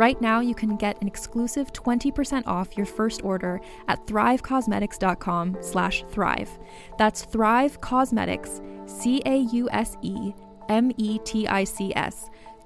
[0.00, 6.04] Right now, you can get an exclusive 20% off your first order at thrivecausemetics.com slash
[6.08, 6.48] thrive.
[6.96, 10.30] That's Thrive Causemetics, C-A-U-S-E-M-E-T-I-C-S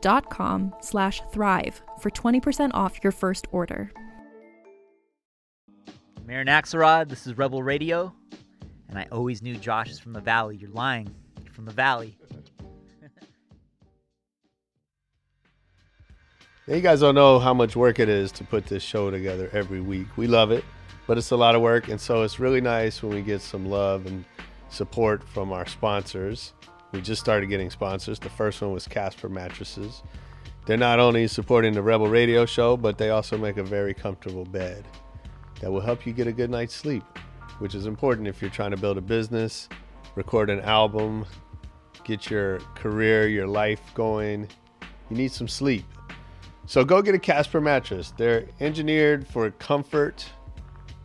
[0.00, 3.90] dot com slash thrive for 20% off your first order.
[6.24, 8.14] Marin Axelrod, this is Rebel Radio,
[8.88, 10.54] and I always knew Josh is from the Valley.
[10.54, 11.12] You're lying.
[11.42, 12.16] You're from the Valley.
[16.66, 19.82] You guys don't know how much work it is to put this show together every
[19.82, 20.06] week.
[20.16, 20.64] We love it,
[21.06, 23.66] but it's a lot of work, and so it's really nice when we get some
[23.66, 24.24] love and
[24.70, 26.54] support from our sponsors.
[26.92, 28.18] We just started getting sponsors.
[28.18, 30.02] The first one was Casper Mattresses.
[30.64, 34.46] They're not only supporting the Rebel Radio show, but they also make a very comfortable
[34.46, 34.86] bed
[35.60, 37.04] that will help you get a good night's sleep,
[37.58, 39.68] which is important if you're trying to build a business,
[40.14, 41.26] record an album,
[42.04, 44.48] get your career, your life going.
[45.10, 45.84] You need some sleep.
[46.66, 48.12] So go get a Casper mattress.
[48.16, 50.24] They're engineered for comfort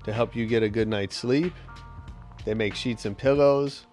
[0.03, 1.53] to help you get a good night's sleep.
[2.45, 3.85] They make sheets and pillows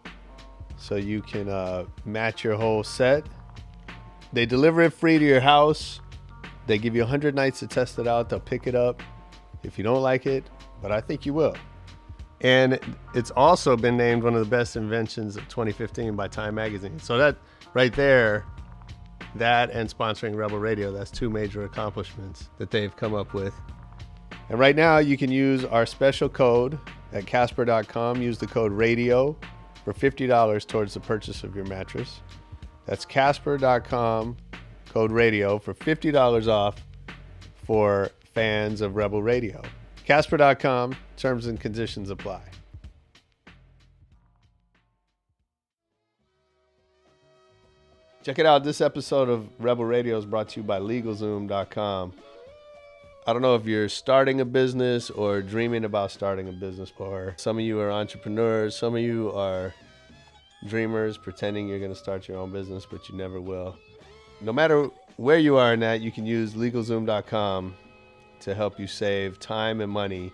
[0.76, 3.26] so you can uh, match your whole set.
[4.32, 6.00] They deliver it free to your house.
[6.66, 8.28] They give you 100 nights to test it out.
[8.28, 9.02] They'll pick it up
[9.62, 10.44] if you don't like it,
[10.80, 11.56] but I think you will.
[12.42, 12.78] And
[13.14, 16.98] it's also been named one of the best inventions of 2015 by Time Magazine.
[17.00, 17.36] So that
[17.74, 18.44] right there
[19.36, 20.90] that and sponsoring Rebel Radio.
[20.92, 23.54] That's two major accomplishments that they've come up with.
[24.48, 26.78] And right now, you can use our special code
[27.12, 28.22] at Casper.com.
[28.22, 29.36] Use the code RADIO
[29.84, 32.20] for $50 towards the purchase of your mattress.
[32.86, 34.36] That's Casper.com,
[34.88, 36.84] code RADIO for $50 off
[37.64, 39.62] for fans of Rebel Radio.
[40.04, 42.42] Casper.com, terms and conditions apply.
[48.26, 48.64] Check it out.
[48.64, 52.12] This episode of Rebel Radio is brought to you by LegalZoom.com.
[53.24, 57.34] I don't know if you're starting a business or dreaming about starting a business, or
[57.36, 59.72] some of you are entrepreneurs, some of you are
[60.66, 63.76] dreamers pretending you're going to start your own business, but you never will.
[64.40, 67.76] No matter where you are in that, you can use LegalZoom.com
[68.40, 70.32] to help you save time and money.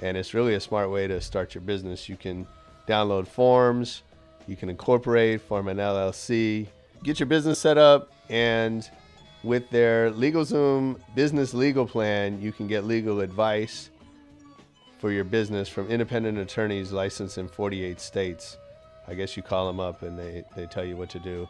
[0.00, 2.08] And it's really a smart way to start your business.
[2.08, 2.46] You can
[2.88, 4.04] download forms,
[4.46, 6.68] you can incorporate, form an LLC
[7.06, 8.90] get your business set up and
[9.44, 13.90] with their LegalZoom business legal plan, you can get legal advice
[14.98, 18.56] for your business from independent attorneys licensed in 48 states.
[19.06, 21.48] I guess you call them up and they, they tell you what to do.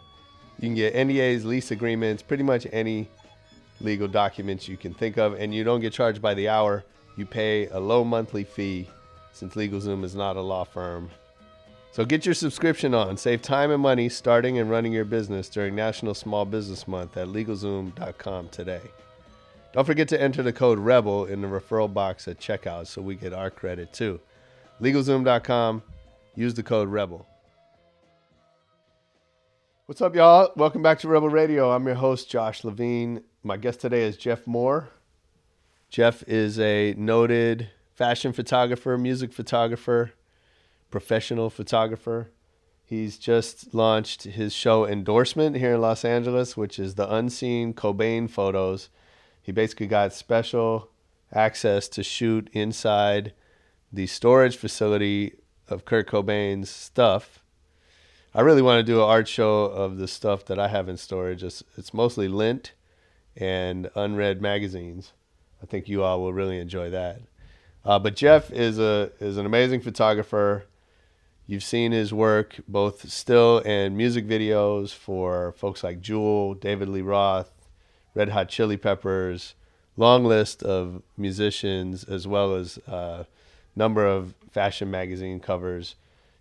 [0.58, 3.08] You can get NDAs, lease agreements, pretty much any
[3.80, 6.84] legal documents you can think of, and you don't get charged by the hour.
[7.16, 8.88] You pay a low monthly fee
[9.32, 11.10] since LegalZoom is not a law firm.
[11.96, 13.16] So get your subscription on.
[13.16, 17.28] Save time and money starting and running your business during National Small Business Month at
[17.28, 18.82] LegalZoom.com today.
[19.72, 23.14] Don't forget to enter the code REBEL in the referral box at checkout so we
[23.14, 24.20] get our credit too.
[24.82, 25.82] LegalZoom.com.
[26.34, 27.24] Use the code REBEL.
[29.86, 30.52] What's up, y'all?
[30.54, 31.70] Welcome back to Rebel Radio.
[31.70, 33.22] I'm your host, Josh Levine.
[33.42, 34.90] My guest today is Jeff Moore.
[35.88, 40.12] Jeff is a noted fashion photographer, music photographer,
[40.96, 42.30] professional photographer.
[42.82, 48.30] He's just launched his show Endorsement here in Los Angeles, which is the unseen Cobain
[48.30, 48.88] photos.
[49.42, 50.88] He basically got special
[51.30, 53.34] access to shoot inside
[53.92, 55.34] the storage facility
[55.68, 57.42] of Kurt Cobain's stuff.
[58.34, 60.96] I really want to do an art show of the stuff that I have in
[60.96, 61.44] storage.
[61.44, 62.72] It's, it's mostly lint
[63.36, 65.12] and unread magazines.
[65.62, 67.20] I think you all will really enjoy that.
[67.84, 70.64] Uh, but Jeff is a is an amazing photographer.
[71.48, 77.02] You've seen his work, both still and music videos for folks like Jewel, David Lee
[77.02, 77.52] Roth,
[78.16, 79.54] Red Hot Chili Peppers,
[79.96, 83.24] long list of musicians, as well as a uh,
[83.76, 85.94] number of fashion magazine covers.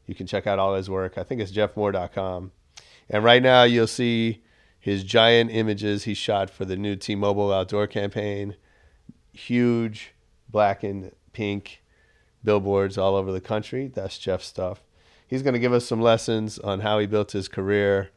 [0.07, 1.19] You can check out all his work.
[1.19, 2.51] I think it's jeffmoore.com.
[3.07, 4.41] And right now you'll see
[4.79, 8.55] his giant images he shot for the new T-Mobile outdoor campaign.
[9.33, 10.13] Huge
[10.49, 11.83] black and pink
[12.43, 13.91] billboards all over the country.
[13.93, 14.84] That's Jeff's stuff
[15.27, 18.12] he's going to give us some lessons on how he built his career,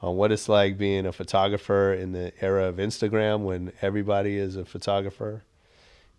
[0.00, 4.56] on what it's like being a photographer in the era of Instagram when everybody is
[4.56, 5.44] a photographer.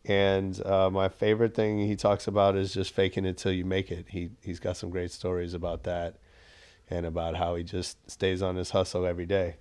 [0.06, 3.92] And uh, my favorite thing he talks about is just faking it till you make
[3.92, 4.07] it.
[4.10, 6.16] He he's got some great stories about that,
[6.89, 9.57] and about how he just stays on his hustle every day.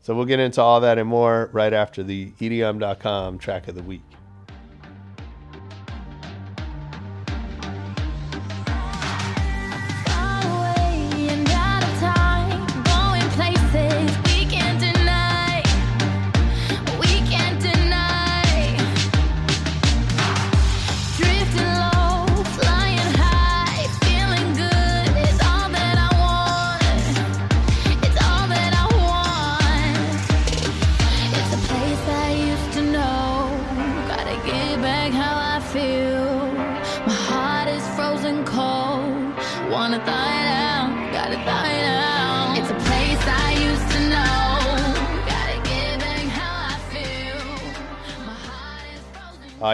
[0.00, 3.82] So we'll get into all that and more right after the EDM.com track of the
[3.82, 4.17] week.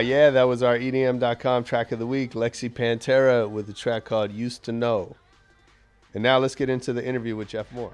[0.04, 4.32] Yeah, that was our EDM.com track of the week, Lexi Pantera with a track called
[4.32, 5.16] Used to Know.
[6.14, 7.92] And now let's get into the interview with Jeff Moore.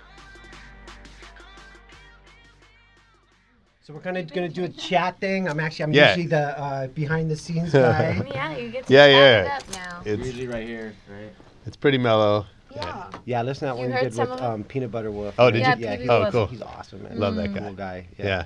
[3.83, 5.49] So we're kind of going to do a chat thing.
[5.49, 6.11] I'm actually, I'm yeah.
[6.11, 8.23] usually the uh, behind the scenes guy.
[8.31, 9.41] yeah, you get to yeah, yeah.
[9.41, 10.03] it up now.
[10.05, 11.33] It's usually right here, right?
[11.67, 12.47] It's pretty mellow.
[12.75, 13.11] Yeah.
[13.25, 15.35] Yeah, listen to that one we did with um, Peanut Butter Wolf.
[15.39, 15.85] Oh, did yeah, you?
[15.85, 16.47] Yeah, he's, oh, cool.
[16.47, 17.19] He's awesome, man.
[17.19, 17.61] Love that guy.
[17.61, 18.07] Cool guy.
[18.17, 18.27] Yeah.
[18.27, 18.45] yeah.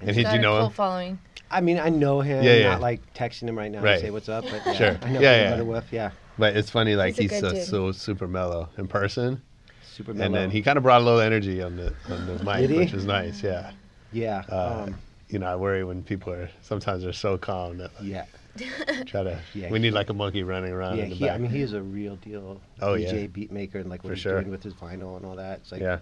[0.00, 0.72] And did you know cool him?
[0.72, 1.18] Following.
[1.50, 2.44] I mean, I know him.
[2.44, 2.70] Yeah, yeah.
[2.70, 3.94] Not like texting him right now right.
[3.94, 4.98] to say what's up, but yeah, sure.
[5.02, 5.62] I know yeah, yeah.
[5.62, 6.10] With, yeah.
[6.38, 9.42] But it's funny, like he's, he's so, so, super mellow in person.
[9.82, 10.26] Super mellow.
[10.26, 12.92] And then he kind of brought a little energy on the on the mic, which
[12.92, 13.42] was nice.
[13.42, 13.72] Yeah.
[14.12, 14.44] Yeah.
[14.48, 14.96] Uh, um,
[15.28, 18.24] you know, I worry when people are sometimes they're so calm that like, yeah.
[19.06, 19.40] Try to.
[19.54, 20.98] Yeah, we need like a monkey running around.
[20.98, 21.34] Yeah, in the he, back.
[21.34, 22.60] I mean, he is a real deal.
[22.80, 23.26] Oh DJ yeah.
[23.28, 24.40] beat maker and like what For he's sure.
[24.40, 25.60] doing with his vinyl and all that.
[25.60, 25.98] It's like yeah.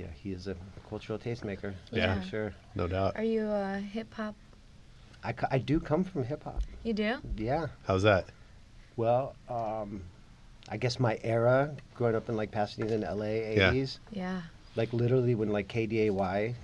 [0.00, 0.56] Yeah, he is a
[0.88, 1.74] cultural tastemaker.
[1.92, 2.20] Yeah.
[2.20, 2.54] for sure.
[2.74, 3.16] No doubt.
[3.16, 4.34] Are you a hip hop?
[5.22, 6.62] I, I do come from hip hop.
[6.84, 7.16] You do?
[7.36, 7.66] Yeah.
[7.86, 8.24] How's that?
[8.96, 10.00] Well, um,
[10.70, 13.26] I guess my era, growing up in like Pasadena in LA,
[13.60, 13.98] 80s.
[14.10, 14.40] Yeah.
[14.74, 16.54] Like literally when like KDAY,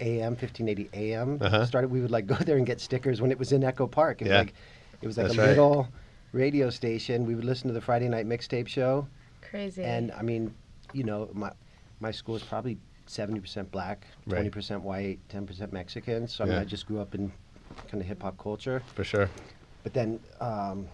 [0.00, 1.66] AM 1580 AM Uh-huh.
[1.66, 4.22] started, we would like go there and get stickers when it was in Echo Park.
[4.22, 4.38] It was Yeah.
[4.38, 4.54] like
[5.02, 5.48] it was like That's a right.
[5.50, 5.88] little
[6.32, 7.26] radio station.
[7.26, 9.06] We would listen to the Friday night mixtape show,
[9.42, 9.82] Crazy.
[9.84, 10.54] and I mean,
[10.94, 11.52] you know, my
[12.00, 14.50] my school is probably 70% black, Right.
[14.50, 16.26] 20% white, 10% Mexican.
[16.28, 16.62] So I mean, Yeah.
[16.62, 17.32] I just grew up in
[17.88, 18.82] kind of hip hop culture.
[18.94, 19.28] For sure.
[19.82, 20.88] But then um,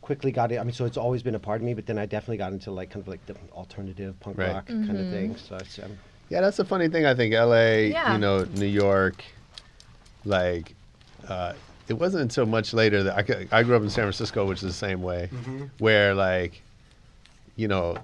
[0.00, 0.58] quickly got it.
[0.58, 1.74] I mean, so it's always been a part of me.
[1.74, 4.52] But then I definitely got into like kind of like the alternative punk Right.
[4.52, 5.36] rock kind of thing.
[5.36, 5.96] So it's um,
[6.28, 7.06] Yeah, that's the funny thing.
[7.06, 8.12] I think L.A., Yeah.
[8.14, 9.24] you know, New York,
[10.24, 10.74] like,
[11.28, 11.54] uh,
[11.88, 14.58] it wasn't until much later that I, c- I grew up in San Francisco, which
[14.58, 15.28] is the same way,
[15.78, 16.62] where like,
[17.56, 17.96] you know,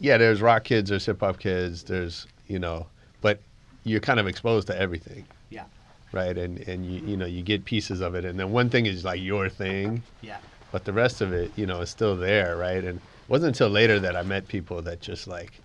[0.00, 2.86] yeah, there's rock kids, there's hip hop kids, there's you know,
[3.20, 3.40] but
[3.84, 5.64] you're kind of exposed to everything, yeah,
[6.12, 6.36] right?
[6.36, 9.04] And and you you know you get pieces of it, and then one thing is
[9.04, 10.38] like your thing, yeah,
[10.72, 12.82] but the rest of it, you know, is still there, right?
[12.82, 15.60] And it wasn't until later that I met people that just like,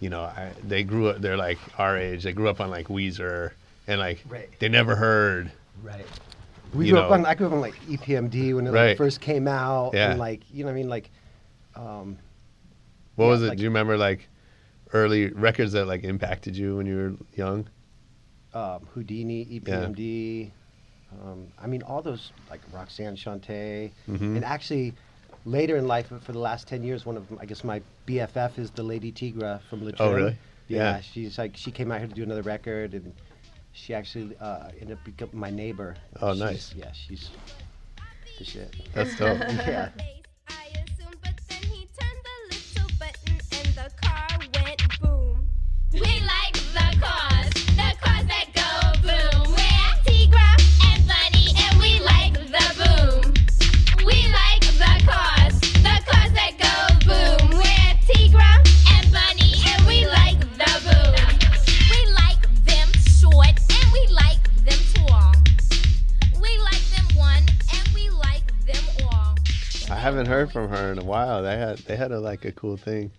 [0.00, 2.88] you know, I, they grew up, they're like our age, they grew up on like
[2.88, 3.52] Weezer,
[3.86, 4.48] and like Right.
[4.58, 6.06] they never heard, right.
[6.74, 7.26] We You grew up on.
[7.26, 8.88] I grew up on like EPMD when it Right.
[8.88, 9.92] like, first came out.
[9.92, 10.10] Yeah.
[10.10, 11.10] And like you know what I mean like.
[11.74, 12.18] Um,
[13.16, 13.48] what Yeah, was it?
[13.48, 14.28] like- Do you remember like
[14.92, 17.68] early records that like impacted you when you were young?
[18.54, 20.50] um, Whodini, EPMD.
[21.22, 24.36] Um, I mean, all those like Roxanne Shante, Mhm.
[24.36, 24.92] and actually
[25.46, 28.70] later in life, for the last ten years, one of I guess my BFF is
[28.70, 30.36] the Lady Tigra from La Oh, really?
[30.68, 31.00] Yeah, Yeah.
[31.00, 33.14] she's like she came out here to do another record, and
[33.72, 35.96] she actually uh, ended up becoming my neighbor.
[36.20, 36.74] Oh, She's- nice.
[36.74, 37.30] Yeah, she's
[38.38, 38.74] the shit.
[38.94, 39.38] That's dope.
[39.66, 39.88] yeah.
[70.22, 71.42] haven't heard from her in a while.
[71.42, 73.10] They had they had a like a cool thing.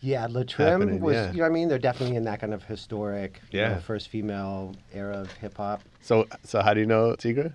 [0.00, 1.30] Yeah, L'Trimm was, yeah.
[1.32, 1.68] you know what I mean?
[1.68, 3.78] They're definitely in that kind of historic, you know, Yeah.
[3.80, 5.82] first female era of hip hop.
[6.02, 7.54] So so how do you know Tigra?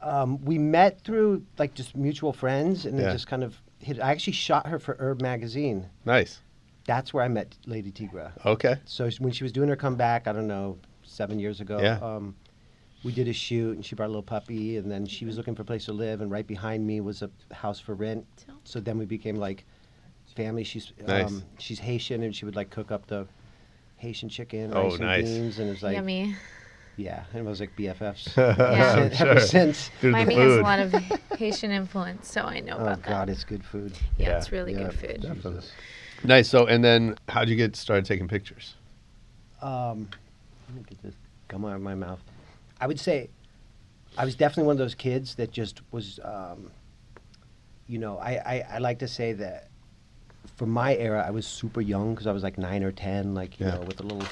[0.00, 3.04] Um, we met through like just mutual friends and Yeah.
[3.04, 4.00] then just kind of hit.
[4.00, 5.86] I actually shot her for URB magazine.
[6.04, 6.40] Nice.
[6.84, 8.32] That's where I met Lady Tigra.
[8.44, 8.76] Okay.
[8.84, 11.98] So when she was doing her comeback, I don't know, seven years ago, Yeah.
[12.02, 12.34] um,
[13.02, 15.54] we did a shoot and she brought a little puppy and then she was looking
[15.54, 18.26] for a place to live and right behind me was a house for rent.
[18.64, 19.64] So then we became like
[20.36, 20.62] family.
[20.64, 21.26] She's Nice.
[21.26, 23.26] um, she's Haitian and she would like cook up the
[23.96, 26.34] Haitian chicken, Oh, rice and beans, and it was like Yummy.
[26.96, 28.94] yeah, and it was like BFFs Yeah.
[29.10, 29.40] ever, Sure.
[29.40, 29.90] since.
[30.00, 30.92] Through the Miami has a lot of
[31.38, 33.32] Haitian influence, so I know Oh about God, that.
[33.32, 33.92] it's good food.
[34.18, 34.36] Yeah, Yeah.
[34.38, 35.20] it's really Yeah, good food.
[35.22, 35.64] definitely.
[36.24, 36.48] Nice.
[36.48, 38.74] So and then how'd you get started taking pictures?
[39.60, 40.08] Um,
[40.68, 41.14] let me get this
[41.48, 42.20] gum out of my mouth.
[42.82, 43.30] I would say
[44.18, 46.72] I was definitely one of those kids that just was, um,
[47.86, 49.68] you know, I, I, I like to say that
[50.56, 53.60] for my era, I was super young because I was like nine or ten, like,
[53.60, 53.76] you Yeah.
[53.76, 54.26] know, with a little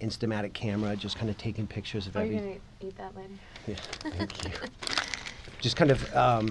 [0.00, 3.30] Instamatic camera, just kind of taking pictures of Are you gonna eat that later?
[3.68, 3.74] Yeah,
[4.10, 4.50] thank you.
[5.60, 6.50] Just kind of um,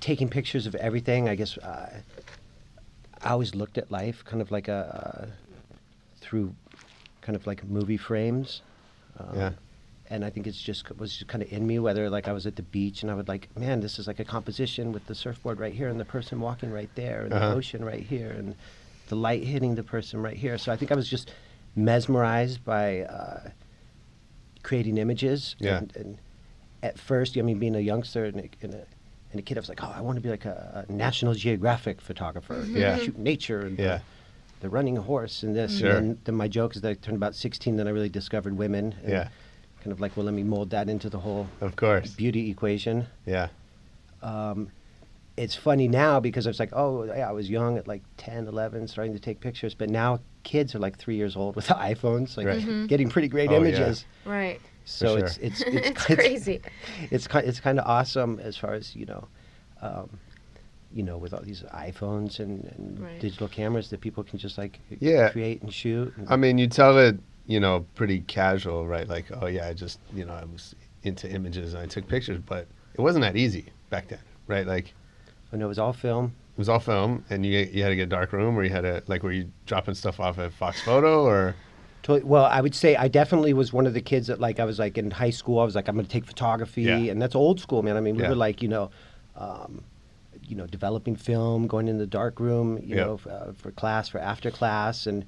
[0.00, 1.28] taking pictures of everything.
[1.28, 2.00] I guess uh,
[3.22, 5.26] I always looked at life kind of like a uh,
[6.20, 6.54] through
[7.22, 8.62] kind of like movie frames.
[9.18, 9.50] Um, Yeah.
[10.10, 11.78] And I think it's just was just kind of in me.
[11.78, 14.20] Whether like I was at the beach and I would like, man, this is like
[14.20, 17.48] a composition with the surfboard right here and the person walking right there and Uh-huh.
[17.50, 18.54] the ocean right here and
[19.08, 20.58] the light hitting the person right here.
[20.58, 21.32] So I think I was just
[21.74, 23.50] mesmerized by uh,
[24.62, 25.56] creating images.
[25.58, 25.78] Yeah.
[25.78, 26.18] And, and
[26.82, 28.86] at first, I mean, being a youngster and a, and a,
[29.32, 31.34] and a kid, I was like, oh, I want to be like a, a National
[31.34, 32.62] Geographic photographer.
[32.66, 32.98] you know, Yeah.
[32.98, 33.98] Shoot nature and Yeah.
[34.60, 35.78] the, the running horse and this.
[35.78, 35.96] Sure.
[35.96, 38.56] And then, then my joke is that I turned about 16, then I really discovered
[38.56, 38.94] women.
[39.02, 39.28] And Yeah.
[39.84, 42.14] Kind of like, well, let me mold that into the whole Of course.
[42.14, 43.06] beauty equation.
[43.26, 43.48] Yeah.
[44.22, 44.70] Um,
[45.36, 48.46] it's funny now because I was like, oh, yeah, I was young at like 10,
[48.48, 49.74] 11, starting to take pictures.
[49.74, 52.86] But now kids are like three years old with iPhones, like Right.
[52.88, 53.58] getting pretty great Oh, yeah.
[53.58, 54.06] images.
[54.24, 54.58] Right.
[54.86, 55.26] So sure.
[55.26, 56.60] it's it's it's, It's crazy.
[57.10, 59.28] It's ki- it's kind of awesome as far as you know,
[59.82, 60.08] um,
[60.94, 63.20] you know, with all these iPhones and, and Right.
[63.20, 65.28] digital cameras that people can just like Yeah.
[65.28, 66.14] create and shoot.
[66.16, 69.08] and- I mean, you tell it, you know, pretty casual, right?
[69.08, 72.40] Like, oh yeah, I just, you know, I was into images and I took pictures,
[72.44, 74.66] but it wasn't that easy back then, right?
[74.66, 74.94] Like,
[75.52, 76.32] I know it was all film.
[76.54, 78.70] it was all film, and you you had to get a dark room, or you
[78.70, 81.54] had to like, were you dropping stuff off at Fox Photo, or
[82.02, 82.24] Totally.
[82.28, 84.78] Well, I would say I definitely was one of the kids that like I was
[84.78, 85.58] like in high school.
[85.60, 86.96] I was like I'm going to take photography, Yeah.
[87.12, 87.96] and that's old school, man.
[87.96, 88.28] I mean, we Yeah.
[88.30, 88.90] were like you know,
[89.36, 89.84] um,
[90.46, 93.04] you know, developing film, going in the dark room, you Yeah.
[93.04, 95.24] know, f- uh, for class, for after class, and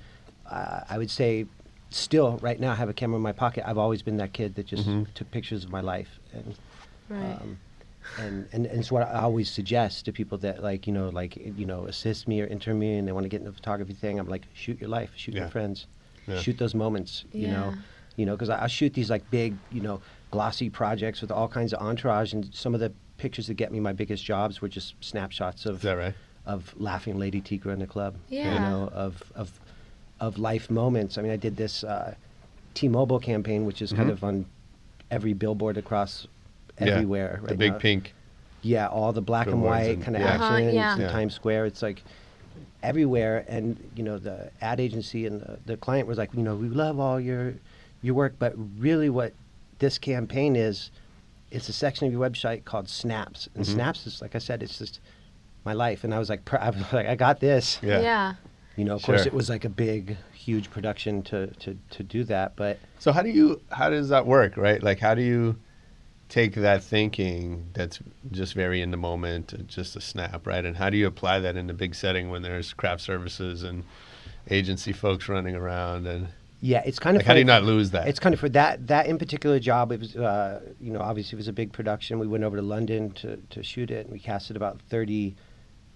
[0.51, 1.47] uh, I would say
[1.91, 3.65] still right now I have a camera in my pocket.
[3.67, 5.13] I've always been that kid that just Mhm.
[5.15, 6.59] took pictures of my life, and
[7.09, 7.39] Right.
[7.41, 7.59] um,
[8.19, 11.37] and, and and it's what I always suggest to people that like you know like
[11.37, 13.93] you know assist me or intern me and they want to get into the photography
[13.95, 14.19] thing.
[14.19, 15.43] I'm like shoot your life, shoot Yeah.
[15.43, 15.87] your friends,
[16.27, 16.41] Yeah.
[16.41, 17.25] shoot those moments.
[17.33, 17.75] You know,
[18.17, 20.01] you know because I, I shoot these like big you know
[20.31, 23.81] glossy projects with all kinds of entourage and some of the pictures that get me
[23.81, 26.15] my biggest jobs were just snapshots of is that right?
[26.45, 28.19] of laughing Lady Tigra in the club.
[28.29, 28.55] Yeah.
[28.55, 29.61] You know, of of
[30.21, 31.19] of life moments.
[31.19, 32.15] I mean, I did this uh,
[32.75, 34.13] T-Mobile campaign, which is kind Mhm.
[34.13, 34.47] of on
[35.11, 36.27] every billboard across
[36.81, 36.87] Yeah.
[36.89, 37.41] everywhere.
[37.45, 37.79] the big now.
[37.79, 38.15] pink.
[38.63, 40.35] Yeah, all the black and white and- kind of yeah.
[40.35, 40.95] Uh-huh, action yeah.
[40.95, 41.09] in Yeah.
[41.13, 41.67] Times Square.
[41.67, 42.03] It's like
[42.83, 46.55] everywhere, and you know the ad agency and the, the client was like, you know,
[46.55, 47.55] we love all your
[48.03, 49.33] your work, but really, what
[49.79, 50.91] this campaign is,
[51.51, 53.75] it's a section of your website called Snaps, and Mhm.
[53.75, 55.01] Snaps is like I said, it's just
[55.65, 57.79] my life, and I was like, pr- I was like, I got this.
[57.83, 58.01] Yeah.
[58.01, 58.35] yeah.
[58.77, 62.25] You know, of course, it was like a big, huge production to to to do
[62.25, 64.83] that, but So how do you how does that work, right?
[64.83, 65.57] Like how do you
[66.29, 68.01] take that thinking that's
[68.33, 70.65] just very in the moment, uh, just a snap, right?
[70.65, 73.85] And how do you apply that in the big setting when there's craft services and
[74.51, 76.29] agency folks running around and
[76.61, 78.09] yeah, it's kind of like how do you not lose that?
[78.09, 79.93] It's kind of for that that in particular job.
[79.93, 82.19] It was, uh, you know, obviously it was a big production.
[82.19, 85.37] We went over to London to, to shoot it, and we casted about thirty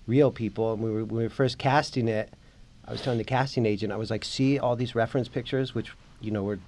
[0.07, 0.73] real people.
[0.75, 2.33] And we were when we were first casting it.
[2.87, 5.93] I was telling the casting agent, I was like, see all these reference pictures, which
[6.21, 6.59] you know were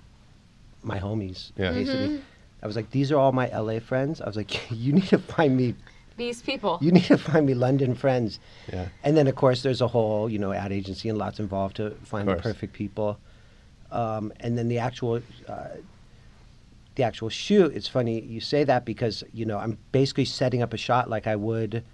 [0.83, 1.53] my homies.
[1.57, 1.73] Yeah.
[1.73, 2.23] Basically,
[2.63, 4.21] I was like, these are all my LA friends.
[4.21, 5.75] I was like, you need to find me.
[6.17, 6.79] These people.
[6.83, 8.39] You need to find me London friends.
[8.71, 8.89] yeah.
[9.03, 11.93] And then, of course, there's a whole, you know, ad agency and lots involved to
[12.05, 13.19] find the perfect people.
[13.91, 15.69] Um, and then the actual, uh,
[16.95, 17.73] the actual shoot.
[17.75, 21.27] It's funny you say that because you know I'm basically setting up a shot like
[21.27, 21.85] I would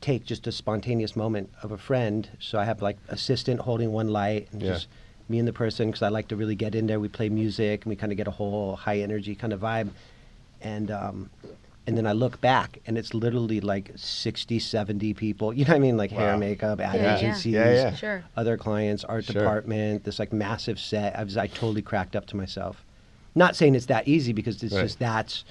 [0.00, 2.28] take just a spontaneous moment of a friend.
[2.38, 4.74] So I have like assistant holding one light and Yeah.
[4.74, 4.88] just
[5.28, 7.00] me and the person because I like to really get in there.
[7.00, 9.90] We play music and we kind of get a whole high energy kind of vibe,
[10.60, 11.30] and um,
[11.86, 15.52] and then I look back, and it's literally like 60, 70 people.
[15.58, 15.96] You know what I mean?
[15.96, 17.16] Like hair, makeup, ad Yeah, yeah.
[17.16, 17.94] agencies, Yeah, yeah.
[17.94, 18.24] Sure.
[18.36, 19.34] other clients, art Sure.
[19.42, 21.18] department, this like massive set.
[21.18, 22.84] I was I totally cracked up to myself.
[23.34, 24.82] Not saying it's that easy because it's Right.
[24.82, 25.44] just that's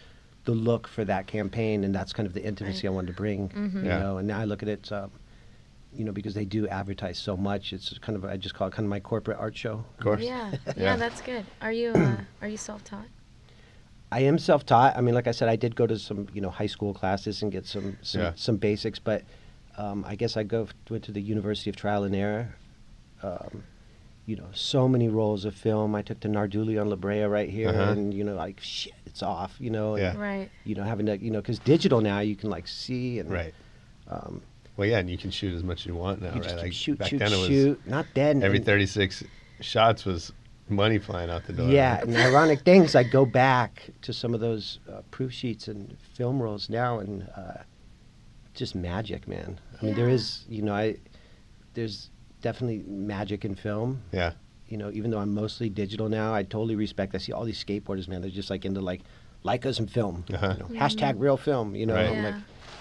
[0.48, 3.50] the look for that campaign, and that's kind of the intimacy I wanted to bring.
[3.50, 3.80] Mm-hmm.
[3.84, 4.00] You Yeah.
[4.00, 4.90] know, and now I look at it.
[4.92, 5.12] Um,
[5.94, 8.72] you know, because they do advertise so much, it's kind of I just call it
[8.72, 9.84] kind of my corporate art show.
[9.98, 10.22] Of course.
[10.22, 10.52] Yeah.
[10.68, 10.74] yeah.
[10.78, 10.96] Yeah.
[10.96, 11.46] that's good.
[11.62, 13.08] Are you uh, are you self-taught?
[14.12, 14.96] I am self-taught.
[14.96, 17.42] I mean, like I said, I did go to some you know high school classes
[17.42, 18.32] and get some some, Yeah.
[18.36, 19.24] some basics, but
[19.78, 22.56] um, I guess I go went to the University of Trial and Error.
[23.22, 23.64] Um,
[24.28, 25.96] you know, so many rolls of film.
[25.96, 27.92] I took to Narduli on La Brea right here, Uh-huh.
[27.94, 29.56] and you know, like shit, it's off.
[29.60, 30.50] You know, and, Right.
[30.66, 33.54] You know, having to you know, because digital now you can like see and Right.
[34.10, 34.42] Um,
[34.76, 36.44] Well, yeah, and you can shoot as much as you want now, you right?
[36.44, 37.88] just Like shoot, back shoot, then it was shoot.
[37.88, 38.44] Not dead.
[38.44, 39.24] every 36
[39.62, 40.32] shots was
[40.70, 41.70] money flying out the door.
[41.70, 42.94] Yeah, and the ironic things.
[42.96, 47.28] I go back to some of those uh, proof sheets and film rolls now, and
[47.36, 47.64] uh,
[48.54, 49.58] just magic, man.
[49.82, 50.16] I mean, there Yeah.
[50.16, 50.98] is, you know, I
[51.74, 52.10] there's
[52.48, 54.02] definitely magic in film.
[54.14, 54.32] Yeah.
[54.70, 57.14] You know, even though I'm mostly digital now, I totally respect.
[57.14, 58.22] I see all these skateboarders, man.
[58.22, 59.02] They're just like into like
[59.44, 60.24] Leicas and film.
[60.34, 60.54] Uh-huh.
[60.56, 61.76] You know, Hashtag real film.
[61.76, 62.08] You know, Right.
[62.08, 62.26] I'm Yeah.
[62.30, 62.36] like,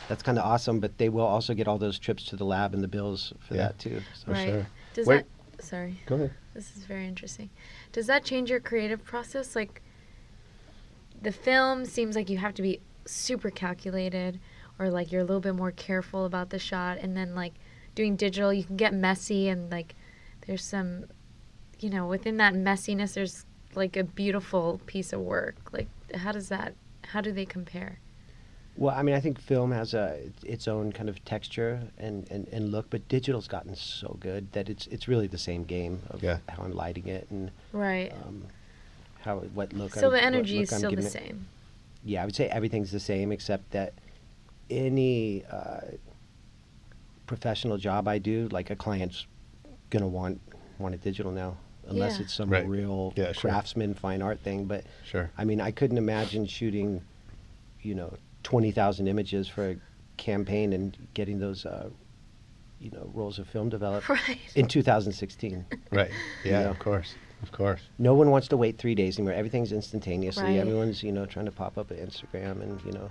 [0.08, 0.78] that's kind of awesome.
[0.78, 3.54] But they will also get all those trips to the lab and the bills for
[3.54, 3.62] Yeah.
[3.66, 4.00] that too.
[4.14, 4.32] So.
[4.32, 4.48] right.
[4.48, 4.66] sure.
[4.94, 5.24] Does Wait.
[5.56, 6.00] that sorry.
[6.06, 6.30] Go ahead.
[6.54, 7.50] This is very interesting.
[7.90, 9.56] Does that change your creative process?
[9.56, 9.82] Like,
[11.20, 14.38] the film seems like you have to be super calculated,
[14.78, 17.54] or like you're a little bit more careful about the shot, and then like
[17.96, 19.96] doing digital, you can get messy, and like
[20.46, 21.06] there's some,
[21.80, 25.56] you know, within that messiness, there's like a beautiful piece of work.
[25.72, 26.74] Like, how does that?
[27.08, 27.98] How do they compare?
[28.76, 32.46] Well, I mean, I think film has a its own kind of texture and, and,
[32.48, 36.22] and look, but digital's gotten so good that it's it's really the same game of
[36.22, 36.38] Yeah.
[36.48, 38.12] how I'm lighting it and Right.
[38.12, 38.44] um,
[39.22, 39.94] how what look.
[39.94, 41.10] so I'm, the what energy is still the giving it.
[41.12, 41.46] same.
[42.04, 43.94] Yeah, I would say everything's the same except that
[44.68, 45.80] any uh,
[47.26, 49.26] professional job I do, like a client's
[49.90, 50.40] gonna want
[50.78, 51.56] want it digital now,
[51.88, 52.24] unless Yeah.
[52.24, 52.66] it's some Right.
[52.68, 53.50] real Yeah, sure.
[53.50, 54.66] craftsman fine art thing.
[54.66, 55.30] But Sure.
[55.38, 57.00] I mean, I couldn't imagine shooting,
[57.82, 58.12] you know,
[58.42, 59.76] twenty thousand images for a
[60.18, 61.88] campaign and getting those, uh,
[62.78, 64.38] you know, rolls of film developed Right.
[64.54, 65.64] in 2016.
[65.90, 66.10] Right.
[66.44, 66.70] Yeah, know.
[66.70, 67.14] of course.
[67.42, 67.80] Of course.
[67.98, 69.34] no one wants to wait three days anymore.
[69.34, 70.42] Everything's instantaneously.
[70.44, 70.58] Right.
[70.58, 73.10] Everyone's, you know, trying to pop up at Instagram and you know.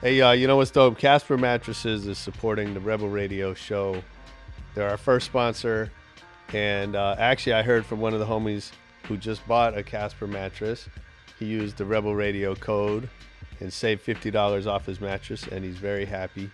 [0.00, 0.96] Hey, uh, you know what's dope?
[0.96, 4.00] Casper Mattresses is supporting the Rebel Radio show.
[4.76, 5.90] They're our first sponsor.
[6.52, 8.70] And uh, actually, I heard from one of the homies
[9.08, 10.88] who just bought a Casper mattress.
[11.40, 13.10] He used the Rebel Radio code
[13.58, 16.48] and saved $50 off his mattress, and he's very happy.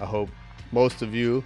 [0.00, 0.28] I hope
[0.72, 1.44] most of you,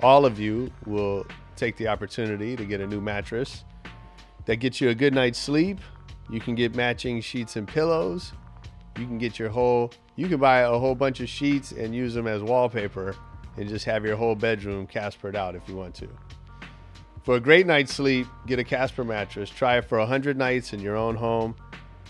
[0.00, 3.62] all of you, will take the opportunity to get a new mattress
[4.46, 5.78] that gets you a good night's sleep.
[6.28, 8.32] You can get matching sheets and pillows
[8.98, 12.14] you can get your whole you can buy a whole bunch of sheets and use
[12.14, 13.16] them as wallpaper
[13.56, 16.08] and just have your whole bedroom caspered out if you want to.
[17.24, 19.48] For a great night's sleep get a casper mattress.
[19.50, 21.56] Try it for 100 nights in your own home.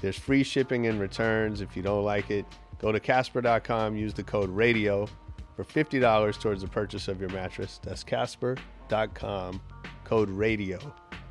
[0.00, 2.44] There's free shipping and returns if you don't like it.
[2.78, 5.08] Go to casper.com use the code radio
[5.56, 7.80] for $50 towards the purchase of your mattress.
[7.82, 9.60] That's casper.com
[10.04, 10.78] code radio.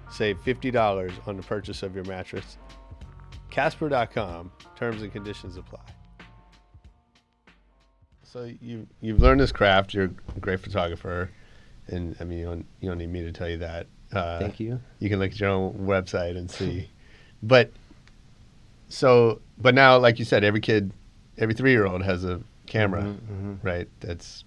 [0.09, 2.57] Save $50 on the purchase of your mattress.
[3.49, 4.51] Casper.com.
[4.75, 6.02] Terms and conditions apply.
[8.33, 9.93] So you you've learned this craft.
[9.93, 11.29] You're a great photographer,
[11.87, 13.85] and I mean you don't you don't need me to tell you that.
[14.11, 14.81] Uh, Thank you.
[14.97, 16.89] You can look at your own website and see.
[17.43, 17.71] but
[18.89, 20.91] so but now, like you said, every kid,
[21.37, 23.87] every three year old has a camera, Mhm, right?
[23.99, 24.45] That's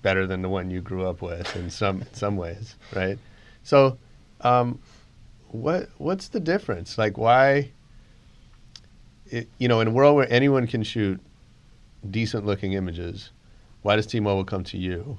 [0.00, 3.18] better than the one you grew up with in some some ways, right?
[3.64, 3.98] So,
[4.40, 4.78] um,
[5.48, 6.96] what what's the difference?
[6.96, 7.70] Like, why?
[9.26, 11.20] It, you know, in a world where anyone can shoot
[12.10, 13.30] decent looking images,
[13.82, 15.18] why does T-Mobile come to you,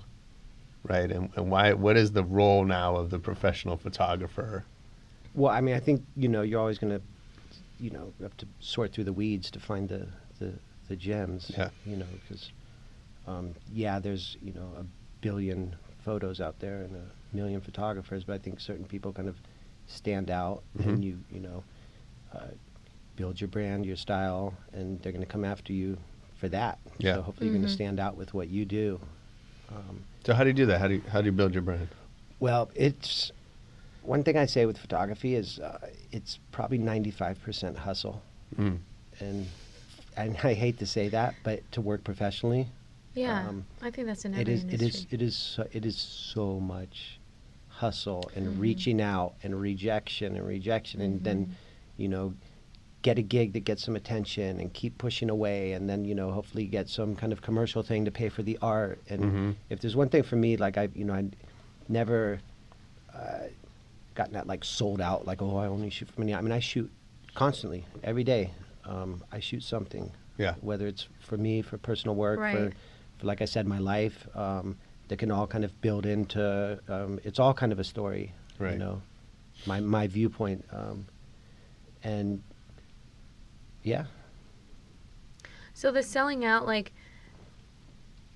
[0.84, 1.12] right?
[1.12, 1.74] And, and why?
[1.74, 4.66] What is the role now of the professional photographer?
[5.34, 7.02] Well, I mean, I think you know you're always going to,
[7.80, 10.08] you know, have to sort through the weeds to find the
[10.40, 10.54] the,
[10.88, 11.52] the gems.
[11.58, 11.70] Yeah.
[11.86, 12.52] You know, because
[13.28, 14.86] um, yeah, there's you know a
[15.22, 19.36] billion photos out there and a million photographers, but I think certain people kind of
[19.88, 20.86] stand out, Mhm.
[20.88, 21.64] and you you know,
[22.34, 22.48] uh,
[23.16, 25.98] build your brand, your style, and they're going to come after you
[26.36, 26.80] for that.
[26.98, 27.16] Yeah.
[27.16, 29.00] So hopefully you're going to stand out with what you do.
[29.70, 30.80] Um, So how do you do that?
[30.80, 31.88] How do you, how do you build your brand?
[32.40, 33.32] well, it's
[34.02, 35.80] one thing I say with photography is uh,
[36.12, 38.22] it's probably 95% hustle,
[38.60, 38.78] Mm.
[39.20, 39.48] and
[40.18, 42.68] and I hate to say that, but to work professionally,
[43.16, 43.48] Yeah.
[43.50, 44.88] Um, I think that's in it every is it industry.
[45.02, 47.20] is it is so, it is so much
[47.70, 48.60] hustle and Mhm.
[48.60, 51.52] reaching out and rejection and rejection and then Mhm.
[51.98, 52.34] you know
[53.06, 56.32] get a gig that gets some attention and keep pushing away and then you know
[56.32, 59.56] hopefully get some kind of commercial thing to pay for the art and Mhm.
[59.70, 61.24] if there's one thing for me like i you know i
[61.88, 62.40] never
[63.14, 63.44] uh,
[64.16, 66.58] gotten that like sold out like oh i only shoot for money i mean i
[66.58, 66.90] shoot
[67.36, 68.50] constantly every day
[68.86, 70.56] um, i shoot something Yeah.
[70.62, 72.74] whether it's for me for personal work for, Right.
[73.20, 74.78] for like i said my life um,
[75.10, 76.42] that can all kind of build into
[76.88, 78.74] um, it's all kind of a story Right.
[78.74, 78.96] you know
[79.68, 81.06] my my viewpoint um,
[82.04, 82.42] and
[83.86, 84.06] yeah
[85.74, 86.92] So the selling out, like,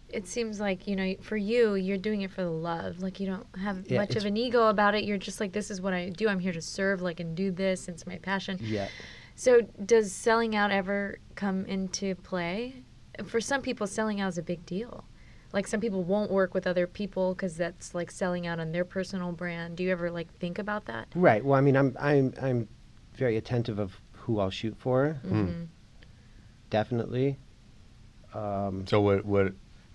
[0.09, 2.99] it seems like you know, for you, you're doing it for the love.
[3.01, 5.03] Like you don't have Yeah, much of an ego about it.
[5.03, 6.27] You're just like, this is what I do.
[6.27, 7.87] I'm here to serve, like, and do this.
[7.87, 8.57] It's my passion.
[8.61, 8.87] yeah
[9.35, 12.83] So does selling out ever come into play?
[13.25, 15.05] For some people, selling out is a big deal.
[15.53, 18.85] Like some people won't work with other people because that's like selling out on their
[18.85, 19.77] personal brand.
[19.77, 21.07] Do you ever like think about that?
[21.15, 22.67] right well i mean i'm i'm i'm
[23.15, 25.67] very attentive of who i'll shoot for Mhm.
[26.69, 27.37] definitely
[28.35, 29.25] um, So what?
[29.25, 29.45] What?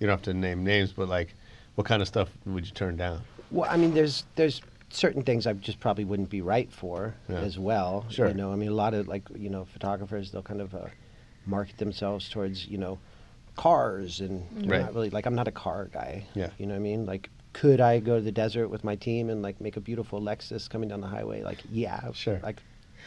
[0.01, 1.35] You don't have to name names, but like,
[1.77, 3.21] what kind of stuff would you turn down?
[3.53, 7.43] Well, I mean, there's there's certain things I just probably wouldn't be right for Yeah.
[7.43, 8.05] as well.
[8.11, 8.27] Sure.
[8.27, 10.87] You know, I mean, a lot of like you know photographers they'll kind of uh,
[11.47, 12.99] market themselves towards you know
[13.55, 14.81] cars and they're Right.
[14.87, 16.27] not really like I'm not a car guy.
[16.35, 16.51] Yeah.
[16.59, 17.07] You know what I mean?
[17.07, 20.21] Like, could I go to the desert with my team and like make a beautiful
[20.21, 21.45] Lexus coming down the highway?
[21.45, 22.41] Like, yeah, Sure.
[22.43, 22.61] like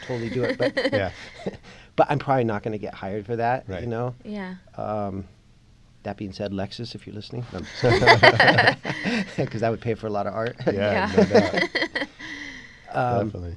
[0.06, 0.58] totally do it.
[0.58, 1.12] But Yeah.
[1.96, 3.66] but I'm probably not going to get hired for that.
[3.68, 3.82] Right.
[3.82, 4.16] You know.
[4.24, 4.56] Yeah.
[4.76, 5.26] Um,
[6.04, 7.72] that being said, Lexus, if you're listening, because
[9.62, 10.56] that would pay for a lot of art.
[10.66, 10.74] Yeah.
[10.74, 11.12] Yeah.
[11.18, 11.64] No doubt.
[12.94, 13.56] Um, Definitely.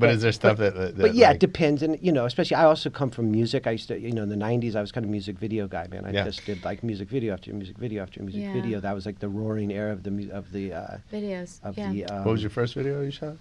[0.00, 0.96] But, is there stuff that, that?
[0.96, 3.66] but yeah, like- it depends, and you know, especially I also come from music.
[3.66, 5.88] I used to, you know, in the '90s, I was kind of music video guy,
[5.90, 6.04] man.
[6.04, 6.22] I Yeah.
[6.24, 8.52] just did like music video after music video after music Yeah.
[8.52, 8.78] video.
[8.78, 11.58] That was like the roaring era of the mu- of the uh, Videos.
[11.64, 11.90] of yeah.
[11.90, 12.04] the.
[12.04, 13.38] Um, what was your first video you shot?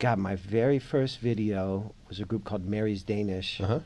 [0.00, 3.80] God, my very first video was a group called Mary's Danish, Uh huh.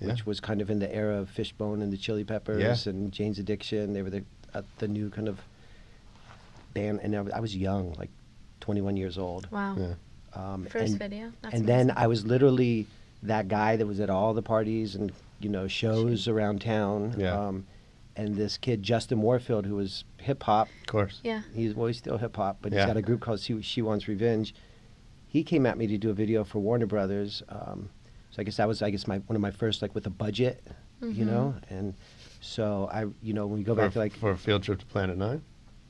[0.00, 0.08] Yeah.
[0.08, 2.90] which was kind of in the era of Fishbone and the Chili Peppers Yeah.
[2.90, 3.92] and Jane's Addiction.
[3.94, 5.40] They were the uh, the new kind of
[6.74, 8.10] band, and I was, I was young, like
[8.60, 9.50] 21 years old.
[9.50, 9.76] wow.
[9.78, 9.94] Yeah.
[10.34, 11.32] Um, First and, video.
[11.42, 11.92] That's and then.
[11.96, 12.86] I was literally
[13.22, 17.14] that guy that was at all the parties and you know shows around town.
[17.16, 17.32] Yeah.
[17.48, 17.66] Um,
[18.16, 21.20] and this kid Justin Warfield, who was hip hop, Of course.
[21.24, 21.40] Yeah.
[21.54, 22.80] he's well, he's still hip hop, but Yeah.
[22.80, 24.54] he's got a group called She, she Wants Revenge.
[25.36, 27.42] He came at me to do a video for Warner Brothers.
[27.50, 27.90] Um,
[28.30, 30.10] so I guess that was I guess my one of my first like with a
[30.10, 30.66] budget,
[31.02, 31.26] you Mhm.
[31.26, 31.54] know.
[31.68, 31.92] And
[32.40, 34.78] so I you know when we go for, back to like for a field trip
[34.78, 35.42] to Planet Nine.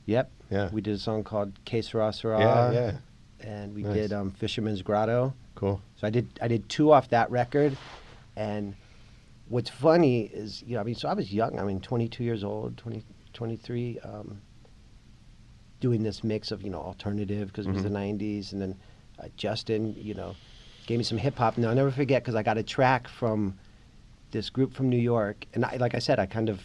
[0.05, 0.69] yep, Yeah.
[0.73, 2.71] we did a song called Que Sera Sera, yeah.
[2.73, 2.97] Yeah.
[3.39, 3.93] and we Nice.
[3.93, 5.33] did um, Fisherman's Grotto.
[5.55, 5.81] Cool.
[5.95, 7.77] So I did I did two off that record,
[8.35, 8.75] and
[9.47, 12.43] what's funny is you know I mean so I was young I mean 22 years
[12.43, 14.41] old 20 23 um,
[15.79, 18.75] doing this mix of you know alternative because it was the 90s and then
[19.19, 20.35] uh, Justin you know
[20.85, 23.57] gave me some hip hop and I'll never forget because I got a track from
[24.31, 26.61] this group from New York and I, like I said I kind of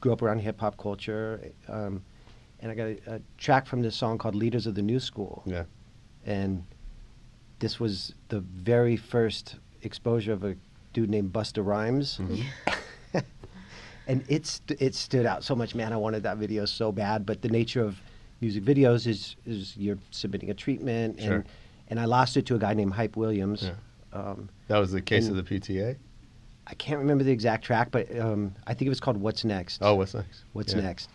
[0.00, 2.02] grew up around hip hop culture um,
[2.60, 5.42] and I got a, a track from this song called Leaders of the New School
[5.46, 5.64] Yeah.
[6.26, 6.64] and
[7.60, 10.56] this was the very first exposure of a
[10.92, 12.20] dude named Busta Rhymes.
[14.06, 15.92] and it st- it stood out so much, man.
[15.92, 18.00] I wanted that video so bad, but the nature of
[18.40, 21.34] music videos is is you're submitting a treatment, Sure.
[21.36, 21.44] and
[21.92, 23.64] and I lost it to a guy named Hype Williams.
[23.64, 23.74] Yeah.
[24.18, 25.98] Um, That was the case of the PTA.
[26.66, 29.82] I can't remember the exact track, but um, I think it was called "What's Next."
[29.82, 30.44] Oh, what's next?
[30.54, 30.80] What's Yeah.
[30.80, 31.10] next?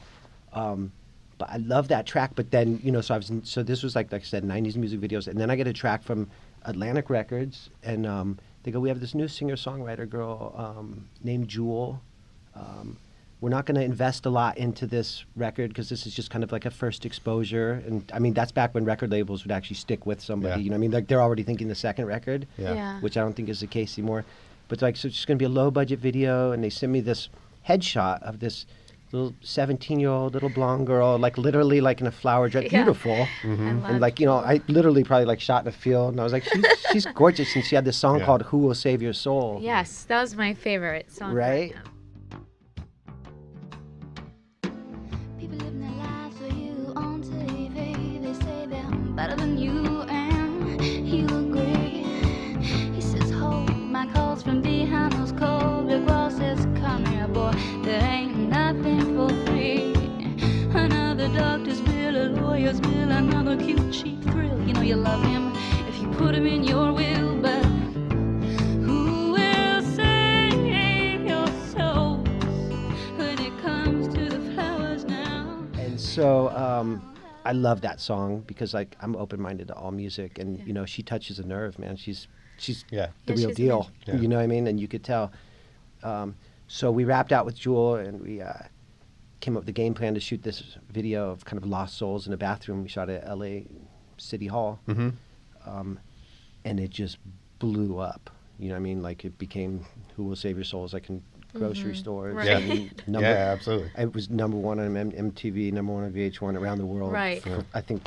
[0.54, 0.92] Um,
[1.40, 2.34] but I love that track.
[2.36, 4.44] But then you know, so I was in, so this was like like I said,
[4.44, 6.30] '90s music videos, and then I get a track from
[6.64, 11.48] Atlantic Records, and um, they go, "We have this new singer songwriter girl um, named
[11.48, 12.02] Jewel.
[12.54, 12.98] Um,
[13.40, 16.44] we're not going to invest a lot into this record because this is just kind
[16.44, 17.84] of like a first exposure.
[17.86, 20.62] And I mean, that's back when record labels would actually stick with somebody.
[20.62, 20.64] Yeah.
[20.64, 22.74] You know, what I mean, like they're already thinking the second record Yeah.
[22.74, 23.00] Yeah.
[23.02, 24.26] which I don't think is the case anymore.
[24.70, 26.92] But like, so it's just going to be a low budget video, and they send
[26.92, 27.30] me this
[27.68, 28.66] headshot of this
[29.14, 32.84] little 17 year old little blonde girl, like literally like in a flower dress, Yeah.
[32.84, 33.28] beautiful.
[33.44, 33.86] Mm-hmm.
[33.86, 36.24] I And like, you know, I literally probably like shot in a field, and I
[36.24, 37.56] was like, she's, she's gorgeous.
[37.56, 38.26] And she had this song Yeah.
[38.26, 39.60] called Who Will Save Your Soul.
[39.62, 41.34] Yes, that was my favorite song.
[41.34, 41.76] Right?
[41.76, 41.82] now.
[77.48, 80.86] I love that song because like I'm open minded to all music, and you know
[80.86, 81.96] she touches a nerve, man.
[81.96, 83.08] She's she's Yeah.
[83.26, 83.90] the Yeah, real she's deal.
[84.08, 84.22] amazing.
[84.24, 84.68] You know what I mean?
[84.68, 85.32] And you could tell.
[86.04, 86.36] Um,
[86.68, 88.54] so we wrapped out with Jewel, and we uh,
[89.40, 92.28] came up with the game plan to shoot this video of kind of lost souls
[92.28, 92.82] in a bathroom.
[92.84, 93.66] We shot at L.A.
[94.18, 95.10] City Hall, Mm-hmm.
[95.70, 96.00] um,
[96.66, 97.18] and it just
[97.60, 98.30] blew up.
[98.60, 99.02] You know what I mean?
[99.02, 101.22] Like it became "Who Will Save Your Souls?" Like in
[101.58, 102.36] grocery stores.
[102.36, 102.50] Right.
[102.52, 103.92] I mean, number, yeah, absolutely.
[103.98, 107.12] It was number one on MTV, number one on VH1 around the world.
[107.12, 107.42] Right.
[107.42, 108.04] For, I think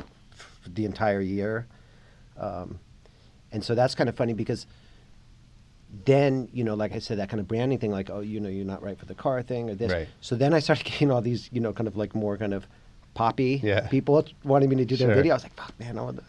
[0.61, 1.67] for the entire year.
[2.39, 2.79] Um,
[3.53, 4.67] and so that's kind of funny because
[6.05, 8.49] then, you know, like I said, that kind of branding thing, like, oh, you know,
[8.49, 9.91] you're not right for the car thing or this.
[9.93, 10.09] Right.
[10.21, 12.67] So then I started getting all these, you know, kind of like more kind of
[13.15, 13.89] poppy Yeah.
[13.89, 15.15] people wanting me to do their Sure.
[15.17, 15.33] video.
[15.33, 16.23] I was like, fuck, man, I want, the,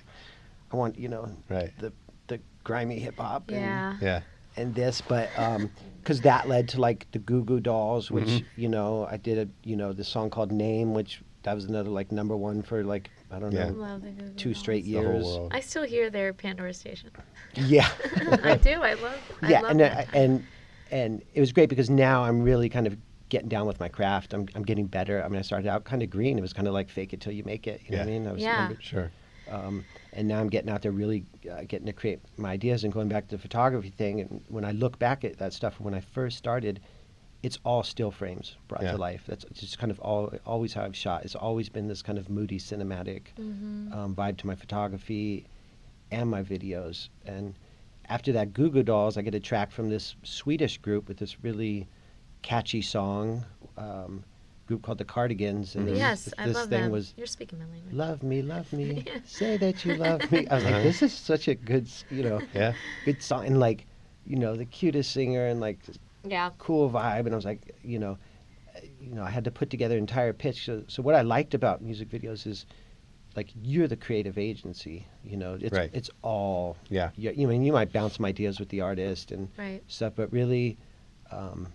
[0.72, 1.72] I want, you know, Right.
[1.80, 1.92] the
[2.28, 3.50] the grimy hip hop.
[3.50, 3.96] and- Yeah.
[4.02, 4.22] Yeah.
[4.58, 5.30] and this, but
[6.02, 8.62] because that led to like the Goo Goo Dolls, which Mm-hmm.
[8.62, 11.90] you know I did a you know the song called Name, which that was another
[11.90, 13.70] like number one for like I don't Yeah.
[13.70, 14.94] know Love the Goo Goo two straight Dolls.
[14.94, 15.26] The whole years.
[15.26, 15.52] world.
[15.54, 17.10] I still hear their Pandora station.
[17.56, 17.90] Yeah,
[18.44, 18.82] I do.
[18.82, 19.20] I love.
[19.42, 20.08] I yeah, love and that.
[20.08, 20.46] uh, and
[20.92, 22.98] and it was great because now I'm really kind of
[23.30, 24.34] getting down with my craft.
[24.34, 25.24] I'm I'm getting better.
[25.24, 26.38] I mean, I started out kind of green.
[26.38, 27.82] It was kind of like fake it till you make it.
[27.86, 28.28] You know what I mean?
[28.28, 28.68] I was Yeah.
[28.68, 29.12] number- Sure.
[29.50, 32.92] um, and now I'm getting out there really uh, getting to create my ideas and
[32.94, 34.20] going back to the photography thing.
[34.22, 36.82] And when I look back at that stuff, when I first started,
[37.44, 38.92] it's all still frames brought Yeah.
[38.92, 39.24] to life.
[39.28, 41.24] That's just kind of all, always how I've shot.
[41.24, 43.94] It's always been this kind of moody cinematic Mm-hmm.
[43.94, 45.48] um, vibe to my photography
[46.12, 47.10] and my videos.
[47.26, 47.56] And
[48.10, 51.42] after that, Goo Goo Dolls, I get a track from this Swedish group with this
[51.44, 51.88] really
[52.42, 53.46] catchy song.
[53.78, 54.24] Um,
[54.72, 56.92] group called the Cardigans, and this, Yes, this I love thing them.
[56.92, 57.94] was You're speaking my language.
[57.94, 60.48] love me, love me, say that you love me.
[60.48, 62.74] I was like, this is such a good, you know, Yeah.
[63.04, 63.86] good song, and like,
[64.26, 65.80] you know, the cutest singer and like
[66.24, 66.52] Yeah.
[66.58, 68.18] cool vibe, and I was like, you know,
[69.02, 70.64] you know, I had to put together an entire pitch.
[70.66, 72.66] So, so what I liked about music videos is,
[73.36, 75.06] like, you're the creative agency.
[75.22, 75.90] You know, it's Right.
[75.94, 76.78] it's all.
[76.88, 77.10] Yeah.
[77.18, 79.84] You, you mean you might bounce some ideas with the artist and Right.
[79.88, 80.78] stuff, but really,
[81.30, 81.68] um,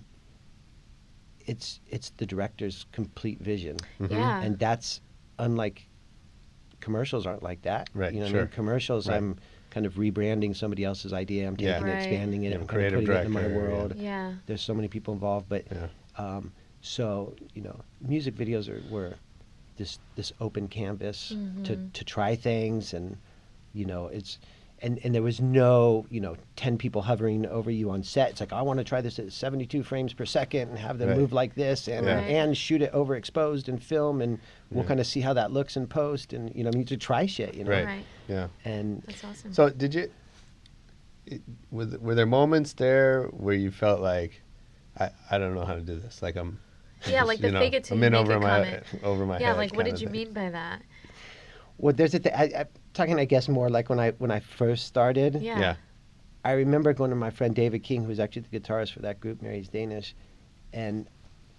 [1.46, 4.12] it's it's the director's complete vision Mm-hmm.
[4.12, 4.42] Yeah.
[4.42, 5.00] and that's
[5.38, 5.86] unlike
[6.80, 7.88] commercials aren't like that.
[7.94, 8.40] Right, You know, what I sure.
[8.42, 8.48] mean?
[8.52, 9.16] commercials, Right.
[9.16, 9.36] I'm
[9.70, 11.46] kind of rebranding somebody else's idea.
[11.48, 11.78] I'm taking Yeah.
[11.80, 11.96] it, Right.
[11.96, 13.68] expanding it, Yeah, I'm kind creative of putting it in my director, yeah.
[13.76, 13.94] world.
[13.96, 14.34] Yeah.
[14.46, 15.88] There's so many people involved, but Yeah.
[16.16, 19.14] um, so you know, music videos are were
[19.76, 21.34] this this open canvas to
[21.76, 21.92] Mhm.
[21.92, 23.16] to try things, and
[23.72, 24.38] you know, it's.
[24.82, 28.30] And, and there was no, you know, 10 people hovering over you on set.
[28.32, 31.08] It's like, I want to try this at 72 frames per second and have them
[31.08, 31.16] Right.
[31.18, 32.16] move like this and, Yeah.
[32.16, 32.24] Right.
[32.30, 34.38] and shoot it overexposed and film and
[34.70, 34.88] we'll Yeah.
[34.88, 37.24] kind of see how that looks in post and you know I mean to try
[37.24, 37.86] shit you know Right.
[37.86, 38.04] Right.
[38.28, 38.48] Yeah.
[38.66, 39.54] and That's awesome.
[39.54, 40.10] So did you?
[41.26, 44.42] it- Were, were there moments there where you felt like,
[44.98, 46.20] I, I don't know how to do this.
[46.22, 46.58] Like I'm.
[47.06, 48.48] Yeah, just, like the you know, fake it till I'm in make over it my
[48.64, 48.84] comment.
[49.04, 49.56] over my yeah, head.
[49.58, 50.12] like what did you thing.
[50.26, 50.82] mean by that?
[51.78, 54.40] well there's a th- I, I'm talking I guess more like when I when I
[54.40, 55.58] first started Yeah.
[55.60, 55.74] Yeah.
[56.44, 59.20] I remember going to my friend David King who was actually the guitarist for that
[59.20, 60.14] group Mary's Danish
[60.72, 61.08] and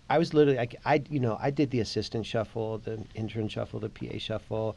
[0.10, 3.80] I was literally like I you know I did the assistant shuffle the intern shuffle
[3.80, 4.76] the PA shuffle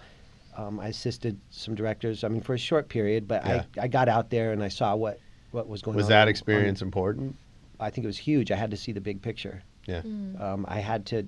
[0.57, 3.65] um, I assisted some directors I mean for a short period but Yeah.
[3.79, 5.19] I, I got out there and I saw what
[5.53, 7.35] what was going Was on that on- experience important?
[7.81, 10.03] I think it was huge I had to see the big picture Yeah.
[10.03, 10.39] Mm.
[10.41, 11.27] um, I had to,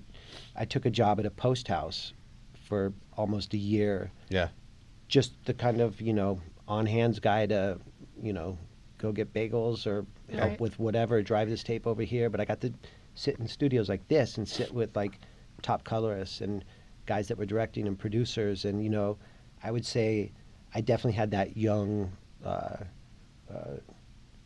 [0.55, 2.13] I took a job at a post house
[2.69, 4.49] for almost a year, Yeah.
[5.13, 7.79] Just the kind of you know on hands guy to,
[8.23, 8.57] you know,
[8.97, 10.61] go get bagels or help Right.
[10.61, 12.31] with whatever, drive this tape over here.
[12.31, 12.73] But I got to
[13.15, 15.19] sit in studios like this and sit with like
[15.61, 16.65] top colorists and
[17.05, 19.19] guys that were directing and producers, and you know,
[19.63, 20.33] I would say
[20.75, 22.13] I definitely had that young.
[22.43, 22.77] Uh,
[23.53, 23.77] uh,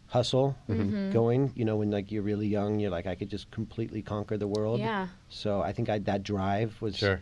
[0.09, 0.95] hustle Mhm.
[1.11, 4.37] going you know when like you're really young you're like i could just completely conquer
[4.39, 5.09] the world Yeah.
[5.29, 7.21] so I think I, that drive was Sure.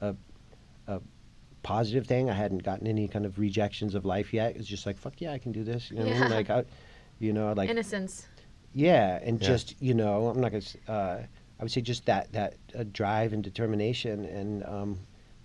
[0.00, 0.14] a,
[0.86, 1.00] a
[1.62, 2.30] positive thing.
[2.30, 4.56] I hadn't gotten any kind of rejections of life yet.
[4.56, 5.90] It's just like fuck yeah, I can do this.
[5.90, 6.30] You know, what I mean?
[6.30, 6.36] Yeah.
[6.36, 6.64] like I,
[7.18, 8.26] you know, like Innocence.
[8.72, 9.46] yeah, and Yeah.
[9.48, 10.64] just you know, I'm not gonna.
[10.88, 11.22] Uh,
[11.58, 14.98] I would say just that that uh, drive and determination, and um,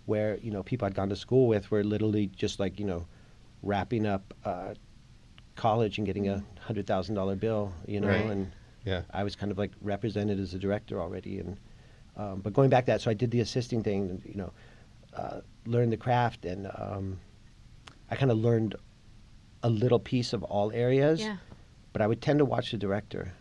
[0.05, 3.05] where you know people I'd gone to school with were literally just like you know,
[3.63, 4.73] wrapping up uh,
[5.55, 7.73] college and getting a hundred thousand dollar bill.
[7.87, 8.25] You know, Right.
[8.31, 8.51] and
[8.85, 9.01] Yeah.
[9.11, 11.57] I was kind of like represented as a director already, and
[12.15, 14.53] um, but going back to that, so I did the assisting thing, and, you know,
[15.13, 17.19] uh, learned the craft, and um,
[18.09, 18.75] I kind of learned
[19.63, 21.21] a little piece of all areas.
[21.21, 21.37] Yeah.
[21.93, 23.31] But I would tend to watch the director,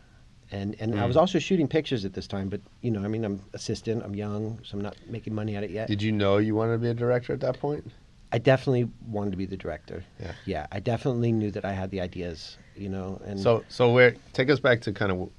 [0.52, 1.20] and and I was Mm.
[1.20, 2.48] also shooting pictures at this time.
[2.48, 5.64] But you know, I mean, I'm assistant, I'm young, so I'm not making money at
[5.64, 5.88] it yet.
[5.88, 7.90] Did you know you wanted to be a director at that point?
[8.32, 10.04] I definitely wanted to be the director.
[10.20, 10.32] Yeah.
[10.44, 12.58] Yeah, I definitely knew that I had the ideas.
[12.76, 15.30] You know, and So so where take us back to kind of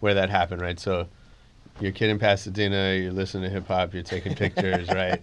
[0.00, 0.80] where that happened, right?
[0.80, 1.08] So
[1.80, 5.22] you're a kid in Pasadena, you're listening to hip hop, you're taking pictures, right?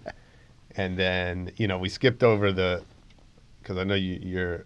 [0.79, 2.81] And then you know we skipped over the
[3.61, 4.65] because I know you you're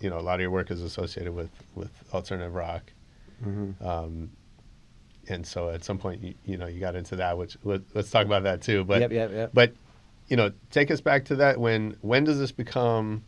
[0.00, 2.92] you know a lot of your work is associated with with alternative rock.
[3.44, 3.80] Mhm.
[3.80, 4.30] Um,
[5.28, 8.10] and so at some point, you, you know, you got into that, which let, let's
[8.10, 8.82] talk about that too.
[8.82, 9.50] But Yep, yep, yep.
[9.54, 9.72] but
[10.26, 11.60] you know, take us back to that.
[11.60, 13.22] When when does this become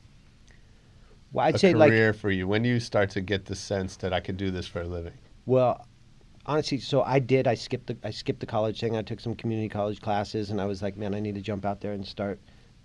[1.33, 2.49] Well, I'd a say like career for you?
[2.49, 4.87] When do you start to get the sense that I could do this for a
[4.89, 5.19] living?
[5.47, 5.87] Well,
[6.47, 7.47] honestly, so I did.
[7.47, 8.97] I skipped the I skipped the college thing.
[8.97, 11.65] I took some community college classes, and I was like, man, I need to jump
[11.65, 12.39] out there and start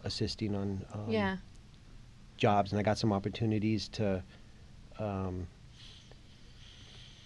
[0.03, 1.37] assisting on um, yeah.
[2.37, 2.71] jobs.
[2.71, 4.23] And I got some opportunities to,
[4.97, 5.45] um,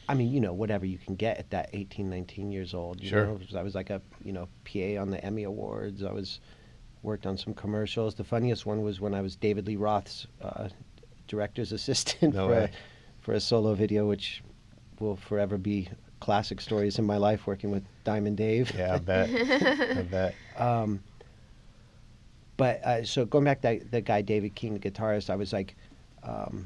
[0.09, 3.01] I mean, you know, whatever you can get at that 18, 19 years old.
[3.01, 3.25] You Sure.
[3.27, 3.37] know?
[3.37, 6.03] 'Cause I was like a you know PA on the Emmy Awards.
[6.03, 6.39] I was
[7.03, 8.15] worked on some commercials.
[8.15, 10.69] The funniest one was when I was David Lee Roth's uh,
[11.27, 12.69] director's assistant No for a,
[13.19, 14.41] for a solo video, which
[14.99, 15.89] will forever be
[16.23, 18.71] classic stories in my life working with Diamond Dave.
[18.77, 19.29] Yeah, I bet.
[19.29, 20.35] I bet.
[20.57, 21.03] Um,
[22.55, 25.51] but uh, so going back to that, the guy David King, the guitarist, I was
[25.51, 25.75] like,
[26.23, 26.65] um,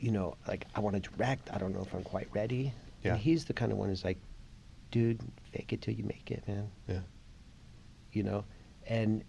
[0.00, 1.48] you know, like I want to direct.
[1.52, 2.72] I don't know if I'm quite ready.
[3.04, 3.12] Yeah.
[3.12, 4.18] And he's the kind of one who's like,
[4.90, 5.20] dude,
[5.52, 6.68] fake it till you make it, man.
[6.88, 7.00] Yeah.
[8.12, 8.44] You know,
[8.88, 9.22] and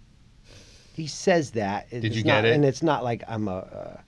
[0.95, 1.89] he says that.
[1.91, 2.54] Did It's you not- get it?
[2.56, 3.58] And it's not like I'm a.
[3.58, 4.02] Uh,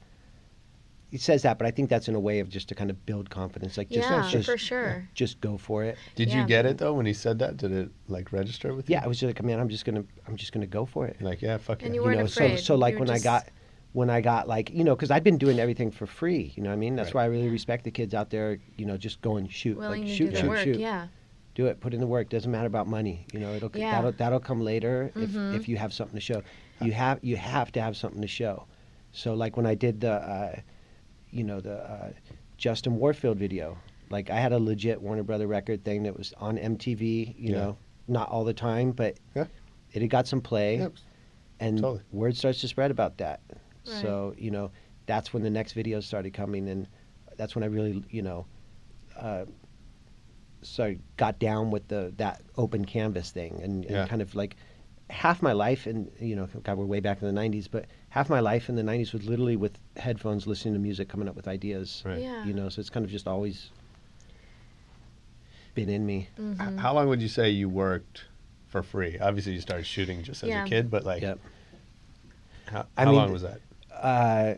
[1.12, 3.06] he says that, but I think that's in a way of just to kind of
[3.06, 3.78] build confidence.
[3.78, 5.08] Like just, yeah, just for sure.
[5.14, 5.98] just go for it.
[6.16, 6.42] Did Yeah.
[6.42, 7.58] you get it though when he said that?
[7.58, 8.94] Did it like register with you?
[8.94, 11.18] Yeah, I was just like, man, I'm just gonna, I'm just gonna go for it.
[11.20, 12.00] You're like, yeah, fuck And yeah.
[12.00, 12.58] you weren't know, afraid.
[12.60, 13.48] So, so like when just- I got,
[13.94, 16.54] when I got like, you know, because I'd been doing everything for free.
[16.56, 16.96] You know what I mean?
[16.96, 17.24] That's Right.
[17.24, 18.58] why I really respect the kids out there.
[18.78, 20.60] You know, just go and shoot, Willing like to shoot, do the shoot, work.
[20.64, 20.80] shoot.
[20.80, 21.08] Yeah.
[21.56, 21.82] Do it.
[21.82, 22.30] Put in the work.
[22.30, 23.26] Doesn't matter about money.
[23.34, 23.92] You know, it'll Yeah.
[23.92, 25.56] that'll that'll come later Mhm.
[25.56, 26.42] if if you have something to show.
[26.80, 28.66] You have you have to have something to show.
[29.12, 30.56] So like when I did the, uh,
[31.32, 32.12] you know, the uh,
[32.58, 33.78] Justin Warfield video.
[34.10, 37.36] Like I had a legit Warner Brother record thing that was on MTV.
[37.38, 37.56] You Yeah.
[37.58, 39.46] know, not all the time, but Yeah.
[39.94, 40.94] it had got some play Yep.
[41.60, 42.02] and Totally.
[42.12, 43.42] word starts to spread about that.
[43.50, 43.58] Right.
[43.84, 44.72] So you know,
[45.06, 46.88] that's when the next videos started coming, and
[47.38, 48.46] that's when I really, you know,
[49.18, 49.46] uh,
[50.62, 54.08] so got down with the that open canvas thing, and, and Yeah.
[54.08, 54.58] kind of like
[55.10, 58.30] half my life, and you know, God, we're way back in the '90s, but half
[58.30, 61.48] my life in the '90s was literally with headphones, listening to music, coming up with
[61.48, 62.04] ideas.
[62.06, 62.20] Right.
[62.22, 62.46] Yeah.
[62.46, 63.72] You know, so it's kind of just always
[65.74, 66.30] been in me.
[66.38, 66.80] H- Mhm.
[66.80, 68.26] How long would you say you worked
[68.68, 69.18] for free?
[69.20, 70.66] Obviously, you started shooting just as Yeah.
[70.66, 71.40] a kid, but like, Yep.
[72.68, 73.60] how, I how mean, long was that?
[73.92, 74.56] Uh,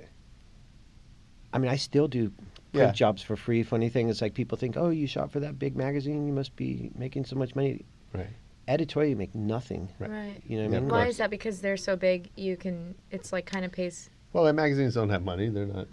[1.53, 2.29] I mean, I still do
[2.71, 2.91] print Yeah.
[2.91, 3.61] jobs for free.
[3.61, 6.55] Funny thing is, like people think, "Oh, you shot for that big magazine, you must
[6.55, 8.29] be making so much money." Right.
[8.67, 9.89] Editorial, you make nothing.
[9.99, 10.09] Right.
[10.09, 10.41] Right.
[10.47, 10.89] You know what Yeah, I mean?
[10.89, 11.09] Why course.
[11.11, 11.29] is that?
[11.29, 12.95] Because they're so big, you can.
[13.11, 14.09] It's like kind of pays.
[14.31, 15.49] Well, and magazines don't have money.
[15.49, 15.87] They're not.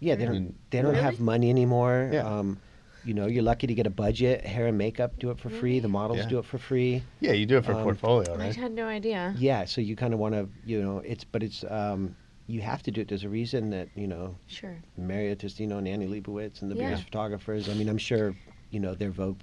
[0.00, 0.34] Yeah, they don't.
[0.34, 2.10] mean- they don't have money anymore.
[2.12, 2.24] Yeah.
[2.26, 2.60] Um,
[3.04, 4.44] you know, you're lucky to get a budget.
[4.44, 5.80] Hair and makeup do it for free.
[5.80, 6.28] The models Yeah.
[6.28, 7.02] do it for free.
[7.20, 9.34] Yeah, you do it for Um, portfolio, I had no idea.
[9.38, 12.14] Yeah, so you kind of want to, you know, it's but it's um,
[12.46, 13.08] you have to do it.
[13.08, 14.76] There's a reason that you know Sure.
[14.96, 16.84] Mario Testino and Annie Leibovitz and the Yeah.
[16.90, 17.68] biggest photographers.
[17.68, 18.34] I mean, I'm sure,
[18.70, 19.40] you know, their Vogue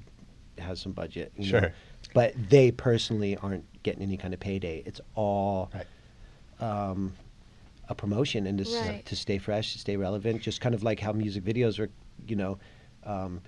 [0.57, 1.31] has some budget.
[1.37, 1.61] You Sure.
[1.61, 1.69] Know,
[2.15, 4.81] but they personally aren't getting any kind of payday.
[4.85, 5.85] It's all Right.
[6.61, 7.13] um,
[7.89, 10.41] a promotion and to, s- to stay fresh, to stay relevant.
[10.41, 11.89] Just kind of like how music videos are,
[12.25, 12.57] you know,
[13.03, 13.41] um,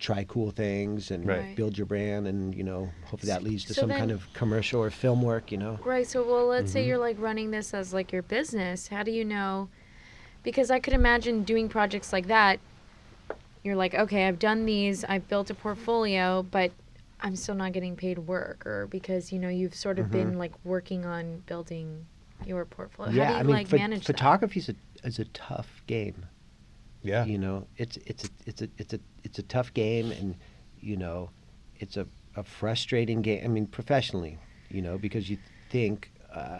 [0.00, 1.38] try cool things and Right.
[1.38, 1.56] Right.
[1.56, 4.30] build your brand, and you know, hopefully that leads to So some then- kind of
[4.34, 5.50] commercial or film work.
[5.52, 5.78] You know.
[5.84, 6.06] Right.
[6.08, 6.88] So, well, let's say Mhm.
[6.88, 8.88] you're like running this as like your business.
[8.88, 9.68] How do you know?
[10.42, 12.58] Because I could imagine doing projects like that.
[13.62, 16.70] You're like, okay, I've done these, I've built a portfolio, but
[17.20, 20.52] I'm still not getting paid work, or because you know you've sort of been like
[20.64, 22.06] working on building
[22.46, 23.12] your portfolio.
[23.12, 24.16] yeah, How do you I mean, like pho- manage that?
[24.16, 26.26] photography's a is a tough game.
[27.02, 27.24] Yeah.
[27.24, 30.34] you know it's it's a it's a it's a it's a tough game and
[30.80, 31.30] you know
[31.76, 34.36] it's a, a frustrating game i mean professionally
[34.68, 35.38] you know because you
[35.70, 36.58] think uh,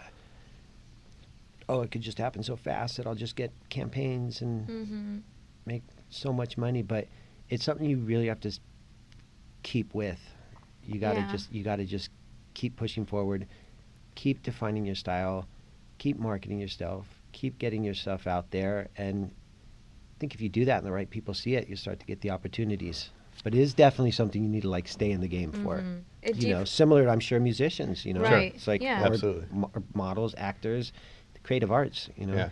[1.67, 5.17] oh it could just happen so fast that i'll just get campaigns and Mm-hmm.
[5.65, 7.07] make so much money but
[7.49, 8.51] it's something you really have to
[9.61, 10.21] keep with
[10.93, 11.27] you got to Yeah.
[11.31, 12.09] just you got to just
[12.53, 13.45] keep pushing forward
[14.15, 15.47] keep defining your style
[15.97, 20.65] keep marketing yourself keep getting your stuff out there and I think if you do
[20.65, 23.11] that and the right people see it you start to get the opportunities
[23.43, 26.01] but it is definitely something you need to like stay in the game for Mhm.
[26.21, 28.31] It- you you know f- similar to i'm sure musicians you know Sure.
[28.31, 29.01] Right, it's like yeah.
[29.05, 29.45] Absolutely.
[29.51, 30.91] mo- models actors
[31.33, 32.49] the creative arts you know Yeah.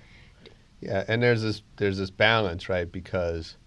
[0.80, 2.90] Yeah, and there's this there's this balance, right?
[2.92, 3.58] Because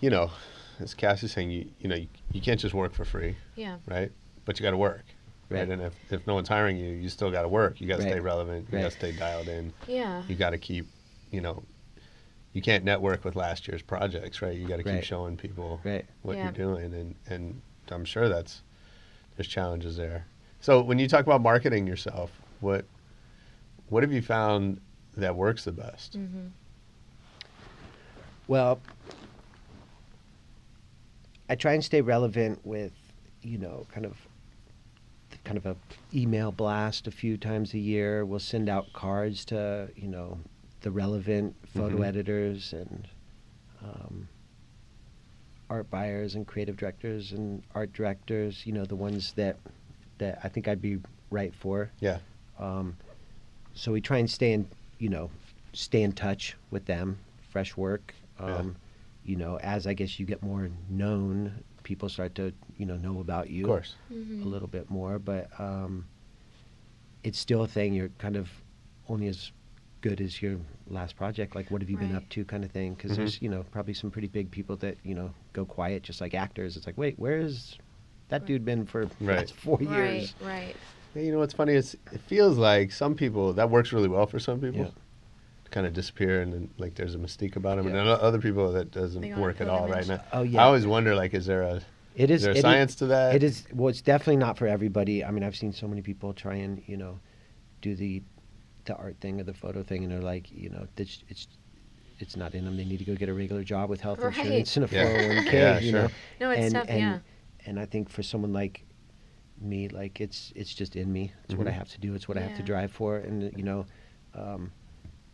[0.00, 0.30] you know,
[0.78, 3.76] as Cassie's saying, you you know, you, you can't just work for free, Yeah.
[3.86, 4.10] right?
[4.44, 5.04] But you got to work,
[5.48, 5.60] right?
[5.60, 5.68] Right.
[5.68, 7.80] And if, if no one's hiring you, you still got to work.
[7.80, 8.12] You got to Right.
[8.12, 8.68] stay relevant.
[8.70, 9.72] You got to stay dialed in.
[9.86, 10.22] Yeah.
[10.28, 10.86] You got to keep,
[11.30, 11.62] you know,
[12.52, 14.56] you can't network with last year's projects, right?
[14.56, 15.04] You got to keep Right.
[15.04, 16.44] showing people right what Yeah.
[16.44, 17.60] you're doing, and and
[17.90, 18.62] I'm sure that's
[19.36, 20.26] there's challenges there.
[20.60, 22.84] So when you talk about marketing yourself, what
[23.88, 24.80] what have you found
[25.16, 26.18] that works the best?
[26.18, 26.46] Mm-hmm.
[28.48, 28.80] Well,
[31.50, 32.92] I try and stay relevant with,
[33.42, 34.16] you know, kind of
[35.42, 35.76] kind of a
[36.14, 38.24] email blast a few times a year.
[38.24, 40.38] We'll send out cards to, you know,
[40.82, 42.06] the relevant photo Mhm.
[42.06, 43.08] editors and
[43.82, 44.28] um,
[45.68, 49.58] art buyers and creative directors and art directors, you know, the ones that
[50.18, 50.98] that I think I'd be
[51.30, 51.90] right for.
[51.98, 52.18] Yeah.
[52.60, 52.96] Um,
[53.74, 55.30] so we try and stay in, you know,
[55.72, 57.18] stay in touch with them,
[57.50, 58.14] fresh work.
[58.38, 58.62] Yeah.
[59.24, 63.20] You know, as I guess you get more known, people start to, you know, know
[63.20, 63.94] about you Of course.
[64.10, 65.18] a little bit more.
[65.18, 66.06] But um,
[67.22, 67.94] it's still a thing.
[67.94, 68.48] You're kind of
[69.08, 69.52] only as
[70.00, 70.56] good as your
[70.86, 71.54] last project.
[71.54, 72.94] Like, what have you been up to, kind of thing.
[72.94, 73.16] Because Mhm.
[73.16, 76.34] there's, you know, probably some pretty big people that you know go quiet, just like
[76.34, 76.76] actors.
[76.76, 77.76] It's like, wait, where's
[78.28, 78.46] that Right.
[78.46, 79.38] dude been for Right.
[79.38, 80.34] last four years?
[80.40, 80.74] right.
[81.14, 84.26] Yeah, you know what's funny is it feels like some people that works really well
[84.26, 84.80] for some people.
[84.82, 84.90] Yeah.
[85.70, 87.98] Kind of disappear and then like there's a mystique about them, Yeah.
[88.00, 90.20] and then other people that doesn't work at feel all them right now.
[90.32, 90.60] Oh, yeah.
[90.62, 91.80] I always wonder like, is there a
[92.16, 92.40] It is.
[92.40, 93.34] is there a it is- science to that?
[93.36, 93.64] It is.
[93.72, 95.24] Well, it's definitely not for everybody.
[95.24, 97.20] I mean, I've seen so many people try and you know,
[97.82, 98.20] do the,
[98.86, 101.46] the art thing or the photo thing, and they're like, you know, it's it's,
[102.18, 102.76] it's not in them.
[102.76, 104.36] They need to go get a regular job with health Right.
[104.36, 105.04] insurance and a Yeah.
[105.04, 105.52] 401k.
[105.52, 106.02] Yeah, you sure.
[106.02, 106.08] know.
[106.40, 107.18] No, it's and, tough, and, yeah.
[107.66, 108.84] And I think for someone like
[109.60, 111.32] me, like it's it's just in me.
[111.44, 111.74] It's what I Mhm.
[111.74, 112.14] have to do.
[112.14, 113.18] It's what I have to drive for.
[113.18, 113.86] And you know,
[114.34, 114.72] um,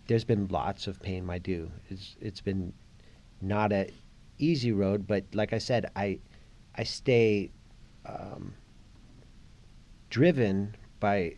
[0.06, 1.70] there's been lots of paying my due.
[1.88, 2.72] It's it's been
[3.40, 3.90] not a
[4.38, 6.18] easy road, but like I said, I
[6.74, 7.50] I stay
[8.06, 8.54] um,
[10.10, 11.34] driven by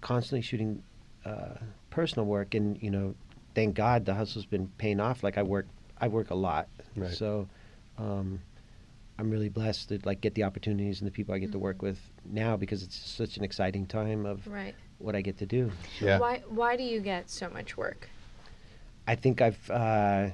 [0.00, 0.82] constantly shooting
[1.24, 1.54] uh,
[1.90, 3.14] personal work, and you know,
[3.54, 5.22] thank God the hustle's been paying off.
[5.22, 5.66] Like I work,
[6.00, 7.10] I work a lot, Right.
[7.16, 7.48] so
[7.98, 8.40] um,
[9.18, 11.82] I'm really blessed to like get the opportunities and the people I get to work
[11.82, 14.74] with now because it's such an exciting time of Right.
[15.00, 15.70] What I get to do.
[16.00, 16.18] yeah.
[16.18, 18.08] Why why do you get so much work?
[19.06, 20.28] I think I've uh,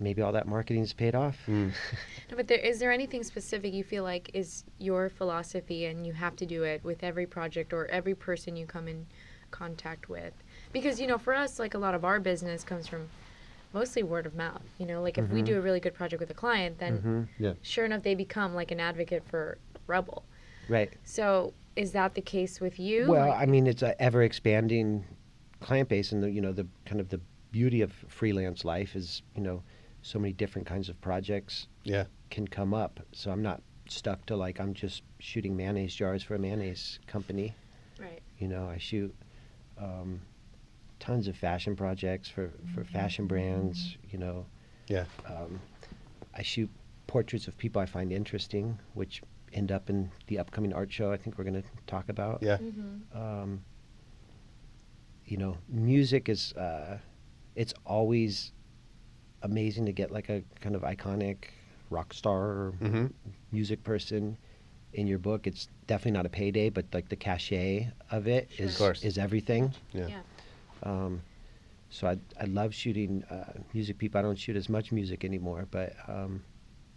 [0.00, 1.36] maybe all that marketing's paid off.
[1.46, 1.72] Mm.
[2.30, 6.14] No, but there is there anything specific you feel like is your philosophy and you
[6.14, 9.06] have to do it with every project or every person you come in
[9.50, 10.32] contact with?
[10.72, 13.08] Because you know, for us, like a lot of our business comes from
[13.74, 14.62] mostly word of mouth.
[14.78, 15.46] You know, like if we Mhm.
[15.46, 17.28] do a really good project with a client, then Mhm.
[17.38, 17.52] Yeah.
[17.60, 20.24] sure enough, they become like an advocate for Rebel.
[20.68, 20.90] Right.
[21.04, 23.08] So is that the case with you?
[23.08, 25.04] Well, Like- I mean, it's a ever expanding
[25.60, 27.20] client base, and the you know the kind of the
[27.50, 29.62] beauty of freelance life is you know
[30.02, 32.04] so many different kinds of projects Yeah.
[32.30, 32.98] can come up.
[33.12, 37.54] So I'm not stuck to like I'm just shooting mayonnaise jars for a mayonnaise company.
[38.00, 38.20] right.
[38.38, 39.14] You know, I shoot
[39.78, 40.20] um,
[40.98, 43.96] tons of fashion projects for for fashion brands.
[44.10, 44.46] You know,
[44.88, 45.04] Yeah.
[45.26, 45.60] um,
[46.34, 46.68] I shoot
[47.06, 51.12] portraits of people I find interesting, which end up in the upcoming art show.
[51.12, 52.58] I think we're going to talk about Yeah.
[52.58, 53.18] Mm-hmm.
[53.18, 53.60] um,
[55.24, 56.98] you know, music is uh,
[57.54, 58.52] it's always
[59.42, 61.36] amazing to get like a kind of iconic
[61.90, 63.06] rock star or hmm
[63.50, 64.36] music person
[64.94, 65.46] in your book.
[65.46, 68.66] It's definitely not a payday, but like the cachet of it Sure.
[68.66, 69.72] is Of is everything.
[69.92, 70.08] Yeah.
[70.08, 70.20] Yeah.
[70.82, 71.22] Um,
[71.90, 74.18] so I I love shooting uh, music people.
[74.18, 76.42] I don't shoot as much music anymore, but um,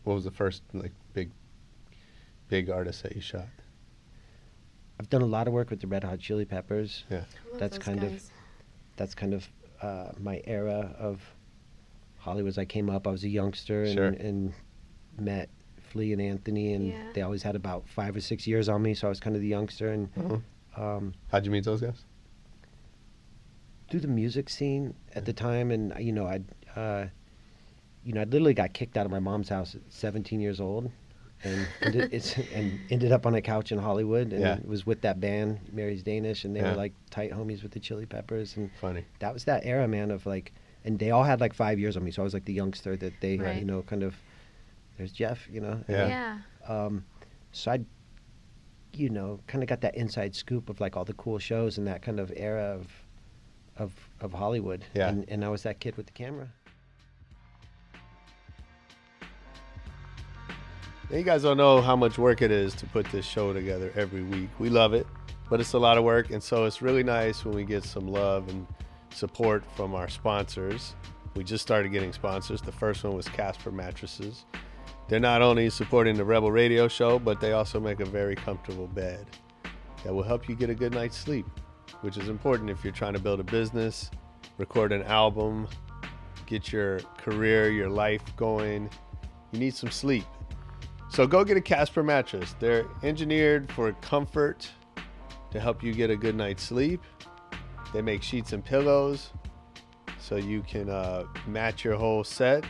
[0.03, 1.29] What was the first like big,
[2.47, 3.47] big artist that you shot?
[4.99, 7.03] I've done a lot of work with the Red Hot Chili Peppers.
[7.09, 7.23] Yeah.
[7.57, 8.23] That's those kind of-
[8.97, 9.49] that's kind of
[9.81, 11.21] uh, my era of
[12.17, 12.47] Hollywood.
[12.49, 14.05] As I came up, I was a youngster and, Sure.
[14.07, 14.53] and
[15.19, 15.49] met
[15.89, 17.11] Flea and Anthony, and Yeah.
[17.13, 19.41] they always had about five or six years on me, so I was kind of
[19.41, 19.91] the youngster.
[19.91, 20.81] And Uh-huh.
[20.81, 22.05] um, How'd you meet those guys?
[23.89, 26.41] through the music scene at the time, and you know, I,
[26.79, 27.07] uh,
[28.03, 30.91] you know, I literally got kicked out of my mom's house at 17 years old.
[31.45, 34.59] And ended, it's, and ended up on a couch in Hollywood, and Yeah.
[34.65, 36.71] was with that band, Mary's Danish, and they Yeah.
[36.71, 39.05] were like tight homies with the Chili Peppers, and Funny.
[39.19, 40.51] that was that era, man, of like,
[40.83, 42.97] and they all had like five years on me, so I was like the youngster
[42.97, 43.57] that they, Right.
[43.59, 44.15] you know, kind of.
[44.97, 45.83] There's Jeff, you know.
[45.89, 46.07] Yeah.
[46.07, 46.39] yeah.
[46.73, 47.03] Um,
[47.51, 47.79] so I,
[48.93, 51.83] you know, kind of got that inside scoop of like all the cool shows in
[51.85, 52.87] that kind of era of,
[53.77, 54.85] of, of Hollywood.
[54.93, 55.09] Yeah.
[55.09, 56.47] And, and I was that kid with the camera.
[61.11, 64.23] You guys don't know how much work it is to put this show together every
[64.23, 64.49] week.
[64.57, 65.05] We love it,
[65.51, 68.07] but it's a lot of work, and so it's really nice when we get some
[68.07, 68.65] love and
[69.13, 70.95] support from our sponsors.
[71.35, 72.59] We just started getting sponsors.
[72.59, 74.45] The first one was Casper Mattresses.
[75.07, 78.87] They're not only supporting the Rebel Radio Show, but they also make a very comfortable
[78.87, 79.27] bed
[80.03, 81.45] that will help you get a good night's sleep,
[82.01, 84.09] which is important if you're trying to build a business,
[84.57, 85.67] record an album,
[86.47, 88.89] get your career, your life going.
[89.51, 90.25] You need some sleep.
[91.09, 92.55] So go get a Casper mattress.
[92.59, 94.69] They're engineered for comfort
[95.51, 97.01] to help you get a good night's sleep.
[97.93, 99.31] They make sheets and pillows,
[100.19, 102.65] so you can uh, match your whole set.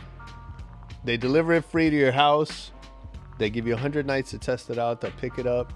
[1.04, 2.70] They deliver it free to your house.
[3.38, 5.00] They give you 100 nights to test it out.
[5.00, 5.72] They'll pick it up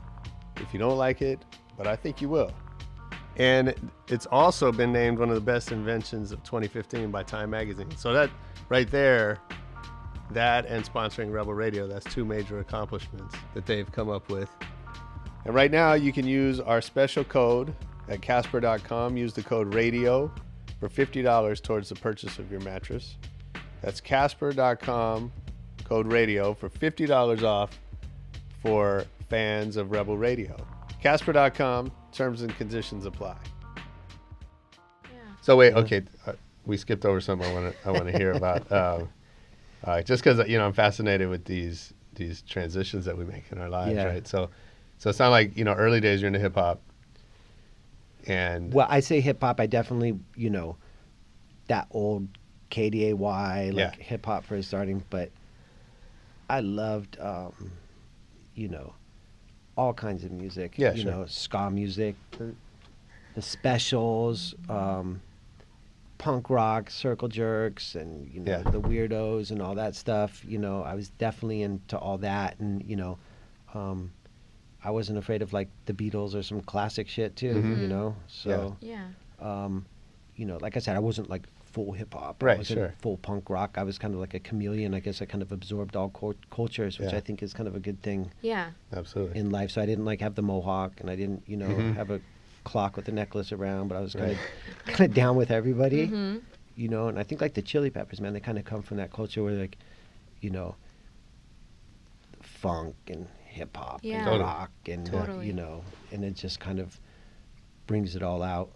[0.57, 1.45] if you don't like it,
[1.77, 2.53] but I think you will.
[3.37, 3.75] And
[4.09, 7.91] it's also been named one of the best inventions of 2015 by Time Magazine.
[7.97, 8.31] So that
[8.69, 9.39] right there,
[10.33, 14.49] that and sponsoring Rebel Radio, that's two major accomplishments that they've come up with.
[15.45, 17.75] And right now, you can use our special code
[18.09, 19.17] at Casper.com.
[19.17, 20.31] Use the code RADIO
[20.79, 23.17] for $50 towards the purchase of your mattress.
[23.83, 25.33] That's Casper.com,
[25.85, 27.79] code RADIO for $50 off
[28.63, 30.57] for fans of Rebel Radio.
[31.03, 33.37] Casper.com, terms and conditions apply.
[35.05, 35.11] Yeah.
[35.41, 36.33] So wait, okay, uh,
[36.67, 38.71] we skipped over something I want to I want to hear about.
[38.73, 39.09] Um,
[39.85, 43.59] uh, just because you know I'm fascinated with these these transitions that we make in
[43.59, 44.07] our lives, Yeah.
[44.07, 44.27] right?
[44.27, 44.51] So,
[44.99, 46.81] so it's not like you know early days you're into hip hop,
[48.27, 49.61] and Well, I say hip hop.
[49.61, 50.77] I definitely, you know,
[51.69, 52.29] that old
[52.71, 53.13] KDAY
[53.73, 53.91] like Yeah.
[53.99, 55.31] hip hop first starting, but
[56.49, 57.73] I loved, um,
[58.55, 58.95] you know,
[59.77, 60.75] all kinds of music.
[60.77, 61.13] Yeah, you sure.
[61.13, 62.55] know, ska music, the,
[63.35, 65.23] the specials, um,
[66.21, 68.71] punk rock, circle jerks, and you know Yeah.
[68.71, 70.45] the weirdos and all that stuff.
[70.47, 73.19] You know, I was definitely into all that, and you know.
[73.75, 74.13] Um,
[74.83, 77.81] I wasn't afraid of like the Beatles or some classic shit too, Mhm.
[77.83, 78.17] you know.
[78.27, 79.09] So Yeah.
[79.39, 79.85] um,
[80.37, 82.43] you know, like I said, I wasn't like full hip hop.
[82.43, 82.95] Right, I wasn't sure.
[82.99, 83.77] full punk rock.
[83.77, 84.95] I was kind of like a chameleon.
[84.95, 87.19] I guess I kind of absorbed all cul- cultures, which Yeah.
[87.19, 88.71] I think is kind of a good thing Yeah.
[88.93, 89.71] absolutely, in life.
[89.71, 91.95] So I didn't like have the mohawk, and I didn't, you know, Mhm.
[91.95, 92.21] have a
[92.71, 93.89] clock with a necklace around.
[93.89, 94.39] But I was kind of
[94.87, 96.37] kind of down with everybody, hmm
[96.77, 97.09] you know.
[97.09, 99.43] And I think like the Chili Peppers, man, they kind of come from that culture
[99.43, 99.77] where like,
[100.41, 100.77] you know,
[102.43, 104.17] funk and hip hop Yeah.
[104.17, 104.45] and Totally.
[104.45, 105.47] rock and Totally.
[105.47, 106.99] you know, and it just kind of
[107.87, 108.71] brings it all out.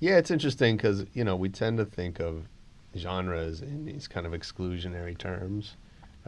[0.00, 2.48] yeah, it's interesting because you know we tend to think of
[2.96, 5.76] genres in these kind of exclusionary terms,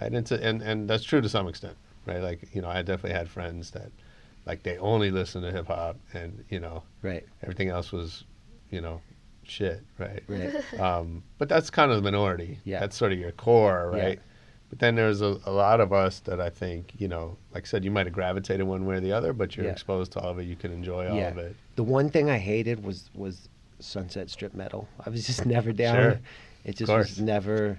[0.00, 0.12] right?
[0.12, 2.20] And, to, and and that's true to some extent, right?
[2.22, 3.90] Like you know, I definitely had friends that
[4.48, 7.24] like they only listen to hip hop, and you know Right.
[7.42, 8.24] everything else was,
[8.70, 9.00] you know,
[9.44, 10.22] shit, right?
[10.26, 10.80] Right.
[10.80, 12.58] um, but that's kind of the minority.
[12.64, 12.80] Yeah.
[12.80, 13.96] That's sort of your core, right?
[13.98, 14.04] Yeah.
[14.06, 14.20] right?
[14.70, 17.66] But then there's a, a lot of us that I think, you know, like I
[17.66, 19.72] said, you might have gravitated one way or the other, but you're Yeah.
[19.72, 20.44] exposed to all of it.
[20.44, 21.28] You can enjoy all Yeah.
[21.28, 21.56] of it.
[21.76, 23.48] The one thing I hated was was
[23.80, 24.88] Sunset Strip metal.
[25.06, 25.94] I was just never down.
[25.96, 26.20] Sure.
[26.64, 27.78] It just was never,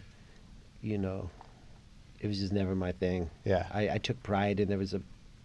[0.82, 1.30] you know,
[2.22, 3.30] it was just never my thing.
[3.46, 3.68] Yeah.
[3.72, 5.02] I, I took pride in there was a,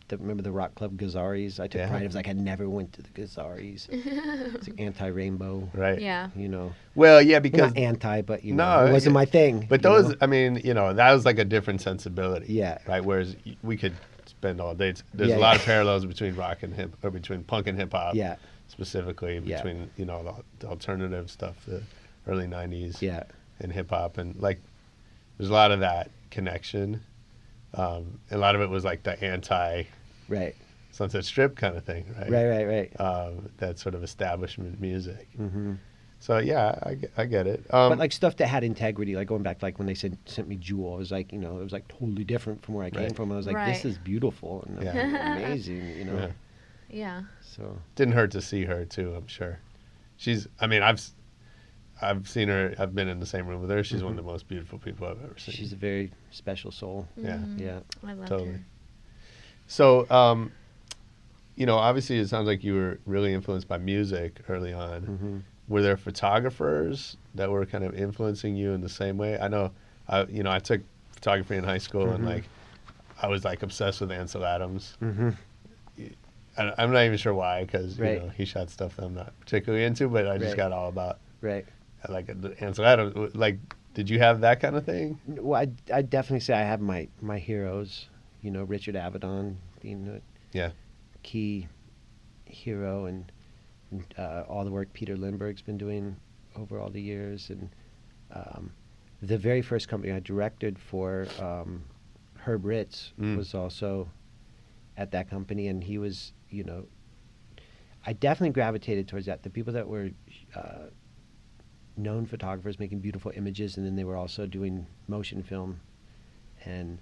[0.08, 1.58] the, remember the rock club Gazzarri's?
[1.60, 1.88] I took Yeah.
[1.88, 2.02] pride.
[2.02, 3.88] It was like I never went to the Gazzarri's.
[3.92, 5.68] it's like anti-rainbow.
[5.74, 6.00] right.
[6.00, 6.28] Yeah.
[6.36, 9.20] You know, Well, yeah, because not anti, but you No, know, it wasn't yeah.
[9.20, 9.66] my thing.
[9.68, 10.14] But those, know?
[10.20, 12.52] I mean, you know, that was like a different sensibility.
[12.52, 12.78] Yeah.
[12.86, 13.04] Right.
[13.04, 13.94] Whereas we could
[14.26, 14.94] spend all day.
[15.14, 15.60] There's Yeah, a lot yeah.
[15.60, 18.14] of parallels between rock and hip, or between punk and hip hop.
[18.14, 18.36] yeah,
[18.68, 19.56] Specifically Yeah.
[19.56, 21.82] between you know the, the alternative stuff, the
[22.26, 23.00] early '90s.
[23.02, 23.24] yeah,
[23.60, 24.60] and hip hop, and like
[25.38, 27.02] there's a lot of that connection.
[27.76, 29.84] Um, a lot of it was like the anti
[30.28, 30.54] right,
[30.90, 32.30] Sunset Strip kind of thing, right?
[32.30, 33.00] right, right, right.
[33.00, 35.28] Um, that sort of establishment music.
[35.36, 35.74] hmm
[36.20, 37.60] So yeah, I, get- I get it.
[37.74, 40.48] Um, but like stuff that had integrity, like going back, like when they sent sent
[40.48, 42.90] me Jewel, it was like you know, it was like totally different from where I
[42.90, 43.32] came from.
[43.32, 43.72] I was like, Right.
[43.74, 45.36] this is beautiful and Yeah.
[45.36, 46.16] amazing, you know.
[46.16, 46.30] Yeah.
[46.90, 47.22] Yeah.
[47.40, 49.14] So didn't hurt to see her too.
[49.14, 49.58] I'm sure.
[50.16, 50.46] She's.
[50.60, 51.12] I mean, I've s-
[52.02, 52.74] I've seen her.
[52.78, 53.84] I've been in the same room with her.
[53.84, 55.54] She's one of the most beautiful people I've ever seen.
[55.54, 57.08] she's a very special soul.
[57.16, 57.36] Yeah.
[57.36, 57.58] Mhm.
[57.60, 57.80] Yeah.
[58.04, 58.52] I love Totally.
[58.52, 58.60] her.
[59.66, 60.52] So, um,
[61.56, 65.02] you know, obviously, it sounds like you were really influenced by music early on.
[65.02, 69.38] hmm were there photographers that were kind of influencing you in the same way?
[69.38, 69.70] I know,
[70.06, 70.82] I, you know, I took
[71.12, 72.26] photography in high school and Mhm.
[72.26, 72.44] like,
[73.22, 74.94] I was like obsessed with Ansel Adams.
[75.00, 75.30] hmm
[76.58, 78.14] I, I'm not even sure why, because Right.
[78.14, 80.56] you know he shot stuff that I'm not particularly into, but I just Right.
[80.58, 81.64] got all about Right.
[82.08, 83.34] Like the Ansel Adams.
[83.34, 83.58] Like,
[83.94, 85.20] did you have that kind of thing?
[85.26, 88.08] Well, I I definitely say I have my my heroes.
[88.42, 90.20] You know, Richard Avedon being a
[90.56, 90.70] Yeah.
[91.22, 91.68] key
[92.44, 93.32] hero, and,
[93.90, 96.16] and uh, all the work Peter Lindbergh's been doing
[96.54, 97.70] over all the years, and
[98.32, 98.72] um,
[99.22, 101.84] the very first company I directed for um,
[102.36, 103.36] Herb Ritts Mm.
[103.36, 104.10] was also
[104.96, 106.84] at that company, and he was, you know,
[108.06, 109.42] I definitely gravitated towards that.
[109.42, 110.10] The people that were
[110.54, 110.90] uh,
[111.96, 115.80] known photographers making beautiful images, and then they were also doing motion film,
[116.64, 116.98] and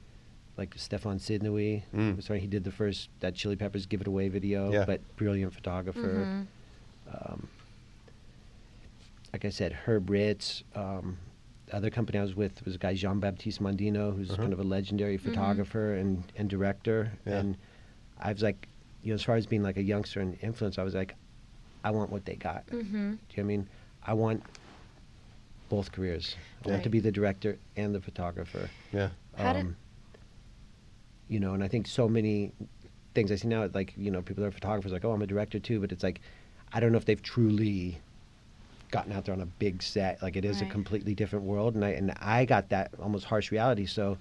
[0.58, 2.22] like Stéphane Sednaoui, Mm.
[2.22, 4.84] sorry, he did the first that Chili Peppers "Give It Away" video, Yeah.
[4.84, 6.00] but brilliant photographer.
[6.26, 6.46] Mhm.
[7.14, 7.48] Um,
[9.32, 10.62] like I said, Herb Ritts.
[10.74, 11.16] Um,
[11.66, 14.42] the other company I was with was a guy Jean Baptiste Mondino, who's Uh-huh.
[14.42, 17.12] kind of a legendary photographer and, and director.
[17.26, 17.38] Yeah.
[17.38, 17.56] And
[18.18, 18.68] I was like,
[19.02, 21.14] you know, as far as being like a youngster and influence, I was like,
[21.82, 22.66] I want what they got.
[22.66, 22.90] Mm-hmm.
[22.92, 23.68] Do you know what I mean?
[24.04, 24.42] I want
[25.72, 26.36] both careers.
[26.66, 28.68] I want to be the director and the photographer.
[28.92, 29.08] Yeah.
[29.38, 29.76] How did- um,
[31.28, 32.52] you know, and I think so many
[33.14, 35.26] things I see now, like you know, people that are photographers, like, oh, I'm a
[35.26, 36.20] director too, but it's like,
[36.74, 37.98] I don't know if they've truly
[38.90, 40.22] gotten out there on a big set.
[40.22, 40.68] Like it is Right.
[40.68, 43.86] a completely different world, and I and I got that almost harsh reality.
[43.86, 44.18] So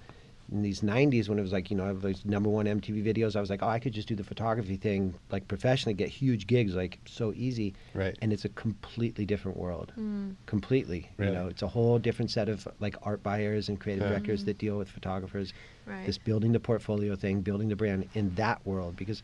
[0.52, 3.04] in these '90s, when it was like you know, I have those number one MTV
[3.06, 6.10] videos, I was like, oh, I could just do the photography thing like professionally, get
[6.10, 7.74] huge gigs, like so easy.
[7.94, 8.18] Right.
[8.22, 9.94] And it's a completely different world.
[9.98, 10.36] Mm.
[10.46, 11.10] Completely.
[11.18, 11.32] Really?
[11.32, 14.10] You know, it's a whole different set of like art buyers and creative Yeah.
[14.10, 15.54] directors that deal with photographers
[15.86, 16.06] Right.
[16.06, 19.24] this building the portfolio thing, building the brand in that world because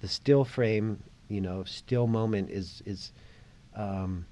[0.00, 3.12] the still frame, you know, still moment is is
[3.74, 4.26] um,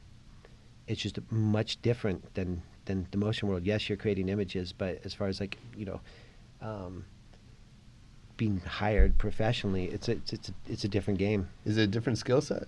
[0.86, 3.64] it's just much different than than the motion world.
[3.64, 6.01] Yes, you're creating images, but as far as like you know,
[6.61, 7.05] um,
[8.36, 11.48] being hired professionally, it's a, it's it's a, it's a different game.
[11.64, 12.64] Is it a different skill set?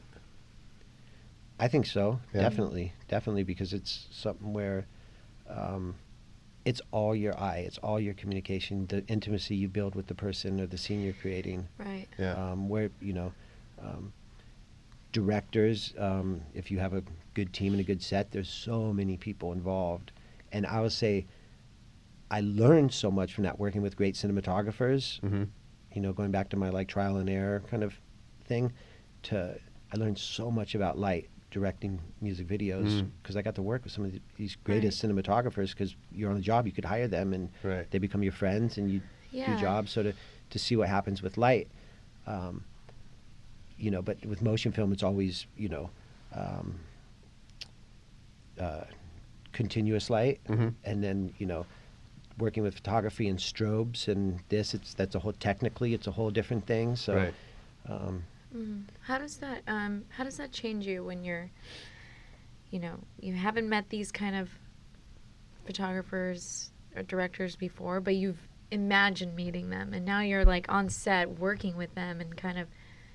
[1.59, 2.21] I think so.
[2.35, 2.43] Yeah.
[2.43, 4.87] Definitely, definitely, because it's something where
[5.49, 5.95] um,
[6.65, 10.61] it's all your eye, it's all your communication, the intimacy you build with the person
[10.61, 11.67] or the scene you're creating.
[11.79, 12.07] Right.
[12.19, 12.35] Yeah.
[12.35, 13.33] Um, where you know,
[13.83, 14.13] um,
[15.13, 17.03] directors, um, if you have a
[17.35, 20.13] good team and a good set, there's so many people involved,
[20.53, 21.25] and I would say,
[22.31, 25.45] I learned so much from that working with great cinematographers Mm-hmm.
[25.95, 27.99] you know, going back to my like trial and error kind of
[28.45, 28.73] thing,
[29.25, 29.59] to
[29.93, 33.11] I learned so much about light directing music videos Mm.
[33.23, 36.37] because I got to work with some of the, these greatest cinematographers because you're on
[36.37, 37.91] the job, you could hire them and Right.
[37.91, 39.01] they become your friends and you
[39.33, 39.47] Yeah.
[39.47, 39.93] do jobs.
[39.93, 40.13] So to
[40.51, 41.69] to see what happens with light,
[42.27, 42.65] um,
[43.79, 45.91] you know, but with motion film, it's always you know.
[46.33, 46.75] Um,
[48.61, 48.85] uh,
[49.53, 50.75] continuous light, Mhm.
[50.85, 51.67] and then you know,
[52.39, 56.31] working with photography and strobes and this, it's that's a whole technically, it's a whole
[56.31, 56.97] different thing.
[56.97, 57.35] So, Right.
[57.89, 58.23] um,
[58.55, 58.85] Mm.
[59.03, 61.51] How does that um how does that change you when you're
[62.71, 64.51] you know, you haven't met these kind of
[65.65, 71.39] photographers or directors before, but you've imagined meeting them and now you're like on set
[71.39, 72.69] working with them and kind of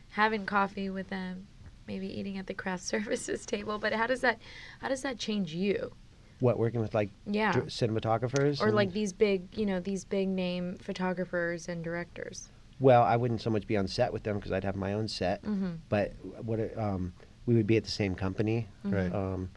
[0.10, 1.48] having coffee with them,
[1.88, 4.40] maybe eating at the craft services table, but how does that
[4.80, 5.94] how does that change you?
[6.42, 7.54] What working with like Yeah.
[7.54, 12.50] dr- cinematographers Or and- like these big, you know, these big name photographers and directors.
[12.80, 15.08] Well, I wouldn't so much be on set with them because I'd have my own
[15.08, 15.78] set, Mhm.
[15.88, 16.14] but
[16.44, 17.14] what um,
[17.46, 18.68] we would be at the same company.
[18.84, 19.14] Right.
[19.14, 19.50] Um,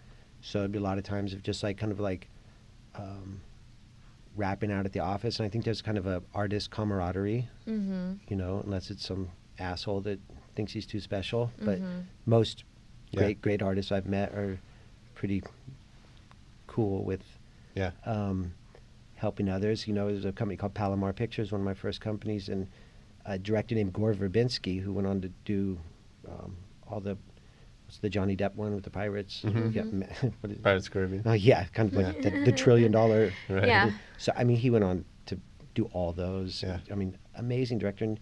[0.43, 2.29] so it'd be a lot of times of just like kind of like
[2.97, 3.41] um,
[4.37, 8.19] wrapping out at the office, and I think there's kind of a artist camaraderie, Mhm.
[8.29, 10.21] you know, unless it's some asshole that
[10.55, 11.51] thinks he's too special.
[11.63, 12.05] But Mhm.
[12.27, 12.63] most
[13.11, 13.21] Yeah.
[13.21, 14.61] great great artists I've met are
[15.15, 15.43] pretty
[16.75, 17.23] cool with
[17.75, 17.93] Yeah.
[18.05, 18.53] um,
[19.15, 19.87] helping others.
[19.87, 22.67] You know, there's a company called Palomar Pictures, one of my first companies, and
[23.27, 25.79] a director named Gore Verbinski, who went on to do
[26.29, 26.57] um,
[26.91, 27.17] all the
[27.87, 29.43] what's the Johnny Depp one with the pirates?
[29.45, 29.75] Mhm.
[29.75, 30.07] Yeah, ma-
[30.41, 31.23] what is- Pirates of the Caribbean.
[31.27, 33.33] Oh yeah, kind of like the, the trillion dollar.
[33.49, 33.69] Right.
[33.69, 33.91] Yeah.
[34.19, 35.39] So I mean, he went on to
[35.75, 36.63] do all those.
[36.63, 36.79] Yeah.
[36.91, 38.05] I mean, amazing director.
[38.05, 38.19] And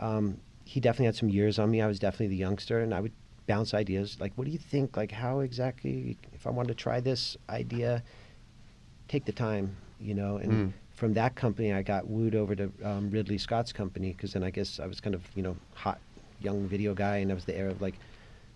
[0.00, 1.80] um, he definitely had some years on me.
[1.80, 3.12] I was definitely the youngster, and I would
[3.46, 4.96] bounce ideas like, "What do you think?
[4.96, 6.18] Like, how exactly?
[6.32, 8.02] If I wanted to try this idea,
[9.08, 10.72] take the time, you know." And Mm.
[10.92, 14.50] from that company, I got wooed over to um, Ridley Scott's company because then I
[14.50, 16.00] guess I was kind of you know hot
[16.38, 17.98] young video guy, and I was the heir of like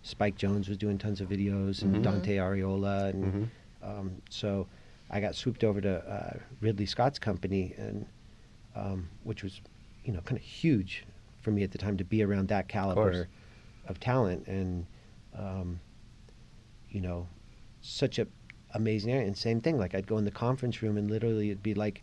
[0.02, 2.02] Spike Jonze was doing tons of videos and Mhm.
[2.02, 3.24] Dante Ariola and.
[3.34, 3.48] Mhm.
[3.80, 4.66] Um, so
[5.08, 8.06] I got swooped over to uh, Ridley Scott's company, and
[8.74, 9.60] um, which was,
[10.02, 11.06] you know, kind of huge
[11.40, 13.28] for me at the time to be around that caliber
[13.88, 14.86] of, talent, and
[15.36, 15.80] um,
[16.90, 17.28] you know,
[17.80, 18.26] such a
[18.74, 19.26] amazing area.
[19.26, 22.02] And same thing, like I'd go in the conference room, and literally it'd be like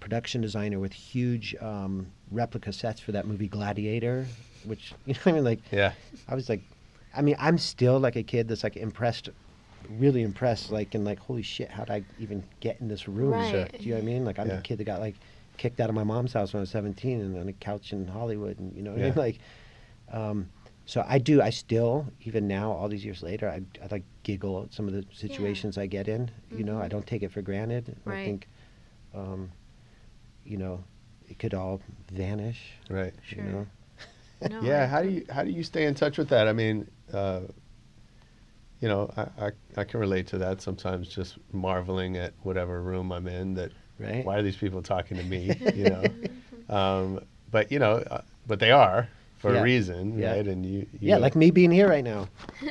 [0.00, 4.26] production designer with huge um, replica sets for that movie Gladiator,
[4.64, 5.92] which you know, what I mean, like Yeah.
[6.28, 6.62] I was like,
[7.14, 9.30] I mean, I'm still like a kid that's like impressed,
[9.88, 13.32] really impressed, like, and like, holy shit, how'd I even get in this room?
[13.32, 13.50] Right.
[13.50, 13.64] Sure.
[13.64, 14.24] Do you know what I mean?
[14.24, 14.56] Like, I'm Yeah.
[14.56, 15.16] the kid that got like
[15.56, 18.06] kicked out of my mom's house when I was 17 and on a couch in
[18.06, 19.14] Hollywood, and you know what I mean?
[19.16, 19.38] Like,
[20.12, 20.50] um,
[20.88, 24.62] so I do, I still, even now, all these years later, I, I like giggle
[24.64, 26.30] at some of the situations I get in.
[26.50, 26.90] You know, I Mhm.
[26.90, 27.94] don't take it for granted.
[28.06, 28.48] I think,
[29.14, 29.50] um,
[30.46, 30.82] you know,
[31.28, 32.72] it could all vanish.
[32.88, 33.12] Right.
[33.22, 33.44] Sure.
[33.44, 33.66] You know?
[34.48, 34.84] No, yeah.
[34.84, 36.48] I- How do you how do you stay in touch with that?
[36.48, 37.40] I mean, uh,
[38.80, 41.08] you know, I, I I can relate to that sometimes.
[41.08, 43.54] Just marveling at whatever room I'm in.
[43.54, 44.24] That Right.
[44.24, 45.54] why are these people talking to me?
[45.74, 46.14] You know.
[46.74, 47.20] um,
[47.50, 49.08] but you know, uh, but they are
[49.38, 49.60] for Yeah.
[49.60, 50.32] a reason, Yeah.
[50.32, 50.46] right?
[50.46, 52.28] And you, you Yeah, like me being here right now.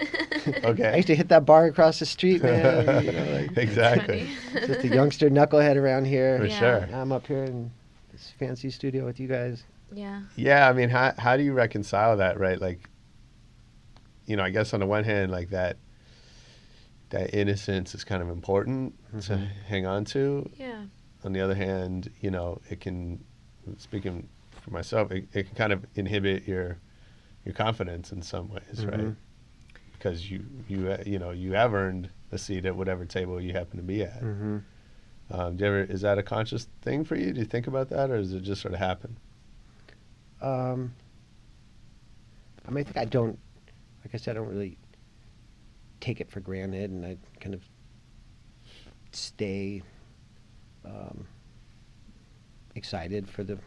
[0.64, 0.88] Okay.
[0.88, 3.04] I used to hit that bar across the street, man.
[3.04, 4.30] you know, like, exactly.
[4.54, 6.38] Just a youngster knucklehead around here.
[6.40, 6.60] For Yeah.
[6.60, 6.90] sure.
[6.96, 7.70] I'm up here in
[8.14, 9.64] this fancy studio with you guys.
[9.92, 10.22] yeah.
[10.38, 12.62] Yeah, I mean, how how do you reconcile that, right?
[12.62, 12.90] Like,
[14.26, 15.76] you know, I guess on the one hand, like that,
[17.10, 18.94] that innocence is kind of important
[19.24, 19.48] to Mhm.
[19.68, 20.50] hang on to.
[20.58, 20.86] Yeah.
[21.26, 23.20] On the other hand, you know, it can,
[23.78, 24.30] speaking
[24.68, 26.78] for myself, it, it can kind of inhibit your
[27.46, 29.00] your confidence in some ways, right?
[29.00, 29.16] Mhm.
[29.94, 33.54] Because you you uh, you know you have earned a seat at whatever table you
[33.54, 34.20] happen to be at.
[34.20, 34.58] hmm
[35.32, 37.32] Um, do you ever is that a conscious thing for you?
[37.32, 39.18] Do you think about that, or does it just sort of happen?
[40.42, 40.94] Um,
[42.68, 43.40] I mean, I think I don't,
[44.04, 44.78] like I said, I don't really
[46.02, 47.64] take it for granted, and I kind of
[49.12, 49.82] stay
[50.86, 51.26] um,
[52.76, 53.58] excited for the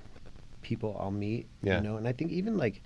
[0.62, 1.46] people I'll meet.
[1.62, 1.76] Yeah.
[1.78, 2.82] You know, and I think even like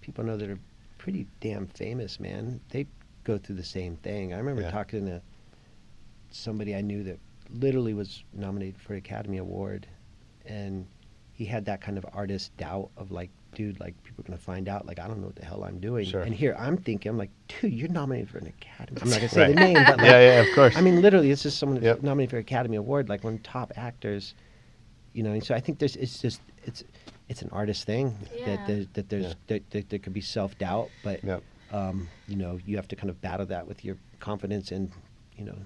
[0.00, 0.58] people know that are
[0.98, 2.60] pretty damn famous, man.
[2.70, 2.86] They
[3.24, 4.32] go through the same thing.
[4.32, 4.70] I remember Yeah.
[4.70, 5.20] talking to
[6.30, 7.18] somebody I knew that
[7.58, 9.86] literally was nominated for an Academy Award,
[10.46, 10.86] and
[11.32, 14.68] he had that kind of artist doubt of like, dude, like people are gonna find
[14.68, 16.04] out, like I don't know what the hell I'm doing.
[16.06, 16.22] Sure.
[16.22, 19.00] And here I'm thinking, I'm like, dude, you're nominated for an Academy.
[19.02, 19.54] I'm not gonna say Right.
[19.54, 20.76] the name, but like, yeah, yeah, of course.
[20.76, 22.02] I mean, literally, it's just someone Yep.
[22.02, 24.34] nominated for an Academy Award, like one of the top actors.
[25.14, 26.84] You know, and so I think there's it's just it's
[27.28, 28.44] it's an artist thing Yeah.
[28.46, 29.34] that there, that there's Yeah.
[29.48, 31.42] that, that there could be self doubt, but Yep.
[31.70, 34.90] um, you know you have to kind of battle that with your confidence and
[35.36, 35.56] you know.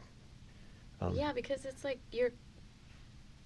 [1.00, 2.30] Um, yeah, because it's like your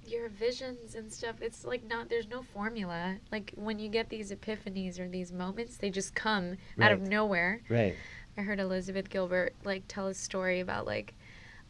[0.06, 1.36] your visions and stuff.
[1.40, 3.16] It's like not there's no formula.
[3.32, 7.60] Like when you get these epiphanies or these moments, they just come out of nowhere.
[7.68, 7.96] Right.
[8.38, 11.14] I heard Elizabeth Gilbert like tell a story about like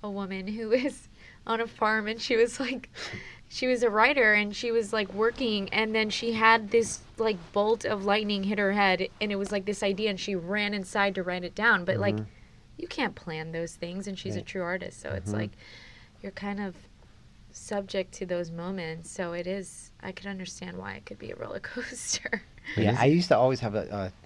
[0.02, 1.08] a woman who was
[1.46, 2.90] on a farm and she was like
[3.48, 7.36] she was a writer and she was like working and then she had this like
[7.52, 10.74] bolt of lightning hit her head and it was like this idea and she ran
[10.74, 11.84] inside to write it down.
[11.84, 12.26] But like Mhm.
[12.76, 15.34] you can't plan those things and she's a true artist so it's Mhm.
[15.38, 15.50] like
[16.22, 16.74] you're kind of
[17.52, 19.10] subject to those moments.
[19.10, 22.42] So it is i could understand why it could be a roller coaster.
[22.76, 24.12] Yeah, I used to always have a,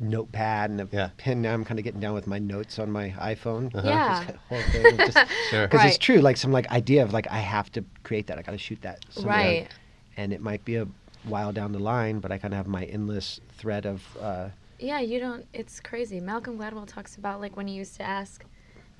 [0.00, 1.10] notepad and a Yeah.
[1.16, 1.42] pen.
[1.42, 3.74] Now I'm kind of getting down with my notes on my iPhone.
[3.74, 3.88] Uh-huh.
[3.88, 4.24] Yeah.
[4.24, 5.18] Just whole thing, just,
[5.50, 5.68] Sure.
[5.68, 8.38] Because it's true, like some like idea of like I have to create that.
[8.38, 9.04] I got to shoot that.
[9.10, 9.36] somewhere.
[9.36, 9.68] right
[10.16, 10.86] And it might be a
[11.24, 14.02] while down the line, but I kind of have my endless thread of.
[14.20, 14.48] Uh,
[14.78, 15.46] Yeah, you don't.
[15.52, 16.18] It's crazy.
[16.20, 18.44] Malcolm Gladwell talks about like when he used to ask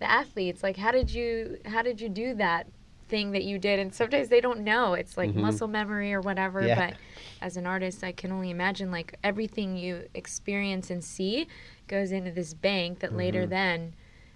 [0.00, 2.66] the athletes, like, how did you, how did you do that
[3.10, 3.78] thing that you did?
[3.78, 4.94] And sometimes they don't know.
[4.94, 5.36] It's like Mhm.
[5.42, 6.64] muscle memory or whatever.
[6.66, 6.74] Yeah.
[6.90, 6.96] But
[7.42, 11.46] as an artist, I can only imagine like everything you experience and see
[11.88, 13.50] goes into this bank that later Mhm.
[13.50, 13.94] then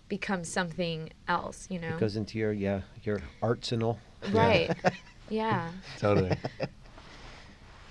[0.08, 1.68] becomes something else.
[1.70, 1.96] You know.
[1.96, 3.98] It goes into your yeah your arsenal.
[4.32, 4.70] right.
[5.30, 5.70] yeah.
[5.98, 6.36] totally.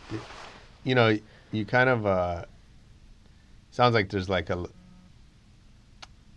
[0.83, 1.17] you know,
[1.51, 2.45] you kind of uh,
[3.71, 4.65] sounds like there's like a.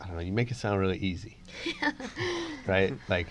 [0.00, 0.22] I don't know.
[0.22, 1.36] You make it sound really easy,
[2.66, 2.96] right?
[3.08, 3.28] Like,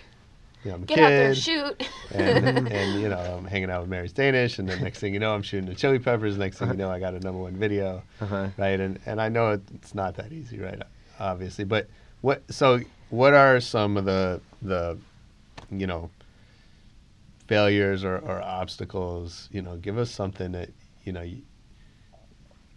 [0.66, 1.89] you know, I'm a Get out there, kid, shoot.
[2.11, 5.20] and, and you know, I'm hanging out with Mary's Danish, and then next thing you
[5.20, 6.38] know, I'm shooting the Chili Peppers.
[6.38, 8.47] Next thing you know, I got a number one video, Uh-huh.
[8.57, 8.80] right?
[8.80, 10.82] And and I know it, it's not that easy, right?
[11.20, 11.88] Obviously, but
[12.22, 12.41] what?
[12.51, 14.97] So, what are some of the the,
[15.72, 16.09] you know,
[17.47, 19.47] failures or, or obstacles?
[19.51, 20.70] You know, give us something that
[21.03, 21.43] you know you,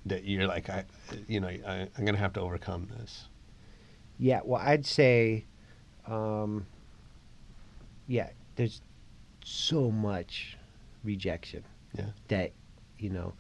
[0.07, 0.85] that you're like, I,
[1.27, 3.29] you know, I, I'm gonna have to overcome this.
[4.19, 5.45] Yeah, well, I'd say,
[6.07, 6.67] um,
[8.09, 8.81] yeah, there's
[9.45, 10.57] so much
[11.05, 11.63] rejection.
[11.95, 12.07] Yeah.
[12.29, 12.53] That,
[12.99, 13.35] you know,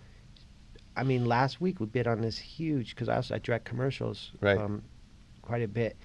[0.96, 4.30] I mean, last week we bid on this huge because I also I direct commercials,
[4.40, 4.58] Right.
[4.58, 4.82] Um,
[5.42, 5.96] quite a bit,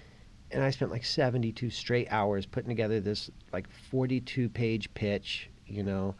[0.52, 5.50] and I spent like 72 straight hours putting together this like 42 page pitch.
[5.68, 6.16] You know,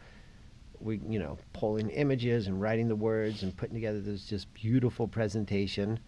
[0.80, 5.08] we you know pulling images and writing the words and putting together this just beautiful
[5.08, 5.98] presentation.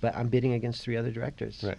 [0.00, 1.78] But I'm bidding against three other directors Right.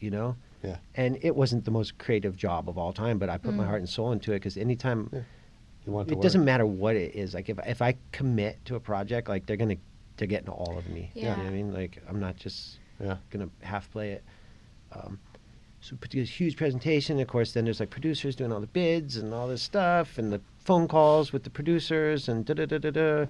[0.00, 0.36] you know
[0.66, 0.76] Yeah.
[0.94, 3.66] and it wasn't the most creative job of all time but i put my Mm.
[3.70, 5.20] heart and soul into it because anytime Yeah.
[5.86, 8.74] You want it to doesn't matter what it is like if, if i commit to
[8.74, 9.76] a project like they're gonna
[10.16, 11.44] they're getting all of me you know what Yeah.
[11.44, 13.16] i mean like i'm not just Yeah.
[13.30, 14.24] gonna half play it
[14.92, 15.18] um,
[15.80, 18.60] so we put together this huge presentation of course then there's like producers doing all
[18.60, 22.54] the bids and all this stuff and the phone calls with the producers and da
[22.54, 23.26] da da da da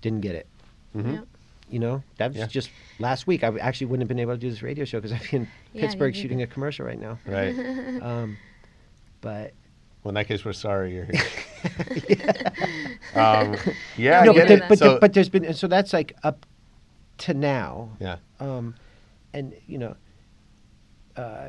[0.00, 0.46] didn't get it
[0.92, 1.26] hmm Yep.
[1.68, 2.46] You know that was Yeah.
[2.46, 5.12] just last week i actually wouldn't have been able to do this radio show because
[5.12, 7.54] i'd be in Yeah, pittsburgh shooting a commercial right now Right.
[8.02, 8.38] um,
[9.20, 9.52] but
[10.02, 11.14] Well, in that case, we're sorry you're here.
[13.14, 13.56] um,
[13.96, 14.68] yeah, no, I but, there, it.
[14.68, 16.46] but, so, there, but there's been so that's like up
[17.18, 18.74] to now yeah, um,
[19.34, 19.96] and you know
[21.16, 21.48] uh,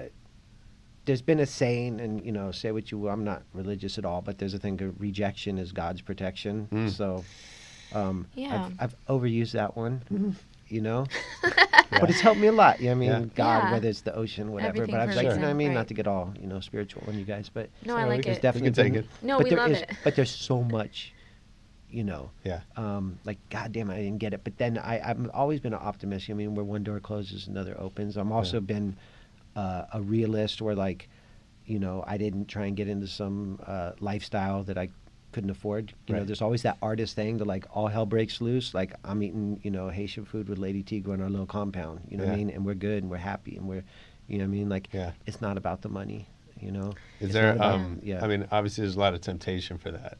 [1.06, 4.06] there's been a saying and you know say what you will i'm not religious at
[4.06, 6.90] all but there's a thing of rejection is god's protection Mm.
[6.90, 7.24] so
[7.94, 8.66] um, Yeah.
[8.80, 10.36] I've, I've overused that one
[10.68, 11.06] you know
[11.44, 11.50] Yeah.
[11.92, 13.20] but it's helped me a lot you know, i mean Yeah.
[13.36, 13.72] god Yeah.
[13.72, 15.48] whether it's the ocean whatever Everything but i was like a you know what i
[15.48, 17.98] reason, mean not to get all you know spiritual on you guys but No, So
[17.98, 18.36] I like can it.
[18.36, 19.10] step- definitely take been- it.
[19.24, 19.92] No, but we there love is- it.
[20.04, 21.14] but there's so much
[21.92, 22.30] you know.
[22.44, 22.60] Yeah.
[22.76, 24.44] Um, like, God damn, I didn't get it.
[24.44, 26.30] But then I, I've always been an optimist.
[26.30, 28.16] I mean, where one door closes, another opens.
[28.16, 28.96] I'm also been
[29.56, 31.10] uh, a realist where, like,
[31.66, 34.90] you know, I didn't try and get into some uh, lifestyle that I
[35.32, 35.94] couldn't afford.
[36.08, 38.74] You know, there's always that artist thing that, like, all hell breaks loose.
[38.74, 42.02] Like, I'm eating, you know, Haitian food with Lady Tigo in our little compound.
[42.10, 42.50] You know what I mean?
[42.50, 43.84] And we're good and we're happy and we're,
[44.28, 44.70] you know what I mean?
[44.70, 45.12] Like, Yeah.
[45.28, 46.28] it's not about the money,
[46.60, 46.90] you know?
[47.20, 47.54] Is It's there?
[47.54, 48.24] about- Um, yeah.
[48.24, 50.18] I mean, obviously, there's a lot of temptation for that.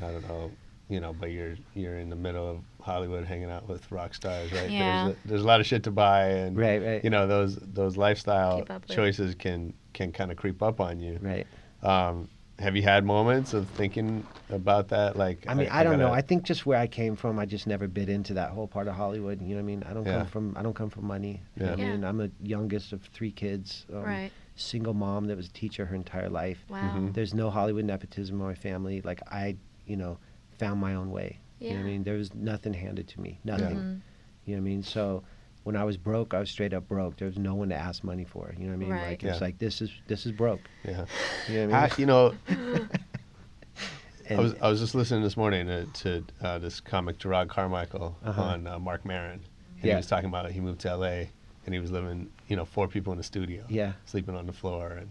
[0.00, 0.50] I don't know,
[0.88, 4.50] you know, but you're you're in the middle of Hollywood, hanging out with rock stars,
[4.52, 4.70] right?
[4.70, 5.04] Yeah.
[5.04, 7.04] There's a, there's a lot of shit to buy, and Right, right.
[7.04, 8.96] you know, those those lifestyle Keep up with.
[8.96, 11.18] choices can can kind of creep up on you.
[11.20, 11.46] right.
[11.82, 12.28] Um,
[12.62, 15.16] have you had moments of thinking about that?
[15.16, 16.06] Like, I mean, I, don't know.
[16.06, 18.66] gotta- I think just where I came from, I just never bit into that whole
[18.68, 19.40] part of Hollywood.
[19.42, 19.82] You know what I mean?
[19.88, 20.18] I don't Yeah.
[20.18, 20.56] come from.
[20.56, 21.42] I don't come from money.
[21.56, 21.76] You know Yeah.
[21.76, 23.84] what I mean, I'm the youngest of three kids.
[23.92, 24.30] Um, Right.
[24.54, 26.64] Single mom that was a teacher her entire life.
[26.68, 26.94] Wow.
[26.96, 27.14] Mhm.
[27.14, 29.00] There's no Hollywood nepotism in my family.
[29.02, 29.56] Like I,
[29.86, 30.18] you know,
[30.58, 31.38] found my own way.
[31.58, 31.68] Yeah.
[31.70, 32.02] You know what I mean?
[32.04, 33.40] There was nothing handed to me.
[33.44, 33.76] Nothing.
[33.76, 34.00] Mhm.
[34.44, 34.82] You know what I mean?
[34.82, 35.22] So
[35.64, 37.16] when I was broke, I was straight up broke.
[37.16, 38.52] There was no one to ask money for.
[38.58, 38.88] You know what I mean?
[38.90, 39.08] Right.
[39.10, 40.60] Like it's like this is this is broke.
[40.84, 41.04] Yeah.
[41.48, 41.90] You know what I mean?
[41.92, 42.34] I, you know,
[44.30, 48.16] I was I was just listening this morning to, to uh, this comic Jerrod Carmichael
[48.24, 48.42] Uh-huh.
[48.42, 49.40] on uh, Marc Maron.
[49.82, 50.52] And he was talking about it.
[50.52, 51.28] he moved to L.A.
[51.66, 53.64] and he was living, you know, four people in the studio.
[53.68, 53.92] Yeah.
[54.06, 55.10] Sleeping on the floor and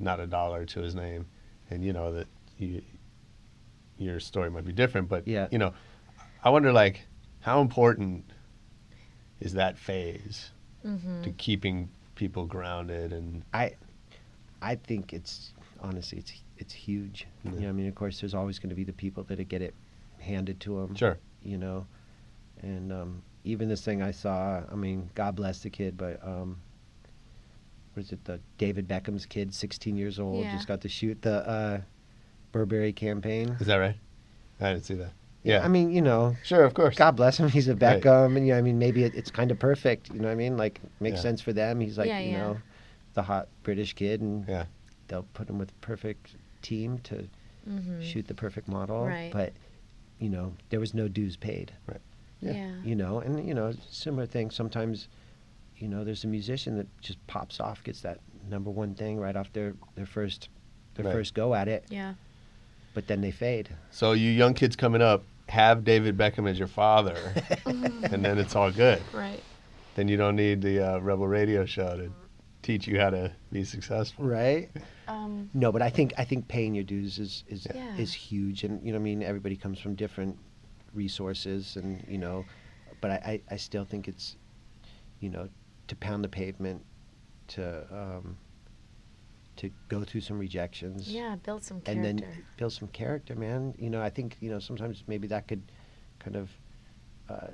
[0.00, 1.26] not a dollar to his name,
[1.70, 2.26] and you know that
[2.58, 2.82] you,
[3.98, 5.46] your story might be different, but Yeah.
[5.52, 5.72] you know,
[6.42, 7.06] I wonder like
[7.40, 8.24] how important
[9.40, 10.50] is that phase
[10.84, 11.22] Mhm.
[11.22, 13.74] to keeping people grounded and I,
[14.62, 17.26] I think it's honestly it's it's huge.
[17.44, 17.60] You Yeah.
[17.60, 19.74] know, I mean, of course, there's always going to be the people that get it
[20.18, 20.94] handed to them.
[20.94, 21.86] sure, You know,
[22.60, 24.62] and um, even this thing I saw.
[24.70, 26.58] I mean, God bless the kid, but um,
[27.94, 28.22] what is it?
[28.26, 30.52] The David Beckham's kid, 16 years old, Yeah.
[30.52, 31.80] just got to shoot the uh,
[32.52, 33.56] Burberry campaign.
[33.60, 33.96] is that right?
[34.60, 35.12] I didn't see that.
[35.42, 36.96] Yeah, I mean, you know, sure, of course.
[36.96, 37.48] God bless him.
[37.48, 38.02] He's a Right.
[38.02, 40.10] Beckham, and you know, I mean, maybe it, it's kind of perfect.
[40.10, 40.56] You know what I mean?
[40.58, 41.22] Like, makes Yeah.
[41.22, 41.80] sense for them.
[41.80, 42.38] He's like, Yeah, you yeah.
[42.38, 42.60] know,
[43.14, 44.66] the hot British kid, and Yeah.
[45.08, 47.26] they'll put him with the perfect team to
[47.68, 48.02] Mhm.
[48.02, 49.06] shoot the perfect model.
[49.06, 49.30] Right.
[49.32, 49.52] But,
[50.18, 51.72] you know, there was no dues paid.
[52.42, 52.52] Yeah.
[52.52, 52.72] Yeah.
[52.84, 54.50] You know, and you know, similar thing.
[54.50, 55.08] Sometimes,
[55.78, 58.18] you know, there's a musician that just pops off, gets that
[58.48, 60.48] number one thing right off their their first
[60.94, 61.12] their Right.
[61.14, 62.14] first go at it, Yeah.
[62.94, 63.68] but then they fade.
[63.90, 67.34] So you young kids coming up, have David Beckham as your father,
[67.66, 69.02] and then it's all good.
[69.12, 69.42] Right.
[69.96, 72.10] Then you don't need the uh, Rebel Radio show to
[72.62, 74.24] teach you how to be successful.
[74.24, 74.70] Right.
[75.08, 75.50] Um.
[75.52, 77.96] No, but I think I think paying your dues is is Yeah.
[77.96, 80.38] is huge, and you know, I mean, everybody comes from different
[80.94, 82.44] resources, and you know,
[83.00, 83.14] but I,
[83.50, 84.36] I, I still think it's,
[85.20, 85.48] you know,
[85.88, 86.84] to pound the pavement,
[87.48, 88.36] to um,
[89.60, 91.36] to go through some rejections, Yeah.
[91.36, 92.26] Build some and character.
[92.26, 93.74] then build some character, man.
[93.78, 95.62] You know, I think you know sometimes maybe that could
[96.18, 96.50] kind of
[97.28, 97.48] uh,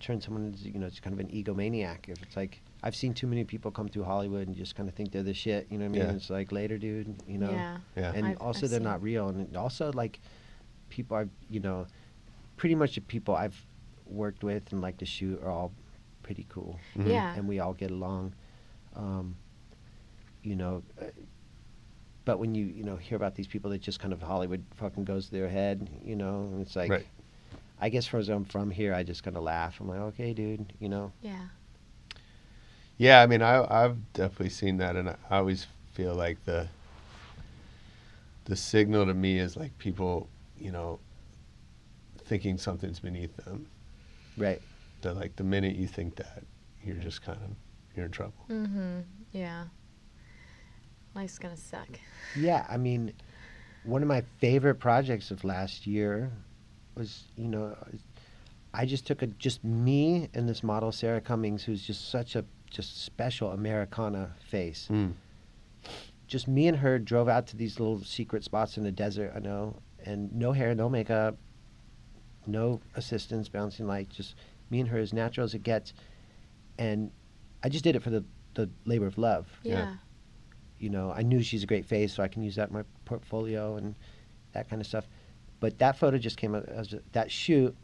[0.00, 2.60] turn someone into you know it's kind of an egomaniac if it's like.
[2.80, 5.34] I've seen too many people come through Hollywood and just kind of think they're the
[5.34, 5.66] shit.
[5.68, 6.08] You know what I mean?
[6.10, 6.16] Yeah.
[6.16, 7.12] It's like later, dude.
[7.26, 7.78] You know Yeah.
[7.96, 8.12] Yeah.
[8.14, 10.20] and I've- also I've they're not real and also like
[10.88, 11.86] people i've you know
[12.56, 13.58] pretty much the people i've
[14.06, 15.70] worked with and like to shoot are all
[16.22, 17.08] pretty cool Mhm.
[17.08, 17.34] Yeah.
[17.36, 18.32] and we all get along
[18.96, 19.36] um,
[20.42, 21.04] you know uh,
[22.24, 25.04] but when you you know hear about these people that just kind of hollywood fucking
[25.04, 27.06] goes to their head you know and it's like Right.
[27.80, 30.72] i guess from i'm from here i just kind of laugh i'm like okay dude
[30.78, 31.48] you know Yeah.
[33.00, 36.66] Yeah, I mean, I, I've definitely seen that, and I always feel like the
[38.46, 40.28] the signal to me is like people,
[40.58, 40.98] you know,
[42.24, 43.66] thinking something's beneath them.
[44.36, 44.60] right
[45.02, 46.42] That like the minute you think that,
[46.82, 47.50] you're just kind of
[47.94, 48.44] you're in trouble.
[48.50, 49.00] Mm-hmm.
[49.30, 49.66] Yeah.
[51.18, 51.88] Life's gonna suck.
[52.36, 53.12] Yeah, I mean,
[53.82, 56.30] one of my favorite projects of last year
[56.94, 57.76] was, you know,
[58.72, 62.44] I just took a just me and this model Sarah Cummings, who's just such a
[62.70, 64.86] just special Americana face.
[64.92, 65.14] Mm.
[66.28, 69.32] Just me and her drove out to these little secret spots in the desert.
[69.34, 71.36] I know, and no hair, no makeup,
[72.46, 74.08] no assistants, bouncing light.
[74.08, 74.36] Just
[74.70, 75.94] me and her, as natural as it gets.
[76.78, 77.10] And
[77.64, 79.94] I just did it for the the labor of love Yeah.
[80.78, 82.84] You know, I knew she's a great face, so I can use that in my
[83.04, 83.94] portfolio and
[84.52, 85.06] that kind of stuff.
[85.60, 87.74] But that photo just came out as a, that shoot.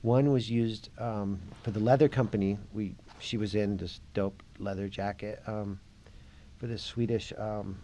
[0.00, 2.58] One was used um, for the leather company.
[2.72, 5.78] We she was in this dope leather jacket um,
[6.56, 7.78] for this Swedish um,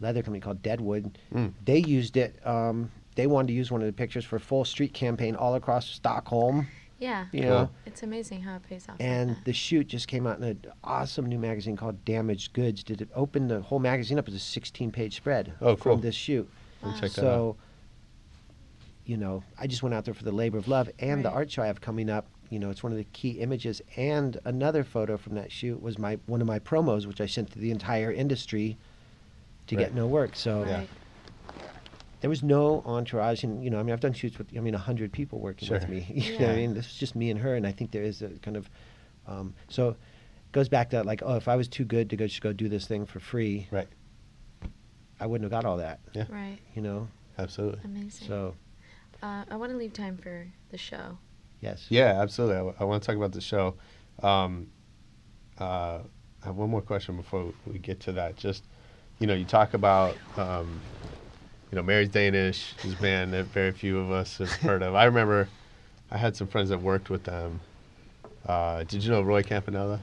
[0.00, 1.18] leather company called Deadwood.
[1.34, 1.52] Mm.
[1.64, 2.38] They used it.
[2.46, 5.56] Um, they wanted to use one of the pictures for a full street campaign all
[5.56, 6.68] across Stockholm.
[6.98, 7.26] Yeah.
[7.32, 7.48] You Cool.
[7.50, 8.96] know, It's amazing how it pays off.
[9.00, 9.44] and that.
[9.44, 12.82] the shoot just came out in an awesome new magazine called Damaged Goods.
[12.82, 15.94] Did it open the whole magazine up as a 16 page spread Oh, cool.
[15.94, 16.48] from this shoot?
[16.82, 16.94] I'll Wow.
[16.96, 17.24] check that out.
[17.24, 17.56] so,
[19.04, 21.50] you know, I just went out there for the labor of love and the art
[21.50, 22.26] show I have coming up.
[22.50, 23.80] You know, it's one of the key images.
[23.96, 27.50] And another photo from that shoot was my one of my promos, which I sent
[27.52, 28.76] to the entire industry
[29.66, 29.84] to Right.
[29.84, 30.34] get no work.
[30.34, 30.78] So Yeah.
[30.78, 30.88] Right.
[32.20, 34.74] There was no entourage, and you know, I mean, I've done shoots with, I mean,
[34.74, 36.06] a hundred people working with me.
[36.14, 36.74] You know what I mean?
[36.74, 38.68] This is just me and her, and I think there is a kind of,
[39.26, 39.96] um, so, it
[40.52, 42.68] goes back to like, oh, if I was too good to go just go do
[42.68, 43.88] this thing for free, Right.
[45.20, 46.00] I wouldn't have got all that.
[46.12, 46.24] Yeah.
[46.28, 46.58] Right.
[46.74, 47.08] You know,
[47.38, 47.80] Absolutely.
[47.84, 48.28] Amazing.
[48.28, 48.54] so
[49.22, 51.18] uh, I want to leave time for the show.
[51.60, 52.72] yes, Yeah, absolutely.
[52.78, 53.74] I, want to talk about the show.
[54.22, 54.68] Um,
[55.60, 56.00] uh,
[56.42, 58.36] I have one more question before we get to that.
[58.36, 58.64] Just,
[59.18, 60.80] you know, you talk about, um,
[61.70, 64.94] you know, Mary's Danish, his band that very few of us have heard of.
[64.94, 65.48] I remember
[66.10, 67.60] I had some friends that worked with them.
[68.46, 70.00] Uh, did you know Roy Campanella?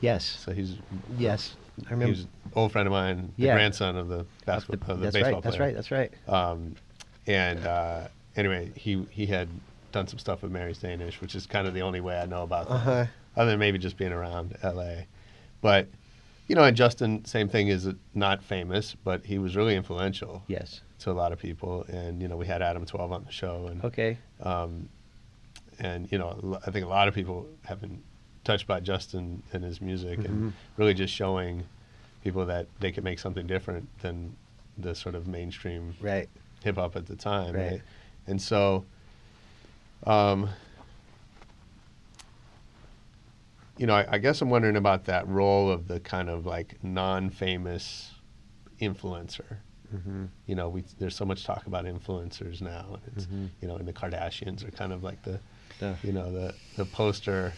[0.00, 0.76] yes, So he's
[1.16, 1.56] yes.
[1.86, 2.10] I remember.
[2.10, 3.54] was an old friend of mine, the Yeah.
[3.54, 5.42] grandson of the of basketball, of the that's baseball right.
[5.42, 5.74] That's right.
[5.74, 6.12] That's right.
[6.28, 6.74] Um,
[7.26, 9.48] and uh, anyway, he he had
[9.92, 12.42] done some stuff with Mary's Danish, which is kind of the only way I know
[12.42, 13.06] about them, Uh huh.
[13.36, 15.06] other than maybe just being around L.A.
[15.60, 15.88] But
[16.48, 20.80] you know, and Justin, same thing, is not famous, but he was really influential Yes.
[21.00, 21.84] to a lot of people.
[21.84, 24.18] And you know, we had Adam Twelve on the show, and Okay.
[24.40, 24.88] um,
[25.78, 28.02] and you know, I think a lot of people have been
[28.44, 30.52] touched by Justin and his music, and Mhm.
[30.76, 31.64] really just showing
[32.24, 34.34] people that they could make something different than
[34.76, 36.28] the sort of mainstream Right.
[36.64, 37.70] hip hop at the time, right?
[37.72, 37.82] Right.
[38.26, 38.84] And so,
[40.06, 40.48] um,
[43.78, 46.82] you know, I, I guess I'm wondering about that role of the kind of like
[46.82, 48.12] non-famous
[48.80, 49.56] influencer.
[49.94, 50.26] Mm-hmm.
[50.46, 53.48] You know, we there's so much talk about influencers now, and it's Mhm.
[53.62, 55.40] you know, and the Kardashians are kind of like the
[55.78, 57.52] The- you know the the poster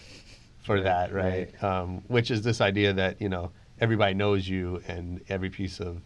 [0.62, 1.64] for Right, that, right?
[1.64, 3.50] Um, which is this idea that you know
[3.80, 6.02] everybody knows you, and every piece of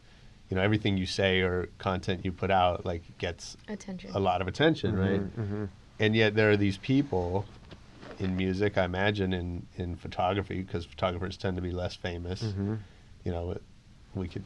[0.48, 4.10] you know everything you say or content you put out like gets Attention.
[4.14, 5.20] a lot of attention, right?
[5.20, 5.64] Mm-hmm.
[6.00, 7.44] And yet there are these people
[8.18, 12.42] in music, I imagine, in in photography, because photographers tend to be less famous.
[12.42, 12.74] Mm-hmm.
[13.24, 13.58] You know,
[14.14, 14.44] we could,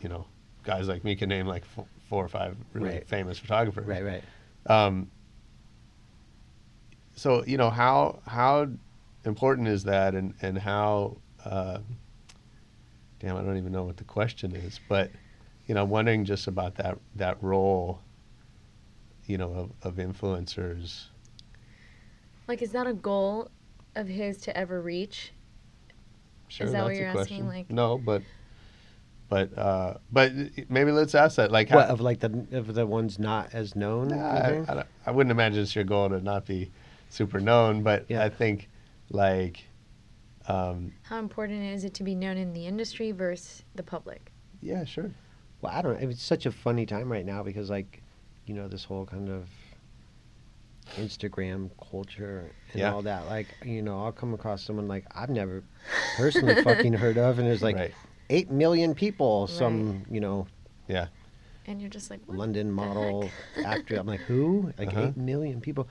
[0.00, 0.26] you know,
[0.64, 3.08] guys like me can name like f- four or five really Right.
[3.08, 3.86] famous photographers.
[3.86, 4.04] Right.
[4.04, 4.22] Right.
[4.66, 5.10] Um,
[7.16, 8.68] so you know how how
[9.24, 11.78] important is that, and and how uh,
[13.20, 15.10] damn, I don't even know what the question is, but
[15.66, 18.00] you know, I'm wondering just about that that role,
[19.26, 21.04] you know, of, of influencers.
[22.50, 23.48] Like, is that a goal
[23.94, 25.32] of his to ever reach?
[26.48, 27.46] Sure, that what that's a you're asking, question.
[27.46, 28.22] like- no, but
[29.28, 30.32] but uh, but
[30.68, 31.52] maybe let's ask that.
[31.52, 34.08] Like, What how, of like the of the ones not as known?
[34.08, 34.64] Nah, I.
[34.68, 36.72] I, I wouldn't imagine it's your goal to not be
[37.08, 38.24] super known, but Yeah.
[38.24, 38.68] I think
[39.10, 39.68] like
[40.48, 44.32] um, How important is it to be known in the industry versus the public?
[44.60, 45.12] yeah, sure.
[45.60, 46.02] Well, I don't.
[46.02, 48.02] It's such a funny time right now because, like,
[48.44, 49.46] you know, this whole kind of
[50.96, 52.92] Instagram culture and Yeah.
[52.92, 53.26] all that.
[53.26, 55.62] Like, you know, I'll come across someone like I've never
[56.16, 57.94] personally fucking heard of, and there's like right.
[58.28, 59.46] eight million people.
[59.46, 60.46] Some, you know,
[60.88, 61.06] Yeah.
[61.66, 63.64] And you're just like, what London the model heck?
[63.66, 63.96] actor.
[63.96, 64.72] I'm like, who?
[64.78, 65.08] Like Uh-huh.
[65.08, 65.88] eight million people.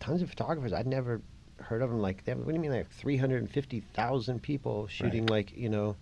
[0.00, 0.72] Tons of photographers.
[0.72, 1.22] I'd never
[1.58, 2.00] heard of them.
[2.00, 5.26] Like, they have, what do you mean, like three hundred and fifty thousand people shooting
[5.26, 5.96] like you know.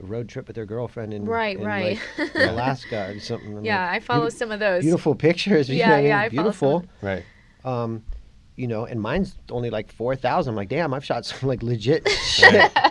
[0.00, 1.98] A road trip with their girlfriend in, Right, in, right.
[2.18, 3.58] like, Alaska or something.
[3.58, 4.82] I'm yeah, like, I follow some of those.
[4.82, 5.68] beautiful pictures.
[5.68, 6.06] you know Yeah, I mean?
[6.06, 6.84] yeah, I follow some beautiful.
[7.02, 7.24] Right.
[7.64, 8.02] Um,
[8.56, 10.52] you know, and mine's only like four thousand.
[10.52, 12.72] I'm like, damn, I've shot some like legit shit.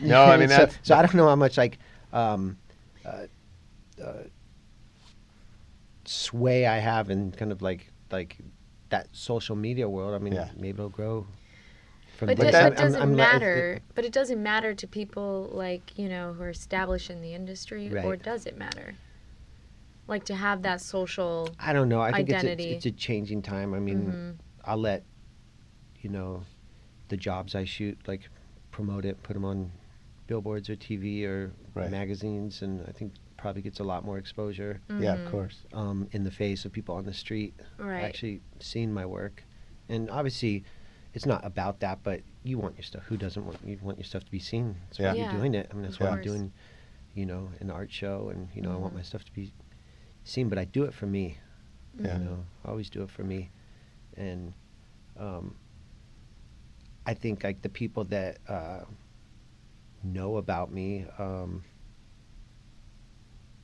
[0.00, 1.78] No, I mean, so, that's- so I don't know how much like
[2.12, 2.58] um,
[3.06, 3.26] uh,
[4.04, 4.12] uh,
[6.04, 8.36] sway I have in kind of like like
[8.88, 10.14] that social media world.
[10.14, 10.48] I mean, Yeah.
[10.56, 11.26] maybe it'll grow.
[12.22, 12.52] From But, there.
[12.52, 13.80] does, that- but I'm- doesn't I'm like- matter.
[13.96, 17.92] but it doesn't matter to people like you know who are established in the industry,
[18.04, 18.94] or does it matter?
[20.06, 21.48] Like to have that social.
[21.58, 22.00] I don't know.
[22.00, 22.74] I think identity.
[22.74, 23.74] it's a, it's a changing time.
[23.74, 24.06] I mean,
[24.38, 24.64] Mhm.
[24.64, 25.02] I'll let
[26.00, 26.44] you know
[27.08, 28.28] the jobs I shoot like
[28.70, 29.72] promote it, put them on
[30.28, 31.90] billboards or TV or Right.
[31.90, 35.64] magazines, and I think probably gets a lot more exposure Yeah, of course.
[35.72, 38.04] um, in the face of people on the street Right.
[38.04, 39.42] actually seeing my work.
[39.88, 40.62] And obviously,
[41.14, 43.02] it's not about that, but you want your stuff.
[43.04, 44.76] Who doesn't want you want your stuff to be seen?
[44.88, 45.14] That's why Yeah.
[45.14, 45.68] you're doing it.
[45.70, 46.52] I mean, that's of why I'm doing,
[47.14, 48.96] you know, an art show, and you know, I want Mhm.
[48.98, 49.52] my stuff to be
[50.24, 50.48] seen.
[50.48, 51.38] But I do it for me.
[52.00, 52.18] Yeah.
[52.18, 53.50] You know, I always do it for me,
[54.16, 54.54] and
[55.18, 55.54] um,
[57.04, 58.84] I think like the people that uh,
[60.02, 61.04] know about me.
[61.18, 61.64] Um,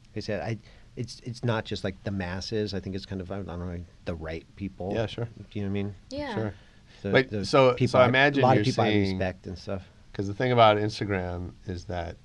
[0.09, 0.59] like I said, I
[0.96, 2.74] it's it's not just like the masses.
[2.74, 4.92] I think it's kind of I don't know the right people.
[4.94, 5.24] Yeah, sure.
[5.26, 5.94] Do you know what I mean?
[6.11, 6.34] Yeah.
[6.34, 6.55] Sure.
[7.03, 9.46] The, the so- so I I- imagine a lot you're of people I seeing- respect
[9.46, 9.82] and stuff.
[10.12, 12.16] Because the thing about Instagram is that,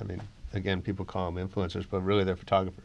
[0.00, 0.20] I mean,
[0.52, 2.82] again, people call them influencers, but really they're photographers.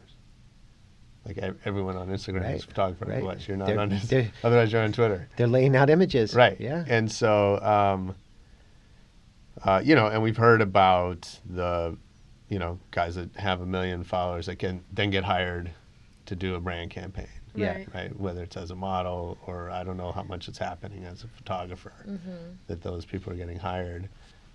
[1.25, 3.05] Like everyone on Instagram is a photographer.
[3.05, 3.17] right.
[3.17, 3.91] Otherwise, you're not They're- on.
[3.91, 5.27] Inst- they're- Otherwise, you're on Twitter.
[5.35, 6.33] They're laying out images.
[6.35, 6.59] Right.
[6.59, 6.85] Yeah.
[6.87, 8.15] And so, um,
[9.63, 11.97] uh, you know, and we've heard about the,
[12.49, 15.71] you know, guys that have a million followers that can then get hired
[16.27, 17.27] to do a brand campaign.
[17.59, 17.73] Yeah.
[17.77, 17.93] Right.
[17.93, 18.19] Right.
[18.19, 21.27] Whether it's as a model or I don't know how much it's happening as a
[21.27, 21.93] photographer,
[22.67, 24.09] that those people are getting hired.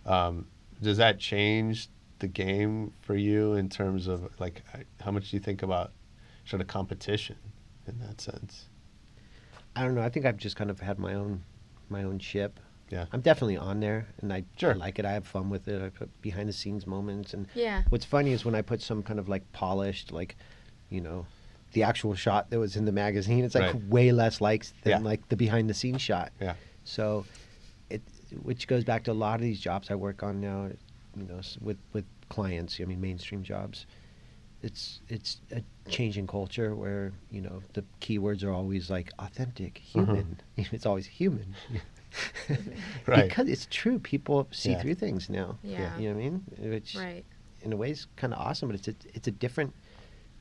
[0.06, 0.46] Um,
[0.82, 1.88] does that change
[2.18, 4.62] the game for you in terms of like
[5.00, 5.92] how much do you think about
[6.44, 7.36] sort of competition
[7.86, 8.66] in that sense?
[9.76, 10.02] I don't know.
[10.02, 11.42] I think I've just kind of had my own
[11.88, 12.60] my own ship.
[12.90, 13.06] Yeah.
[13.12, 14.74] I'm definitely on there, and I, I Sure.
[14.74, 15.04] like it.
[15.04, 15.82] I have fun with it.
[15.82, 17.82] I put behind the scenes moments, and Yeah.
[17.88, 20.36] what's funny is when I put some kind of like polished, like,
[20.90, 21.26] you know,
[21.74, 23.44] the actual shot that was in the magazine.
[23.44, 23.88] It's like Right.
[23.88, 24.98] way less likes than Yeah.
[25.10, 26.32] like the behind the scenes shot.
[26.40, 26.54] Yeah.
[26.84, 27.26] So,
[27.90, 28.02] it
[28.42, 30.70] which goes back to a lot of these jobs I work on now.
[31.16, 32.80] You know, with with clients.
[32.80, 33.86] I mean, mainstream jobs.
[34.62, 40.04] It's it's a changing culture where you know the keywords are always like authentic, mm-hmm.
[40.06, 40.40] human.
[40.72, 41.54] It's always human.
[43.06, 43.28] Right.
[43.28, 43.98] Because it's true.
[43.98, 44.80] People see Yeah.
[44.82, 45.58] through things now.
[45.62, 45.96] Yeah.
[45.98, 46.44] You know what I mean?
[46.58, 47.24] Which Right.
[47.62, 49.74] in a way is kind of awesome, but it's a, it's a different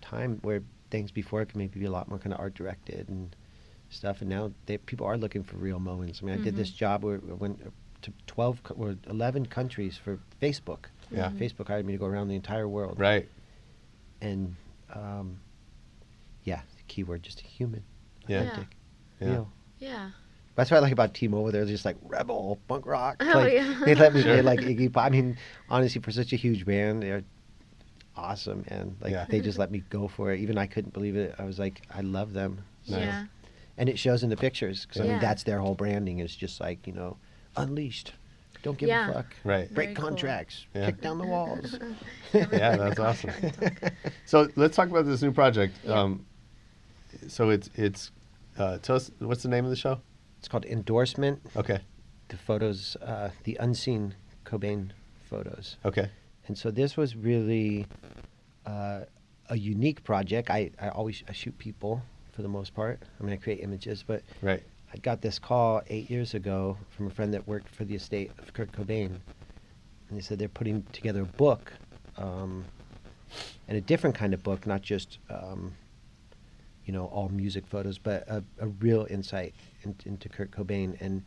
[0.01, 0.61] time where
[0.93, 3.35] things before it could maybe be a lot more kind of art directed and
[3.89, 6.19] stuff, and now they, people are looking for real moments.
[6.21, 7.59] I mean, I did this job where I went
[8.03, 10.85] to twelve or eleven countries for Facebook.
[11.11, 11.31] Yeah.
[11.31, 13.27] Facebook hired me to go around the entire world, Right.
[14.21, 14.55] and
[14.93, 15.39] um,
[16.43, 17.83] yeah, the keyword just human,
[18.27, 18.41] Yeah.
[18.41, 18.67] authentic,
[19.19, 19.27] Yeah.
[19.29, 19.51] real.
[19.79, 20.09] Yeah.
[20.55, 21.51] That's what I like about T-Mobile.
[21.51, 23.15] They're just like rebel punk rock.
[23.21, 23.81] Oh, like, yeah.
[23.85, 24.33] They let me Sure.
[24.33, 25.05] play like Iggy Pop.
[25.05, 25.35] I mean,
[25.67, 27.23] honestly, for such a huge band, they're
[28.15, 29.25] awesome, and like Yeah.
[29.29, 30.39] they just let me go for it.
[30.39, 31.35] Even I couldn't believe it.
[31.39, 32.99] I was like, I love them, Nice.
[33.01, 33.25] Yeah.
[33.77, 36.59] and it shows in the pictures because I mean that's their whole branding is just
[36.61, 37.17] like you know,
[37.57, 38.13] unleashed.
[38.61, 39.09] Don't give Yeah.
[39.09, 39.35] a fuck.
[39.43, 39.73] Right.
[39.73, 40.05] Break Very cool.
[40.05, 40.65] contracts.
[40.73, 40.85] Yeah.
[40.85, 41.77] Kick down the walls.
[42.33, 43.31] yeah, that's awesome.
[44.25, 45.75] so let's talk about this new project.
[45.83, 45.99] Yeah.
[45.99, 46.25] Um,
[47.27, 48.11] so it's it's
[48.57, 49.99] uh, tell us what's the name of the show?
[50.39, 51.41] It's called endorsement.
[51.55, 51.79] Okay,
[52.29, 54.13] The photos, uh, the unseen
[54.45, 54.91] Cobain
[55.29, 55.77] photos.
[55.85, 56.09] okay,
[56.47, 57.85] And so this was really
[58.65, 59.01] uh,
[59.49, 60.49] a unique project.
[60.49, 63.01] I, I always I shoot people for the most part.
[63.19, 64.63] I mean, I create images, but right,
[64.93, 68.31] I got this call eight years ago from a friend that worked for the estate
[68.39, 71.71] of Kurt Cobain, and they said they're putting together a book,
[72.17, 72.65] um,
[73.67, 75.73] and a different kind of book, not just um,
[76.85, 81.23] you know all music photos, but a, a real insight in, into Kurt Cobain, and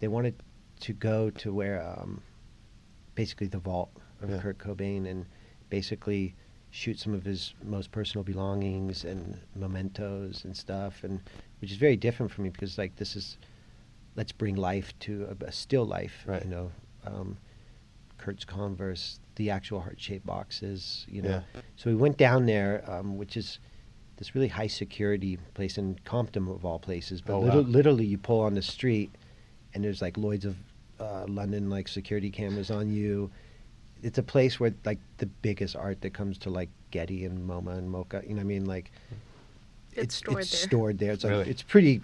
[0.00, 0.34] they wanted
[0.80, 2.22] to go to where um,
[3.14, 3.90] basically the vault
[4.22, 4.38] of Yeah.
[4.38, 5.26] Kurt Cobain and
[5.70, 6.34] basically
[6.70, 11.20] shoot some of his most personal belongings and mementos and stuff and
[11.60, 13.38] which is very different for me because like this is
[14.16, 16.44] let's bring life to a, a still life Right.
[16.44, 16.70] you know
[17.04, 17.36] um,
[18.18, 21.42] kurt's converse the actual heart-shaped boxes you know
[21.76, 23.58] so we went down there um, which is
[24.18, 27.68] this really high security place in compton of all places but Oh, little, wow.
[27.68, 29.10] literally you pull on the street
[29.74, 30.56] and there's like lloyd's of
[31.00, 33.30] uh, london like security cameras on you
[34.02, 37.78] it's a place where like the biggest art that comes to like Getty and MoMA
[37.78, 38.22] and MOCA.
[38.22, 38.64] You know what I mean?
[38.66, 38.90] Like
[39.94, 40.68] It's stored it's there.
[40.68, 41.12] stored there.
[41.12, 41.50] It's like Really?
[41.50, 42.00] it's pretty.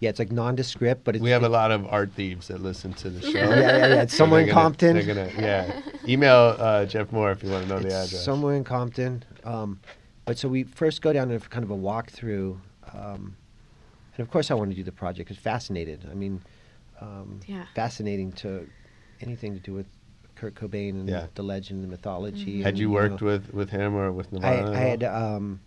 [0.00, 2.92] Yeah, it's like nondescript, but it's, we have a lot of art thieves that listen
[2.94, 3.38] to the show.
[3.38, 4.02] Yeah, yeah, yeah.
[4.02, 4.94] It's somewhere in gonna- Compton.
[4.96, 5.80] They're gonna, yeah.
[6.06, 8.22] Email uh, Jeff Moore if you want to know the address.
[8.24, 9.22] somewhere in Compton.
[9.44, 9.80] Um,
[10.26, 12.58] but so we first go down and kind of a walkthrough,
[12.94, 13.36] um,
[14.16, 15.30] and of course I want to do the project.
[15.30, 16.06] It's fascinated.
[16.10, 16.42] I mean,
[17.00, 17.64] um, Yeah.
[17.74, 18.68] fascinating to
[19.20, 19.86] anything to do with
[20.36, 21.26] Kurt Cobain and Yeah.
[21.34, 22.58] the legend, the mythology.
[22.62, 24.54] Had and, you know, worked with with him or with Nirvana?
[24.54, 24.74] I at all?
[24.74, 25.60] had um,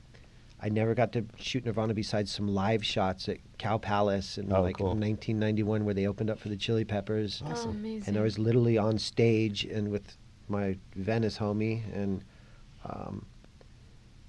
[0.62, 4.62] I never got to shoot Nirvana besides some live shots at Cow Palace in Oh,
[4.62, 4.88] like cool.
[4.90, 8.04] 1991 where they opened up for the Chili Peppers, Oh, amazing.
[8.08, 10.18] and I was literally on stage and with
[10.48, 12.24] my Venice homie and
[12.86, 13.26] um,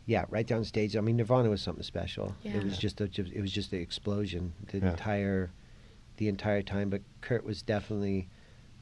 [0.06, 0.96] yeah, right down stage.
[0.96, 2.34] I mean, Nirvana was something special.
[2.42, 2.52] Yeah.
[2.58, 4.90] It was just a it was just an explosion the Yeah.
[4.90, 5.50] entire
[6.16, 6.90] the entire time.
[6.90, 8.28] But Kurt was definitely,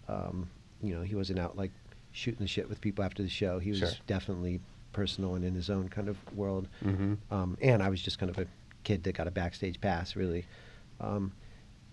[0.08, 0.48] um,
[0.82, 1.72] you know, he wasn't out like
[2.12, 3.58] shooting the shit with people after the show.
[3.58, 3.90] He was Sure.
[4.06, 4.60] definitely
[4.92, 6.68] personal and in his own kind of world.
[6.82, 7.18] Mhm.
[7.30, 8.46] Um, and I was just kind of a
[8.84, 10.44] kid that got a backstage pass, really.
[11.00, 11.32] Um,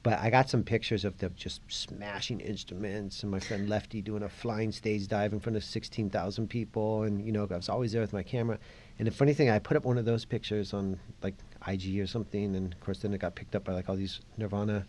[0.02, 4.22] but I got some pictures of them just smashing instruments, and my friend Lefty doing
[4.22, 7.70] a flying stage dive in front of sixteen thousand people, and you know I was
[7.70, 8.60] always there with my camera.
[8.99, 11.34] And the funny thing, I put up one of those pictures on like
[11.68, 14.22] IG or something, and of course then it got picked up by like all these
[14.38, 14.86] Nirvana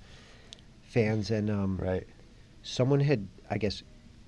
[0.83, 2.07] fans, and um, Right.
[2.63, 3.83] someone had, I guess,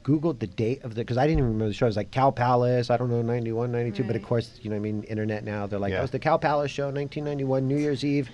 [0.05, 1.87] Googled the date of the, because I didn't even remember the show.
[1.87, 4.77] It was like Cow Palace, I don't know, 91, 92, but of course, you know,
[4.77, 5.97] what I mean, internet now, they're like, Yeah.
[5.97, 8.31] Oh, that was the Cow Palace show, 1991, New Year's Eve.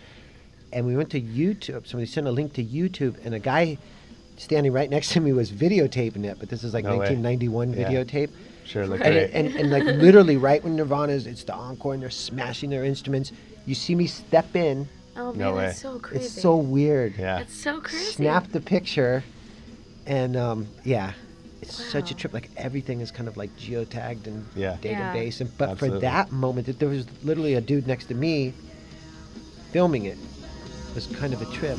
[0.73, 1.87] And we went to YouTube.
[1.87, 3.79] Somebody sent a link to YouTube, and a guy
[4.37, 7.15] standing right next to me was videotaping it, but this is like No way.
[7.15, 7.89] 1991 Yeah.
[7.89, 8.31] videotape.
[8.65, 9.31] Sure, look and, great.
[9.33, 13.31] and, and like literally right when Nirvana's, it's the encore and they're smashing their instruments.
[13.67, 14.89] You see me step in.
[15.17, 15.91] Oh man, No that's way.
[15.93, 16.25] so crazy.
[16.25, 17.15] It's so weird.
[17.19, 17.39] yeah.
[17.41, 18.05] it's so crazy.
[18.13, 19.23] Snap the picture,
[20.07, 21.13] and um, yeah,
[21.63, 22.33] it's such a trip.
[22.33, 24.77] Like everything is kind of like geotagged and Yeah.
[24.83, 25.13] Yeah.
[25.15, 25.41] database.
[25.41, 25.99] And but Absolutely.
[25.99, 28.53] for that moment, that there was literally a dude next to me
[29.73, 30.19] filming it.
[30.89, 31.79] It was kind of a trip.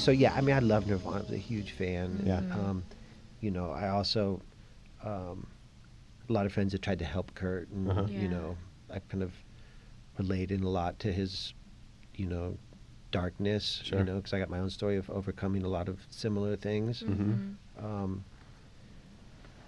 [0.00, 1.16] So yeah, I mean, I love Nirvana.
[1.16, 2.22] I was a huge fan.
[2.24, 2.38] Yeah.
[2.38, 2.84] And, um,
[3.40, 4.40] you know, I also
[5.04, 5.46] um,
[6.28, 8.06] a lot of friends that tried to help Kurt, and Uh-huh.
[8.08, 8.18] Yeah.
[8.20, 8.56] you know,
[8.92, 9.32] I kind of
[10.18, 11.54] related a lot to his,
[12.14, 12.56] you know,
[13.10, 13.80] darkness.
[13.84, 13.98] Sure.
[14.00, 17.02] You know, because I got my own story of overcoming a lot of similar things.
[17.02, 17.84] Mm-hmm.
[17.84, 18.24] Um,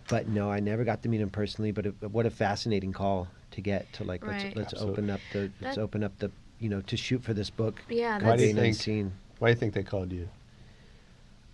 [0.09, 1.73] but no, I never got to meet him personally.
[1.73, 4.93] But it, what a fascinating call to get to like let's let's Absolutely.
[4.93, 7.81] open up the let's That- open up the you know to shoot for this book.
[7.89, 9.13] Yeah, Why do you Cobain think- Unseen.
[9.43, 10.28] Why do you think they called you?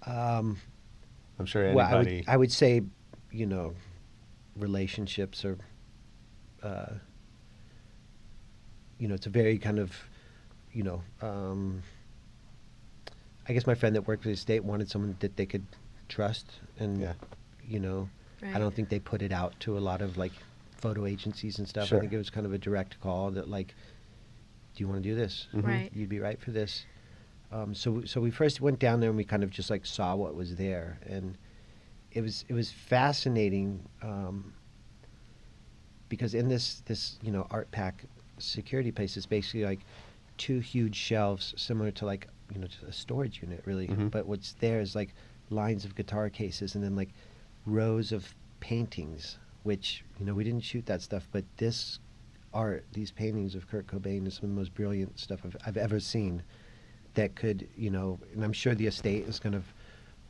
[0.05, 0.59] Um,
[1.39, 2.17] I'm sure well, I anybody.
[2.19, 2.83] would I would say,
[3.33, 3.73] you know,
[4.57, 5.57] relationships are,
[6.63, 6.93] uh,
[8.99, 9.97] you know, it's a very kind of,
[10.71, 11.83] you know, um,
[13.49, 15.65] I guess my friend that worked for the state wanted someone that they could
[16.11, 17.15] trust, and Yeah.
[17.67, 18.11] you know,
[18.43, 18.55] Right.
[18.55, 20.33] I don't think they put it out to a lot of like
[20.77, 21.89] photo agencies and stuff.
[21.89, 21.97] Sure.
[21.97, 23.75] I think it was kind of a direct call that like,
[24.75, 25.49] do you want to do this?
[25.55, 25.65] Mhm.
[25.65, 25.91] Right.
[25.95, 26.85] You'd be right for this.
[27.51, 30.15] Um, so so we first went down there and we kind of just like saw
[30.15, 31.37] what was there, and
[32.13, 34.53] it was it was fascinating um,
[36.09, 38.05] because in this this you know art pack
[38.39, 39.81] security place is basically like
[40.37, 44.11] two huge shelves similar to like you know just a storage unit really, Mhm.
[44.11, 45.15] but what's there is like
[45.51, 47.11] lines of guitar cases and then like
[47.67, 51.99] rows of paintings, which you know we didn't shoot that stuff, but this
[52.55, 55.77] art, these paintings of Kurt Cobain is some of the most brilliant stuff I've, I've
[55.77, 56.43] ever seen.
[57.19, 59.63] That could, you know, and I'm sure the estate is going to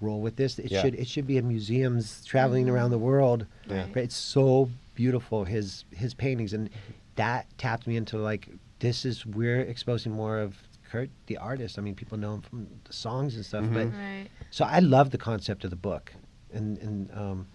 [0.01, 0.59] roll with this.
[0.59, 0.81] It Yeah.
[0.81, 3.47] should it should be in museums traveling around the world.
[3.69, 3.75] Yeah.
[3.81, 3.95] Right.
[3.97, 4.05] Right?
[4.05, 6.71] It's so beautiful his his paintings, and
[7.17, 8.49] that tapped me into like
[8.79, 10.57] this is we're exposing more of
[10.91, 11.79] Kurt the artist.
[11.79, 14.29] I mean, people know him from the songs and stuff, but Right.
[14.49, 16.15] so I love the concept of the book,
[16.55, 17.47] and and um,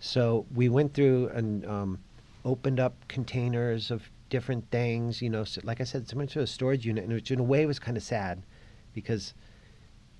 [0.00, 1.98] so we went through and um,
[2.44, 5.22] opened up containers of different things.
[5.22, 7.44] You know, so, like I said, similar to a storage unit, and which in a
[7.44, 8.42] way was kind of sad,
[8.94, 9.34] because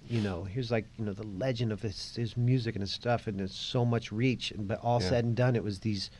[0.08, 3.26] you know here's like you know the legend of his his music and his stuff,
[3.26, 5.08] and there's so much reach, and but all Yeah.
[5.08, 6.10] said and done, it was these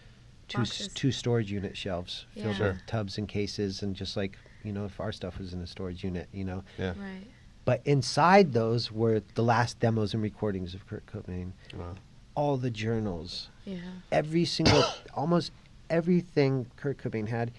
[0.49, 2.55] two s- two storage unit shelves filled Yeah.
[2.55, 2.69] Sure.
[2.73, 5.67] with tubs and cases, and just like you know if our stuff was in a
[5.67, 6.63] storage unit, you know.
[6.79, 6.95] yeah.
[6.99, 7.27] Right.
[7.65, 11.95] But inside those were the last demos and recordings of Kurt Cobain, Wow.
[12.35, 13.77] all the journals, Yeah.
[14.11, 14.83] every single,
[15.15, 15.53] almost
[15.91, 17.53] everything Kurt Cobain had,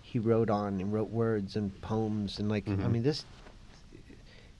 [0.00, 2.90] he wrote on and wrote words and poems and like I Mhm.
[2.92, 3.24] mean this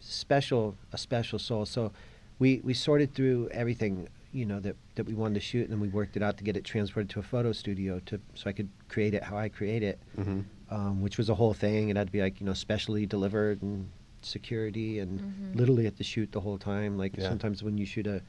[0.02, 1.64] special a special soul.
[1.66, 1.92] So
[2.38, 5.80] we we sorted through everything you know that that we wanted to shoot and then
[5.80, 8.52] we worked it out to get it transported to a photo studio to so I
[8.52, 11.90] could create it how I create it hmm um, which was a whole thing.
[11.90, 13.90] It had to be like you know specially delivered and
[14.22, 15.56] security and Mhm.
[15.56, 16.96] literally at the shoot the whole time.
[16.96, 17.28] Like Yeah.
[17.28, 18.22] sometimes when you shoot a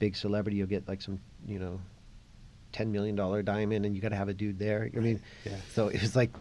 [0.00, 1.80] big celebrity, you'll get like some you know
[2.72, 4.90] ten million dollar diamond, and you got to have a dude there.
[4.96, 5.56] I mean, Yeah.
[5.72, 6.32] so it was like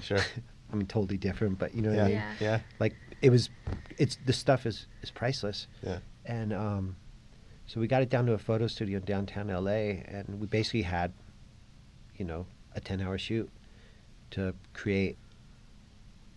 [0.00, 0.20] Sure.
[0.72, 2.04] I mean totally different, but you know what Yeah.
[2.04, 2.16] I mean.
[2.16, 2.34] Yeah.
[2.40, 2.60] Yeah.
[2.80, 3.50] Like it was,
[3.98, 5.98] it's the stuff is is priceless, Yeah.
[6.24, 6.96] and um,
[7.66, 10.82] so we got it down to a photo studio in downtown LA, and we basically
[10.82, 11.12] had,
[12.16, 13.48] you know, a ten hour shoot
[14.32, 15.16] to create.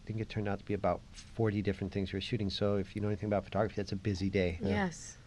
[0.03, 2.49] I think it turned out to be about forty different things we were shooting.
[2.49, 4.57] So if you know anything about photography, that's a busy day.
[4.61, 4.69] Yeah.
[4.69, 5.17] Yes.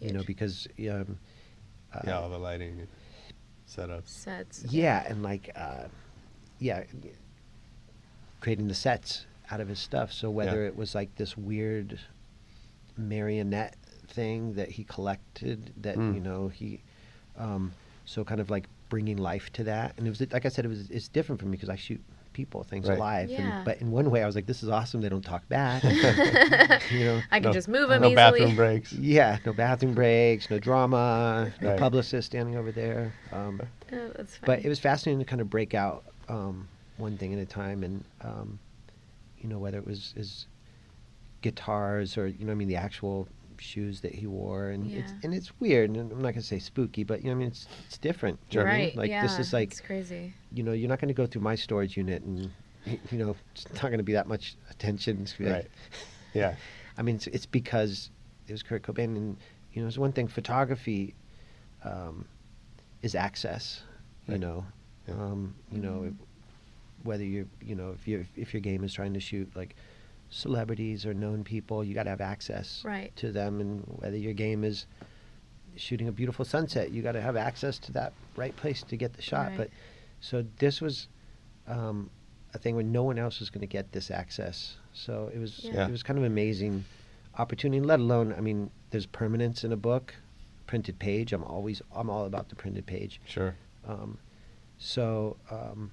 [0.00, 1.18] You know because um,
[1.94, 2.18] uh, Yeah.
[2.20, 2.86] All the lighting
[3.68, 4.08] setups.
[4.08, 4.64] sets.
[4.70, 5.84] yeah, and like uh,
[6.58, 6.84] yeah,
[8.42, 10.12] creating the sets out of his stuff.
[10.12, 10.68] So whether Yeah.
[10.68, 11.98] it was like this weird
[12.96, 13.76] marionette
[14.08, 16.14] thing that he collected, that Mm.
[16.14, 16.82] you know he,
[17.38, 17.72] um,
[18.04, 19.94] so kind of like bringing life to that.
[19.96, 22.00] And it was like I said, it was it's different for me because I shoot
[22.34, 22.96] people, things Right.
[22.98, 23.30] alive.
[23.30, 23.40] Yeah.
[23.58, 25.00] And, but in one way, I was like, this is awesome.
[25.02, 25.82] They don't talk back.
[26.90, 27.20] you know.
[27.30, 28.14] I can No- just move them no easily.
[28.40, 28.92] bathroom breaks.
[28.92, 31.78] Yeah, no bathroom breaks, no drama, no Right.
[31.78, 33.12] publicist standing over there.
[33.32, 33.60] Um,
[33.92, 37.38] Oh, that's but it was fascinating to kind of break out um, one thing at
[37.38, 38.58] a time, and um,
[39.38, 40.46] you know whether it was his
[41.40, 43.28] guitars or you know I mean the actual
[43.58, 45.90] shoes that he wore, and it's and it's weird.
[45.90, 48.38] And I'm not gonna say spooky, but you know, I mean, it's it's different.
[48.50, 48.86] you know what I mean?
[48.88, 48.96] right.
[48.96, 50.32] Like yeah, this is like it's crazy.
[50.52, 52.50] you know, you're not gonna go through my storage unit and
[53.10, 55.20] you know, it's not gonna be that much attention.
[55.22, 55.70] It's gonna be like- Right.
[56.34, 56.54] Yeah.
[56.98, 58.10] I mean, it's, it's because
[58.48, 59.36] it was Kurt Cobain, and
[59.72, 60.28] you know, it's one thing.
[60.28, 61.14] Photography
[61.84, 62.26] um,
[63.02, 63.82] is access.
[64.26, 64.40] You Right.
[64.40, 64.66] know,
[65.08, 65.14] Yeah.
[65.14, 66.14] um, you know, Mhm.
[67.04, 69.74] Whether you're, you know, if your if your game is trying to shoot like
[70.30, 73.14] celebrities or known people, you got to have access Right.
[73.16, 74.86] to them, and whether your game is
[75.76, 79.14] shooting a beautiful sunset, you got to have access to that right place to get
[79.14, 79.48] the shot.
[79.48, 79.56] Right.
[79.58, 79.70] But
[80.20, 81.08] so this was
[81.66, 82.10] um,
[82.54, 84.76] a thing where no one else was going to get this access.
[84.92, 85.72] So it was Yeah.
[85.74, 85.88] Yeah.
[85.88, 86.84] it was kind of amazing
[87.38, 87.80] opportunity.
[87.84, 90.14] Let alone, I mean, there's permanence in a book,
[90.66, 91.32] printed page.
[91.32, 93.20] I'm always I'm all about the printed page.
[93.26, 93.54] Sure.
[93.86, 94.18] Um,
[94.78, 95.90] so um,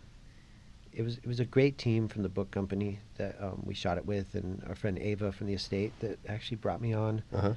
[0.94, 3.98] it was it was a great team from the book company that um, we shot
[3.98, 7.22] it with, and our friend Ava from the estate that actually brought me on.
[7.34, 7.54] Uh huh.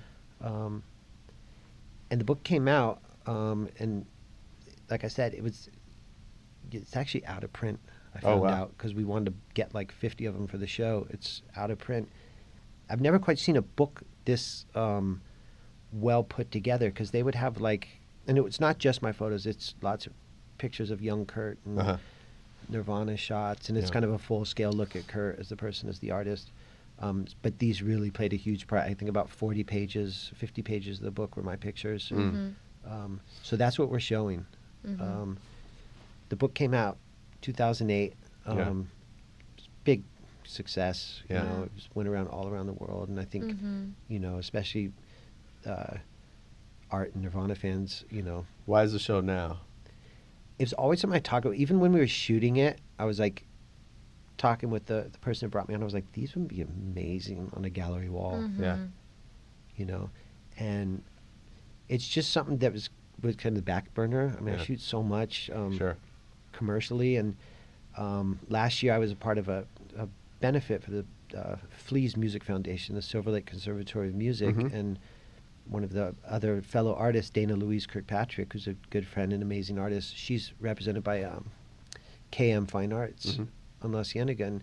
[0.48, 0.82] Um,
[2.10, 4.04] and the book came out, um, and
[4.90, 5.68] like I said, it was
[6.70, 7.78] it's actually out of print.
[8.14, 8.48] I Oh, wow.
[8.50, 11.06] out because we wanted to get like 50 of them for the show.
[11.10, 12.10] It's out of print.
[12.90, 15.22] I've never quite seen a book this um,
[15.92, 17.88] well put together because they would have like,
[18.26, 19.46] and it was not just my photos.
[19.46, 20.12] It's lots of
[20.59, 21.96] pictures of young Kurt and Uh huh.
[22.72, 23.92] Nirvana shots, and it's Yeah.
[23.92, 26.50] kind of a full scale look at Kurt as the person, as the artist.
[26.98, 28.82] Um, but these really played a huge part.
[28.82, 32.08] I think about 40 pages, 50 pages of the book were my pictures.
[32.10, 32.32] Mm.
[32.86, 32.90] Mhm.
[32.90, 34.46] Um, so that's what we're showing.
[34.86, 35.00] Mhm.
[35.00, 35.38] Um,
[36.28, 36.98] the book came out
[37.40, 38.14] 2008.
[38.46, 39.64] Um, Yeah.
[39.84, 40.04] Big
[40.44, 41.22] success.
[41.28, 41.42] Yeah.
[41.42, 43.92] You know, it was, went around all around the world, and I think Mhm.
[44.08, 44.92] you know, especially
[45.66, 45.96] uh,
[46.90, 49.60] art and Nirvana fans, you know, Why is the show now?
[50.62, 51.56] It was always something I talk about.
[51.56, 53.44] Even when we were shooting it, I was like
[54.39, 55.80] talking with the, the person that brought me on.
[55.80, 58.76] I was like, these would be amazing on a gallery wall, Yeah.
[58.76, 58.90] Mhm.
[59.74, 60.10] you know.
[60.60, 61.02] And
[61.89, 62.90] it's just something that was
[63.22, 64.36] was kind of the back burner.
[64.39, 64.60] I mean, Yeah.
[64.60, 65.97] I shoot so much um, Sure.
[66.52, 67.36] commercially, and
[67.97, 69.66] um, last year I was a part of a,
[69.98, 70.06] a
[70.40, 71.05] benefit for the
[71.36, 74.72] uh, Flea's Music Foundation, the Silver Lake Conservatory of Music, Mhm.
[74.72, 74.98] and
[75.66, 79.78] one of the other fellow artists, Dana Louise Kirkpatrick, who's a good friend and amazing
[79.78, 80.16] artist.
[80.16, 81.51] She's represented by um,
[82.32, 83.47] KM Fine Arts Mhm.
[83.82, 84.62] on La Cienega, and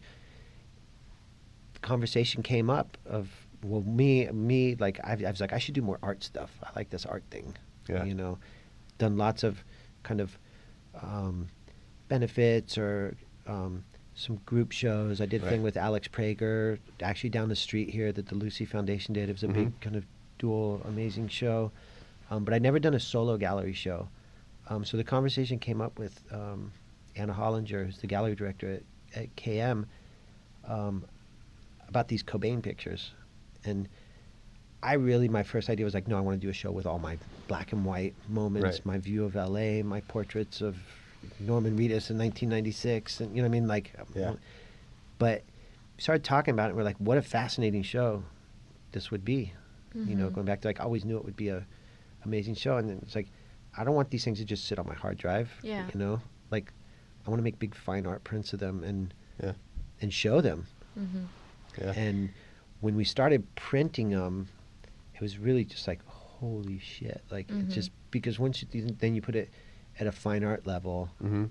[1.73, 3.29] the conversation came up of
[3.61, 6.49] well, me, me, like I, I was like, I should do more art stuff.
[6.63, 7.57] I like this art thing,
[7.89, 8.05] Yeah.
[8.05, 8.37] you know.
[8.99, 9.63] Done lots of
[10.03, 10.37] kind of
[11.01, 11.47] um,
[12.07, 13.17] benefits or
[13.47, 13.83] um,
[14.15, 15.19] some group shows.
[15.19, 15.51] I did a Right.
[15.51, 19.27] thing with Alex Prager, actually down the street here that the Lucie Foundation did.
[19.27, 19.53] It was a Mhm.
[19.53, 20.05] big kind of
[20.39, 21.71] dual, amazing show.
[22.31, 24.07] Um, but I'd never done a solo gallery show.
[24.69, 26.71] Um, so the conversation came up with um,
[27.15, 28.81] Anna Hollinger, who's the gallery director
[29.15, 29.85] at, at KM,
[30.67, 31.03] um,
[31.87, 33.11] about these Cobain pictures.
[33.65, 33.87] And
[34.83, 36.85] I really, my first idea was like, no, I want to do a show with
[36.85, 37.17] all my
[37.47, 38.85] black and white moments, Right.
[38.85, 40.77] my view of LA, my portraits of
[41.39, 43.91] Norman Reedus in 1996, and you know what I mean, like.
[44.15, 44.33] Yeah.
[45.17, 45.41] But
[45.97, 46.69] we started talking about it.
[46.69, 48.23] and We're like, what a fascinating show
[48.91, 49.53] this would be.
[49.95, 50.33] You know, Mhm.
[50.33, 51.65] going back to like, I always knew it would be a
[52.25, 53.27] amazing show, and then it's like,
[53.77, 55.51] I don't want these things to just sit on my hard drive.
[55.63, 55.89] Yeah.
[55.93, 56.21] You know,
[56.51, 56.71] like,
[57.25, 59.53] I want to make big fine art prints of them and Yeah.
[60.01, 60.65] and show them.
[60.97, 61.27] Mhm.
[61.79, 61.93] Yeah.
[61.95, 62.29] And
[62.81, 64.47] when we started printing them,
[65.15, 67.21] it was really just like, holy shit!
[67.29, 67.63] Like, Mhm.
[67.65, 69.49] it's just because once you then you put it
[69.99, 71.45] at a fine art level mm-hmm.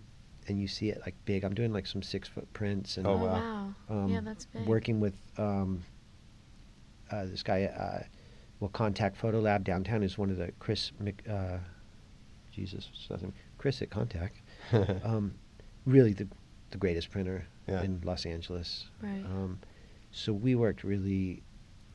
[0.48, 1.44] and you see it like big.
[1.44, 3.74] I'm doing like some six foot prints and Oh, Oh, wow.
[3.88, 4.04] wow.
[4.04, 4.66] um, yeah, that's big.
[4.66, 5.82] working with um,
[7.10, 8.02] uh, this guy, uh,
[8.60, 11.58] well, Contact Photo Lab downtown is one of the Chris, Mc, uh,
[12.52, 13.32] Jesus, what's his last name?
[13.58, 14.36] Chris at Contact.
[15.04, 15.34] um,
[15.86, 16.26] really the
[16.70, 17.82] the greatest printer Yeah.
[17.82, 18.86] in Los Angeles.
[19.02, 19.24] Right.
[19.24, 19.58] Um,
[20.12, 21.42] so we worked really,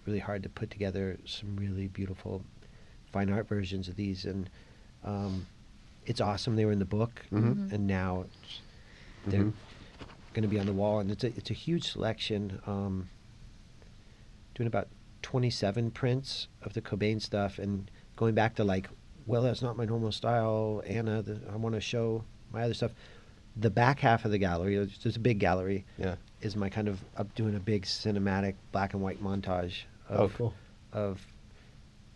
[0.07, 2.43] really hard to put together some really beautiful
[3.11, 4.49] fine art versions of these, and
[5.03, 5.45] um,
[6.07, 6.55] it's awesome.
[6.55, 7.55] They were in the book, Mhm.
[7.55, 7.71] Mhm.
[7.73, 8.61] and now it's,
[9.27, 9.53] they're Mhm.
[10.33, 12.59] going to be on the wall, and it's a it's a huge selection.
[12.65, 13.09] Um,
[14.55, 14.87] doing about
[15.23, 18.87] twenty seven prints of the Cobain stuff, and going back to like,
[19.25, 21.23] well, that's not my normal style, Anna.
[21.23, 22.91] The, I want to show my other stuff.
[23.55, 26.15] The back half of the gallery, there's there's a big gallery, yeah.
[26.41, 30.29] is my kind of up doing a big cinematic black and white montage of Oh,
[30.37, 30.53] cool.
[30.91, 31.25] of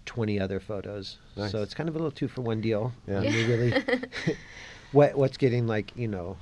[0.05, 1.17] 20 other photos.
[1.35, 1.51] Nice.
[1.51, 2.91] So it's kind of a little two for one deal.
[3.07, 3.21] Yeah.
[3.21, 3.83] And we really
[4.91, 6.37] what what's getting like, you know,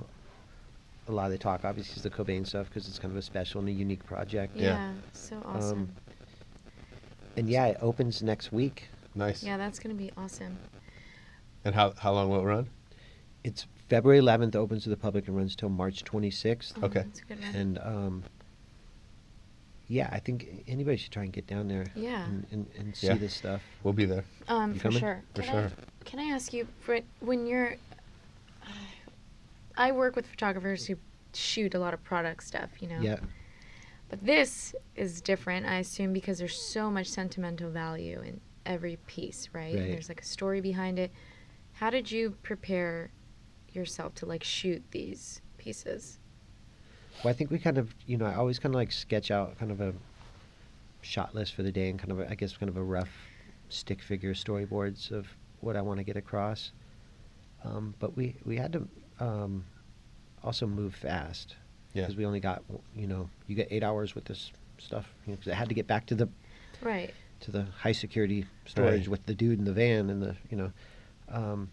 [1.08, 3.22] a lot of the talk obviously is the Cobain stuff because it's kind of a
[3.22, 4.56] special and a unique project.
[4.56, 4.64] yeah.
[4.64, 4.92] Yeah.
[5.14, 5.80] So awesome.
[5.80, 5.90] Um,
[7.38, 8.88] and yeah, it opens next week.
[9.14, 9.44] Nice.
[9.44, 10.58] yeah, that's gonna be awesome.
[11.64, 12.68] And how how long will it run?
[13.44, 16.74] It's February 11th opens to the public and runs till March 26th.
[16.82, 17.02] Oh, Okay.
[17.04, 17.56] That's a good one.
[17.56, 18.24] And um
[19.88, 21.86] yeah, I think anybody should try and get down there.
[21.96, 22.26] Yeah.
[22.26, 23.14] And, and, and see Yeah.
[23.16, 23.62] this stuff.
[23.84, 24.24] We'll be there.
[24.48, 25.00] Um, You for coming?
[25.00, 25.22] sure.
[25.36, 25.66] For can sure.
[25.66, 27.76] I, can I ask you, for, when you're,
[29.78, 30.96] I work with photographers who
[31.36, 33.00] shoot a lot of product stuff, you know.
[33.00, 33.18] Yeah.
[34.10, 39.50] But this is different, I assume, because there's so much sentimental value in every piece,
[39.54, 39.74] right?
[39.74, 39.88] Right.
[39.88, 41.12] There's like a story behind it.
[41.74, 43.12] How did you prepare
[43.74, 46.20] yourself to like shoot these pieces?
[47.24, 49.58] Well, I think we kind of, you know, I always kind of like sketch out
[49.58, 49.94] kind of a
[51.02, 53.10] shot list for the day and kind of, a, I guess, kind of a rough
[53.70, 55.28] stick figure storyboards of
[55.62, 56.72] what I want to get across.
[57.64, 58.88] Um, but we we had to
[59.20, 59.66] um,
[60.44, 61.56] also move fast
[61.96, 62.04] Yeah.
[62.04, 62.62] because we only got,
[62.96, 66.06] you know, you get eight hours with this stuff because I had to get back
[66.08, 66.28] to the
[66.82, 67.14] Right.
[67.40, 69.08] to the high security storage Right.
[69.08, 70.72] with the dude in the van and the you know
[71.30, 71.70] um,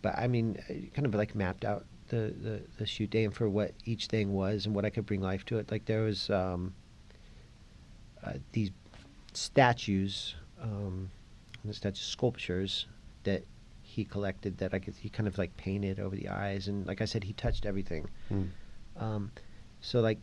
[0.00, 3.34] but i mean I kind of like mapped out the, the the shoot day and
[3.34, 6.02] for what each thing was and what i could bring life to it like there
[6.02, 6.74] was um,
[8.24, 8.70] uh, these
[9.32, 11.10] statues um,
[11.64, 12.86] the statue sculptures
[13.24, 13.42] that
[13.82, 17.00] he collected that i could he kind of like painted over the eyes and like
[17.00, 18.48] i said he touched everything Mm.
[18.96, 19.30] um,
[19.80, 20.18] so like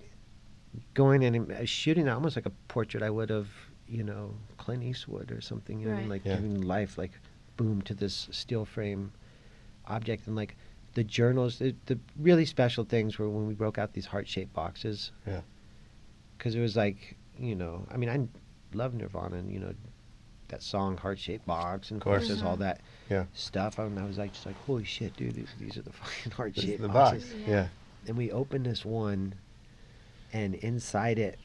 [0.93, 3.49] going in and uh, shooting almost like a portrait I would of
[3.87, 5.79] you know Clint Eastwood or something.
[5.79, 6.09] You know, what I mean?
[6.09, 6.35] Like Yeah.
[6.35, 7.11] giving life, like
[7.57, 9.11] boom to this steel frame
[9.87, 10.55] object, and like
[10.93, 11.59] the journals.
[11.59, 15.11] The, the really special things were when we broke out these heart shaped boxes.
[15.27, 15.41] Yeah.
[16.37, 19.73] Because it was like you know, I mean, I love Nirvana and you know
[20.49, 22.27] that song heart shaped box, and of course course.
[22.27, 23.25] there's all that Yeah.
[23.33, 23.79] stuff.
[23.79, 26.55] And I was like, just like, holy shit, dude, these, these are the fucking heart
[26.55, 27.35] shaped the boxes box.
[27.47, 27.49] Yeah.
[27.53, 27.67] Yeah.
[28.07, 29.33] and we opened this one
[30.33, 31.39] and inside it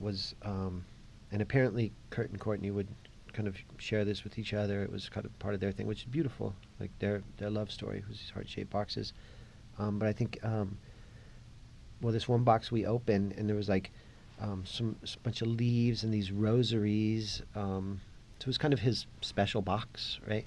[0.00, 0.84] was um,
[1.32, 2.88] and apparently kurt and courtney would
[3.32, 4.82] kind of share this with each other.
[4.82, 7.70] It was kind of part of their thing which is beautiful like their their love
[7.70, 9.12] story was these heart-shaped boxes
[9.78, 10.78] um, but i think um,
[12.00, 13.90] well this one box we opened and there was like
[14.40, 18.00] um, some bunch of leaves and these rosaries um,
[18.38, 20.46] so it was kind of his special box right?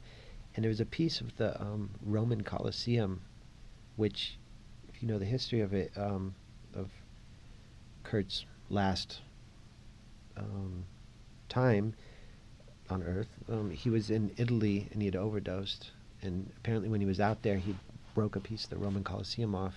[0.55, 3.21] And there was a piece of the um, roman colosseum
[3.95, 4.37] which
[4.89, 6.33] if you know the history of it, um,
[8.03, 9.19] Kurt's last
[10.37, 10.85] um,
[11.49, 11.93] time
[12.89, 15.91] on Earth, um, he was in Italy and he had overdosed.
[16.21, 17.75] And apparently, when he was out there, he
[18.13, 19.73] broke a piece of the Roman Colosseum off,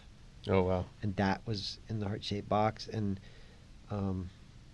[0.48, 0.84] Oh wow.
[1.02, 2.86] and that was in the heart-shaped box.
[2.88, 3.18] And
[3.90, 4.28] um,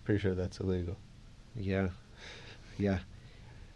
[0.05, 0.97] Pretty sure that's illegal.
[1.55, 1.89] yeah,
[2.79, 2.99] yeah,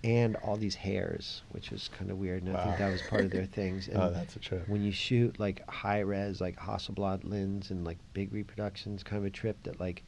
[0.04, 2.42] and all these hairs, which was kind of weird.
[2.44, 3.88] And I think that was part of their things.
[3.92, 4.68] And oh, that's a trip.
[4.68, 9.24] when you shoot like high res like Hasselblad lens and like big reproductions, kind of
[9.26, 10.04] a trip that like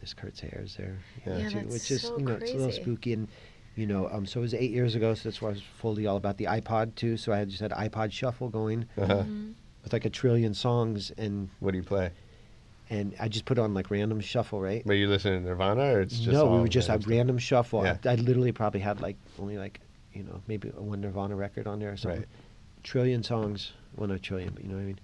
[0.00, 1.38] this Kurt's hair is there, Yeah.
[1.38, 3.28] Yeah, too, that's which is so you know it's a little spooky and
[3.76, 6.06] you know um so it was eight years ago, so that's why I was fully
[6.06, 7.16] all about the iPod too.
[7.16, 9.22] So I had just had iPod shuffle going Uh-huh.
[9.22, 9.54] Mhm.
[9.84, 12.10] with like a trillion songs and What do you play?
[12.92, 14.84] And I just put on like random shuffle right.
[14.84, 17.38] Were you listening to Nirvana or it's just no, we were just a random random
[17.38, 17.84] shuffle.
[17.84, 17.96] Yeah.
[18.04, 19.80] I, I literally probably had like only like
[20.12, 22.20] you know maybe one Nirvana record on there or something.
[22.20, 22.28] Right.
[22.82, 25.00] Trillion songs, well not trillion, but you know what I mean.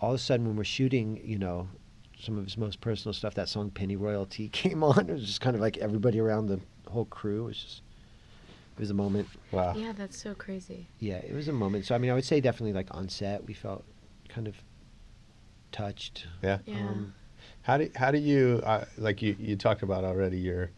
[0.00, 1.68] All of a sudden, when we're shooting, you know,
[2.20, 5.10] some of his most personal stuff, that song "Pennyroyal Tea" came on.
[5.10, 7.42] It was just kind of like everybody around the whole crew.
[7.42, 7.82] It was just,
[8.76, 9.26] it was a moment.
[9.50, 9.74] Wow.
[9.76, 10.86] Yeah, that's so crazy.
[11.00, 11.84] Yeah, it was a moment.
[11.86, 13.84] So I mean, I would say definitely like on set, we felt
[14.28, 14.54] kind of
[15.72, 16.26] touched.
[16.42, 16.58] Yeah.
[16.66, 16.76] Yeah.
[16.76, 17.14] Um,
[17.62, 20.38] How do how do you uh, like you you talked about already?
[20.38, 20.70] You're,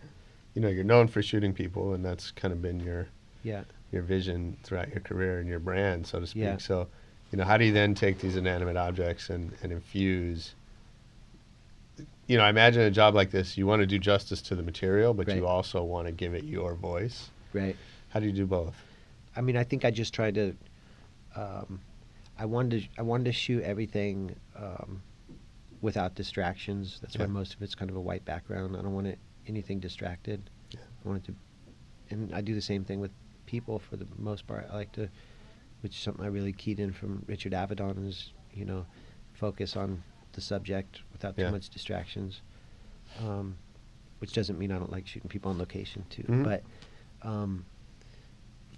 [0.54, 3.08] you know, you're known for shooting people, and that's kind of been your
[3.42, 3.64] yeah.
[3.92, 6.42] your vision throughout your career and your brand, so to speak.
[6.42, 6.56] Yeah.
[6.58, 6.86] So,
[7.30, 10.54] you know, how do you then take these inanimate objects and, and infuse?
[12.26, 14.62] You know, I imagine a job like this, you want to do justice to the
[14.62, 15.36] material, but Right.
[15.36, 17.28] you also want to give it your voice.
[17.52, 17.76] Right.
[18.08, 18.74] How do you do both?
[19.36, 20.56] I mean, I think I just tried to.
[21.36, 21.80] Um,
[22.38, 22.88] I wanted to.
[22.98, 25.02] I wanted to shoot everything um,
[25.80, 26.98] without distractions.
[27.00, 28.76] That's why most of it's kind of a white background.
[28.76, 30.48] I don't want it anything distracted.
[30.70, 30.80] Yeah.
[31.04, 31.34] I want it to,
[32.14, 33.10] and I do the same thing with
[33.46, 34.66] people for the most part.
[34.70, 35.08] I like to,
[35.82, 38.86] which is something I really keyed in from Richard Avedon is you know,
[39.32, 40.02] focus on
[40.32, 41.50] the subject without too Yeah.
[41.50, 42.40] much distractions.
[43.20, 43.56] Um,
[44.20, 46.44] which doesn't mean I don't like shooting people on location too, Mhm.
[46.44, 46.62] but.
[47.22, 47.64] Um,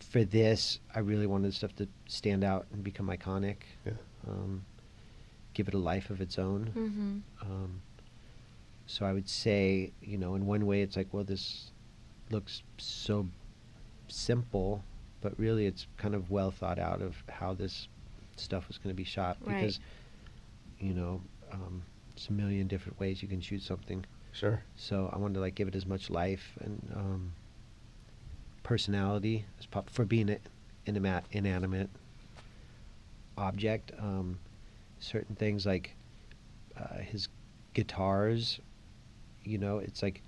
[0.01, 3.57] for this, I really wanted stuff to stand out and become iconic.
[3.85, 3.93] Yeah.
[4.29, 4.65] Um,
[5.57, 6.71] give it a life of its own.
[6.77, 7.19] Mm-hmm.
[7.51, 7.81] Um,
[8.87, 11.71] so I would say, you know, in one way, it's like, well, this
[12.31, 13.27] looks so
[14.09, 14.85] simple,
[15.23, 17.89] but really, it's kind of well thought out of how this
[18.37, 19.55] stuff was going to be shot Right.
[19.55, 19.81] because,
[20.79, 24.05] you know, um, it's a million different ways you can shoot something.
[24.33, 24.63] Sure.
[24.77, 27.33] So I wanted to like give it as much life and um,
[28.63, 30.39] personality as pop for being an
[30.85, 31.89] inanimate, inanimate
[33.39, 33.93] object.
[33.99, 34.39] Um,
[35.07, 35.95] certain things like
[36.79, 37.29] uh, his
[37.75, 38.61] guitars,
[39.45, 40.23] you know, it's like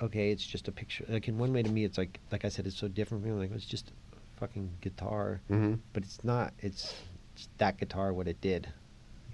[0.00, 1.04] okay, it's just a picture.
[1.08, 3.32] Like in one way to me, it's like like I said, it's so different from
[3.34, 3.40] me.
[3.40, 6.52] Like it's just a fucking guitar, hmm but it's not.
[6.60, 6.94] It's,
[7.34, 8.68] it's that guitar what it did,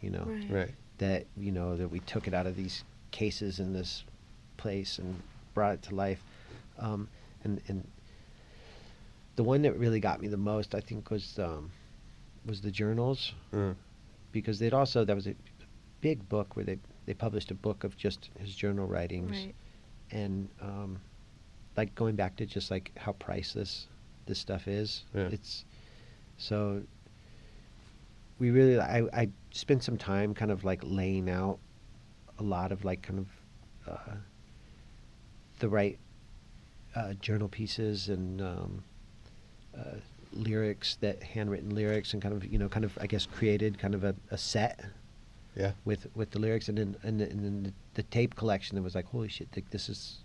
[0.00, 0.26] you know.
[0.48, 0.58] Right.
[0.58, 0.74] Right.
[0.98, 4.04] That you know that we took it out of these cases in this
[4.56, 5.22] place and
[5.52, 6.22] brought it to life,
[6.78, 7.08] um,
[7.42, 7.86] and and
[9.36, 11.72] the one that really got me the most, I think, was um,
[12.46, 13.74] was the journals Mm.
[14.32, 15.34] because they'd also that was a
[16.00, 19.54] big book where they they published a book of just his journal writings Right.
[20.10, 21.00] and um,
[21.76, 23.88] like going back to just like how priceless
[24.26, 25.04] this stuff is.
[25.14, 25.28] Yeah.
[25.32, 25.64] It's
[26.38, 26.82] so
[28.38, 31.58] we really I I spent some time kind of like laying out
[32.38, 33.28] a lot of like kind of
[33.86, 34.14] uh,
[35.58, 35.98] the right
[36.96, 38.82] uh, journal pieces and um,
[39.78, 39.96] uh,
[40.36, 43.94] lyrics that handwritten lyrics and kind of you know kind of I guess created kind
[43.94, 44.84] of a, a set
[45.56, 45.72] Yeah.
[45.84, 48.82] with with the lyrics and then and, then- and then the, the tape collection that
[48.82, 50.18] was like holy shit like this is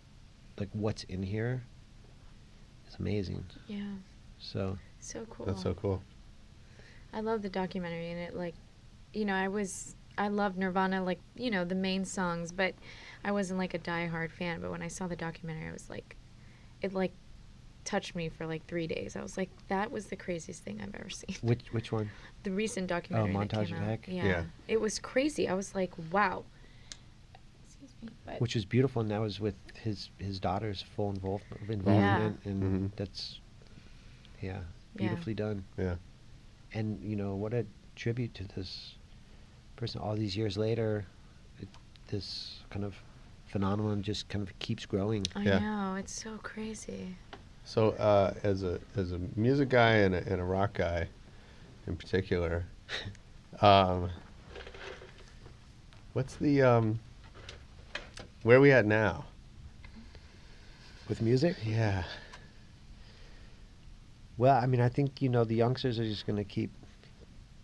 [0.60, 1.64] like what's in here
[2.88, 3.94] it's amazing Yeah.
[4.40, 5.46] so So cool.
[5.46, 6.02] That's so cool.
[7.14, 8.56] I love the documentary and it like
[9.14, 12.76] you know, I was I love Nirvana like, you know, the main songs, but
[13.24, 16.16] I wasn't like a diehard fan, but when I saw the documentary I was like
[16.82, 17.12] it like
[17.86, 19.16] touched me for like 3 days.
[19.16, 21.36] I was like that was the craziest thing I've ever seen.
[21.42, 22.10] which which one
[22.44, 23.88] The recent documentary that Montage came of out.
[23.90, 24.08] Heck?
[24.08, 24.26] Yeah.
[24.26, 24.44] Yeah.
[24.68, 25.48] It was crazy.
[25.48, 26.44] I was like, wow.
[27.66, 28.10] Excuse me.
[28.26, 32.64] But which was beautiful and that was with his his daughter's full involve, involvement and
[32.64, 32.96] Mhm.
[32.96, 33.40] that's
[34.42, 34.62] yeah Yeah.
[34.96, 35.96] beautifully done Yeah.
[36.74, 37.66] and you know what a
[37.96, 38.96] tribute to this
[39.76, 41.06] person all these years later
[41.60, 41.68] it,
[42.08, 42.96] this kind of
[43.48, 45.60] phenomenon just kind of keeps growing I Yeah.
[45.60, 47.18] know, it's so crazy.
[47.70, 51.08] So, uh, as a as a music guy and a, and a rock guy,
[51.86, 52.66] in particular,
[53.62, 54.10] um,
[56.14, 57.00] what's the um,
[58.42, 59.24] where are we at now?
[61.08, 62.06] with music Yeah.
[64.40, 66.72] Well, I mean, I think you know the youngsters are just gonna keep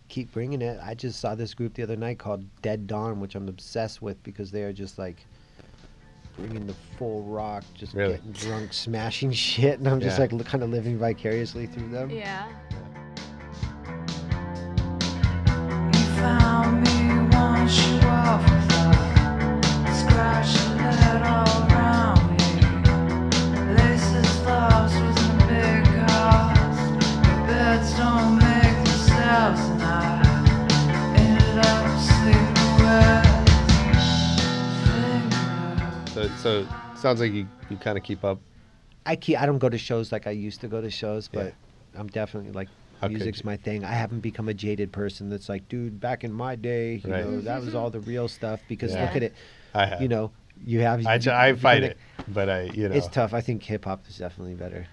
[0.06, 0.78] keep bringing it.
[0.80, 4.22] I just saw this group the other night called Dead Dawn, which I'm obsessed with
[4.22, 5.26] because they are just like
[6.36, 8.16] bringing the full rock, just Really?
[8.16, 10.26] getting drunk, smashing shit, and I'm just Yeah.
[10.32, 12.10] like kind of living vicariously through them.
[12.10, 12.46] Yeah.
[21.58, 21.65] You
[36.46, 36.68] So so
[37.00, 38.38] sounds like you, you kind of keep up.
[39.04, 41.46] I keep, I don't go to shows like I used to go to shows, but
[41.46, 42.00] Yeah.
[42.00, 42.68] I'm definitely like
[43.00, 43.84] How music's my thing.
[43.84, 47.24] I haven't become a jaded person that's like, dude, back in my day, you Right.
[47.24, 48.60] know, that was all the real stuff.
[48.68, 49.02] Because Yeah.
[49.06, 49.34] look at it,
[49.74, 50.00] I have.
[50.02, 50.30] you know,
[50.64, 51.04] you have.
[51.04, 51.98] I, you- tr- I fight kinda- it,
[52.28, 53.34] but I you know It's tough.
[53.34, 54.86] I think hip hop is definitely better.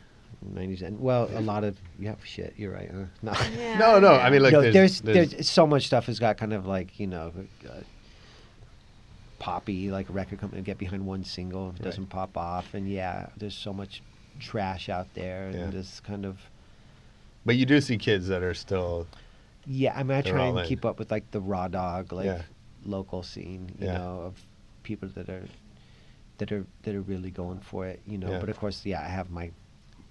[0.43, 2.53] 90s and well, a lot of yeah, shit.
[2.57, 2.89] You're right.
[2.91, 3.03] Huh?
[3.21, 3.77] No, Yeah.
[3.77, 4.13] No, no.
[4.15, 6.99] I mean, like no, there's, there's, there's so much stuff has got kind of like
[6.99, 7.31] you know,
[7.69, 7.73] uh,
[9.43, 11.85] poppy like a record company get behind one single if it Right.
[11.89, 14.01] doesn't pop off, and yeah, there's so much
[14.39, 15.59] trash out there, Yeah.
[15.65, 16.39] and this kind of
[17.45, 19.05] but you do see kids that are still
[19.67, 19.93] yeah.
[19.97, 20.65] I mean, I They're try all and in.
[20.65, 22.41] keep up with like the raw dog like Yeah.
[22.85, 23.97] local scene, you Yeah.
[23.97, 24.45] know, of
[24.83, 25.45] people that are
[26.37, 28.31] that are that are really going for it, you know.
[28.31, 28.39] Yeah.
[28.39, 29.51] But of course, yeah, I have my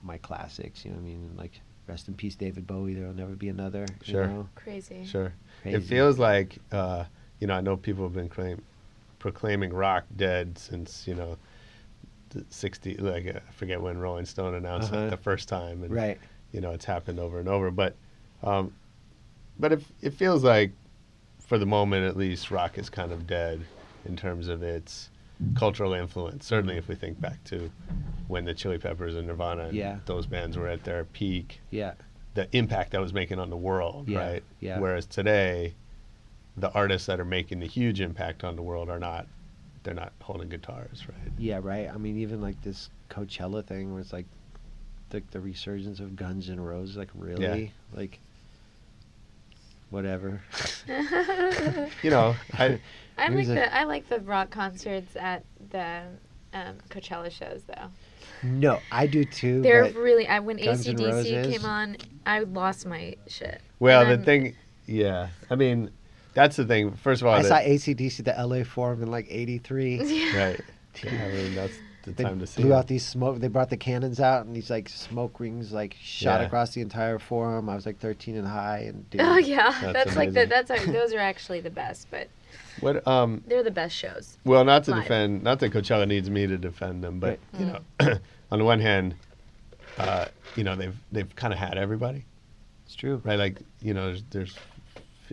[0.03, 0.99] my classics, you know.
[0.99, 1.55] what I mean, like
[1.87, 2.95] rest in peace, David Bowie.
[2.95, 3.87] There'll never be another.
[4.03, 4.25] Sure.
[4.27, 4.49] You know?
[4.57, 5.05] Crazy.
[5.05, 5.33] Sure.
[5.65, 7.05] It feels like, uh,
[7.41, 8.61] you know, I know people have been claim,
[9.27, 11.39] proclaiming rock dead since, you know,
[12.31, 15.05] the 60, like, uh, I forget when Rolling Stone announced Uh-huh.
[15.07, 15.85] it the first time.
[15.85, 16.19] And, Right.
[16.51, 17.71] you know, it's happened over and over.
[17.71, 17.97] But,
[18.43, 18.75] um,
[19.59, 20.73] but it, it feels like,
[21.39, 23.65] for the moment at least, rock is kind of dead
[24.05, 25.11] in terms of its
[25.55, 26.45] cultural influence.
[26.47, 27.71] Certainly if we think back to
[28.27, 29.99] when the Chili Peppers and Nirvana and Yeah.
[30.07, 31.95] those bands were at their peak Yeah.
[32.35, 34.45] the impact that was making on the world, Yeah, right?
[34.59, 34.79] yeah.
[34.81, 35.75] Whereas today,
[36.57, 39.27] the artists that are making the huge impact on the world are not,
[39.85, 41.33] they're not holding guitars, right?
[41.39, 41.61] Yeah.
[41.63, 41.89] Right.
[41.93, 44.27] I mean, even like this Coachella thing, where it's like
[45.11, 46.97] the the resurgence of Guns N' Roses.
[46.97, 48.19] Like really, like
[49.91, 50.41] whatever.
[52.03, 52.79] You know, I,
[53.19, 53.55] I like Music.
[53.57, 56.03] the I like the rock concerts at the
[56.55, 57.89] um, Coachella shows though.
[58.43, 59.61] no, I do too.
[59.63, 61.97] They're really I when Guns ACDC came on,
[62.27, 63.61] I lost my shit.
[63.79, 64.57] well, And the then- thing,
[64.87, 65.91] yeah, I mean,
[66.35, 66.93] that's the thing.
[66.95, 69.99] First of all, I the- saw ACDC at the LA Forum in like '83.
[70.37, 70.61] right?
[71.03, 72.63] Yeah, I mean, that's the They time to see.
[72.63, 72.77] blew it.
[72.77, 73.39] out these smoke.
[73.41, 76.47] They brought the cannons out, and these like smoke rings like shot Yeah.
[76.47, 77.69] across the entire forum.
[77.69, 80.71] I was like 13 and high, and dude, Oh yeah, That's that's, like the that's
[80.71, 82.09] our, those are actually the best.
[82.11, 82.29] But
[82.81, 84.37] What um They're the best shows.
[84.45, 85.03] well not to Live.
[85.05, 87.79] defend not that Coachella needs me to defend them, but you know
[88.51, 89.15] on the one hand,
[89.99, 90.27] uh,
[90.57, 92.25] you know, they've they've kinda had everybody.
[92.87, 93.23] It's true.
[93.25, 93.39] Right?
[93.39, 94.72] Like, you know, there's there's f-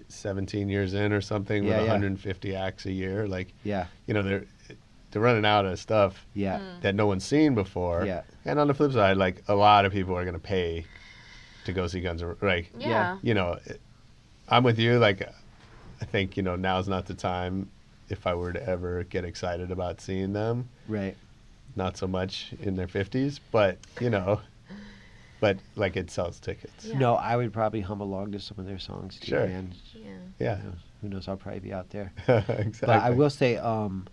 [0.08, 1.92] 17 years in or something Yeah, with yeah.
[1.94, 3.28] 150 acts a year.
[3.28, 3.88] Like, Yeah.
[4.08, 4.46] you know, they're
[5.12, 6.60] they're running out of stuff Yeah.
[6.60, 6.82] Mm.
[6.82, 8.06] that no one's seen before.
[8.06, 8.22] Yeah.
[8.46, 10.86] And on the flip side, like a lot of people are going to pay
[11.66, 12.44] to go see Guns N' Roses.
[12.44, 13.18] Like, Yeah.
[13.24, 13.58] you know,
[14.48, 15.00] I'm with you.
[15.00, 15.28] Like,
[16.02, 17.70] I think you know now's not the time.
[18.10, 21.16] If I were to ever get excited about seeing them, Right.
[21.76, 24.42] not so much in their 50s, but you know,
[25.40, 26.86] but like it sells tickets.
[26.86, 26.98] Yeah.
[26.98, 29.48] No, I would probably hum along to some of their songs too, Sure.
[29.48, 29.74] man.
[29.94, 30.06] Yeah.
[30.40, 31.28] Yeah, Who knows- Who knows?
[31.28, 32.12] I'll probably be out there.
[32.28, 32.72] exactly.
[32.82, 34.08] But I will say, um,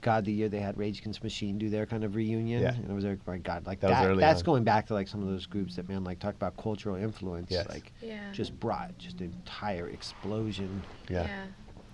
[0.00, 2.74] God, the year they had Rage Against Machine do their kind of reunion, Yeah.
[2.74, 4.06] and it was like, my God, like That was that.
[4.08, 4.44] early that's on.
[4.46, 7.50] going back to like some of those groups that man, like talk about cultural influence,
[7.52, 7.68] Yes.
[7.68, 8.32] like Yeah.
[8.32, 11.22] just brought just an entire explosion, Yeah.
[11.26, 11.44] Yeah.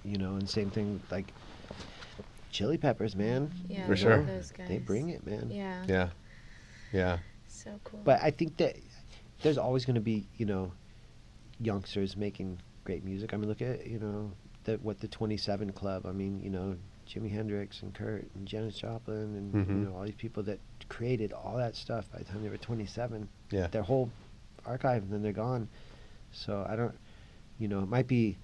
[0.05, 0.37] you know.
[0.37, 1.35] And same thing like
[2.51, 3.51] Chili Peppers, man.
[3.69, 3.87] Yeah.
[3.87, 4.23] For sure.
[4.25, 4.69] Those guys.
[4.69, 5.51] They bring it, man.
[5.51, 5.85] Yeah.
[5.87, 6.09] Yeah,
[6.95, 7.19] yeah,
[7.69, 8.01] So cool.
[8.05, 8.77] But I think that
[9.43, 10.73] there's always going to be, you know,
[11.61, 13.35] youngsters making great music.
[13.35, 14.33] I mean, look at, you know,
[14.65, 16.07] the, what the 27 Club.
[16.07, 16.77] I mean, you know,
[17.09, 19.69] Jimi Hendrix and Kurt and Janis Joplin and, Mhm.
[19.69, 20.59] you know, all these people that
[20.89, 23.29] created all that stuff by the time they were 27.
[23.51, 23.67] yeah.
[23.69, 24.11] Their whole
[24.67, 25.69] archive, and then they're gone.
[26.33, 26.95] So I don't,
[27.59, 28.37] you know, it might be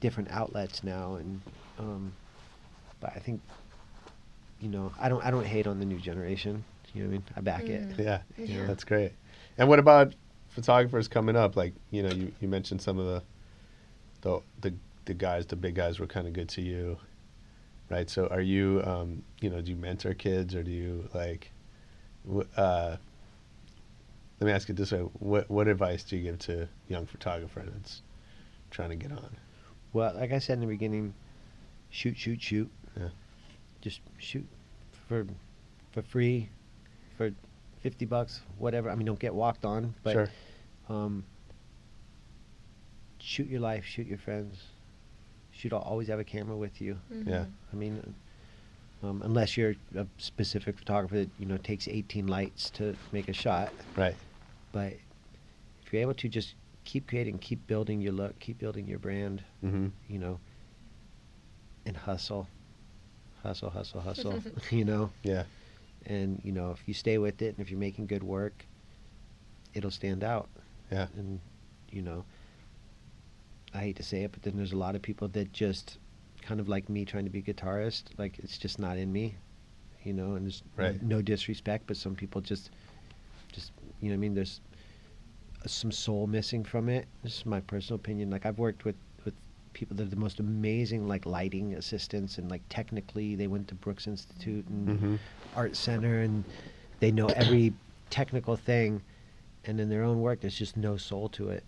[0.00, 1.14] different outlets now.
[1.16, 1.40] And,
[1.78, 2.12] um,
[3.00, 3.40] but I think,
[4.60, 6.64] you know, I don't, I don't hate on the new generation.
[6.94, 7.24] You know what I mean?
[7.36, 7.88] I back it.
[7.90, 8.04] Mhm.
[8.04, 8.66] Yeah, Yeah.
[8.66, 9.12] that's great.
[9.58, 10.14] And what about
[10.50, 11.56] photographers coming up?
[11.56, 13.22] Like, you know, you, you mentioned some of the,
[14.22, 14.74] the the
[15.06, 16.98] the guys, the big guys were kind of good to you,
[17.90, 18.08] right?
[18.08, 21.50] So, are you, um, you know, do you mentor kids or do you like,
[22.56, 22.96] uh,
[24.40, 27.62] let me ask it this way: what what advice do you give to young photographer
[27.72, 28.02] that's
[28.70, 29.36] trying to get on?
[29.92, 31.14] Well, like I said in the beginning,
[31.90, 32.70] shoot, shoot, shoot.
[32.98, 33.08] Yeah.
[33.80, 34.46] Just shoot
[35.08, 35.26] for
[35.92, 36.48] for free,
[37.16, 37.30] for
[37.80, 38.90] fifty bucks, whatever.
[38.90, 40.28] I mean, don't get walked on, but sure.
[40.88, 41.24] um,
[43.18, 44.62] shoot your life, shoot your friends.
[45.52, 45.72] Shoot.
[45.72, 46.98] Always have a camera with you.
[47.10, 47.44] Yeah.
[47.44, 47.50] Mhm.
[47.72, 48.14] I mean,
[49.02, 53.32] um, unless you're a specific photographer that you know takes 18 lights to make a
[53.32, 53.72] shot.
[53.96, 54.16] Right.
[54.72, 54.94] But
[55.84, 56.54] if you're able to just
[56.84, 59.88] keep creating, keep building your look, keep building your brand, Mm-hmm.
[60.08, 60.40] you know,
[61.86, 62.48] and hustle,
[63.42, 65.44] hustle, hustle, hustle, you know, Yeah.
[66.06, 68.66] And you know if you stay with it and if you're making good work,
[69.74, 70.48] it'll stand out.
[70.90, 71.06] Yeah.
[71.16, 71.40] And
[71.90, 72.24] you know,
[73.72, 75.98] I hate to say it, but then there's a lot of people that just
[76.42, 79.36] kind of like me trying to be a guitarist, like it's just not in me,
[80.02, 81.02] you know, and there's Right.
[81.02, 82.70] no disrespect, but some people just,
[83.52, 84.60] just you know, what I mean, there's
[85.66, 87.06] some soul missing from it.
[87.22, 88.30] This is my personal opinion.
[88.30, 88.96] Like I've worked with
[89.74, 93.74] people that are the most amazing like lighting assistants and like technically they went to
[93.74, 95.16] Brooks Institute and Mm-hmm.
[95.54, 96.44] art center and
[97.00, 97.74] they know every
[98.10, 99.02] technical thing
[99.64, 101.64] and in their own work there's just no soul to it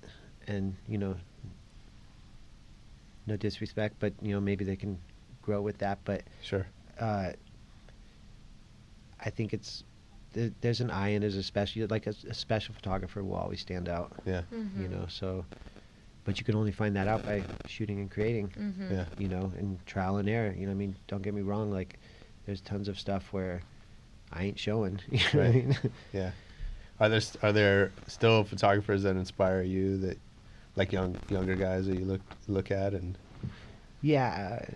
[0.47, 1.17] and you know
[3.27, 4.99] no disrespect but you know maybe they can
[5.43, 6.67] grow with that but Sure.
[7.01, 7.31] uh,
[9.25, 9.83] I think it's
[10.33, 13.61] there, there's an eye and there's a special like a, a special photographer will always
[13.61, 14.43] stand out Yeah.
[14.53, 14.91] you Mhm.
[14.91, 15.45] know so
[16.27, 18.91] but you can only find that out by shooting and creating Mhm.
[18.91, 19.05] Yeah.
[19.17, 20.53] you know, and trial and error.
[20.53, 21.71] You know, what I mean, don't get me wrong.
[21.71, 21.99] Like,
[22.45, 23.63] there's tons of stuff where
[24.33, 25.01] I ain't showing.
[25.11, 25.55] You know what I Right.
[25.67, 25.79] mean?
[26.13, 26.31] Yeah.
[27.01, 30.19] Are there st- are there still photographers that inspire you that
[30.77, 33.17] like young younger guys that you look look at and
[34.03, 34.61] yeah.
[34.63, 34.75] uh,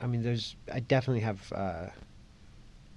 [0.00, 0.56] I mean, there's.
[0.72, 1.86] I definitely have uh,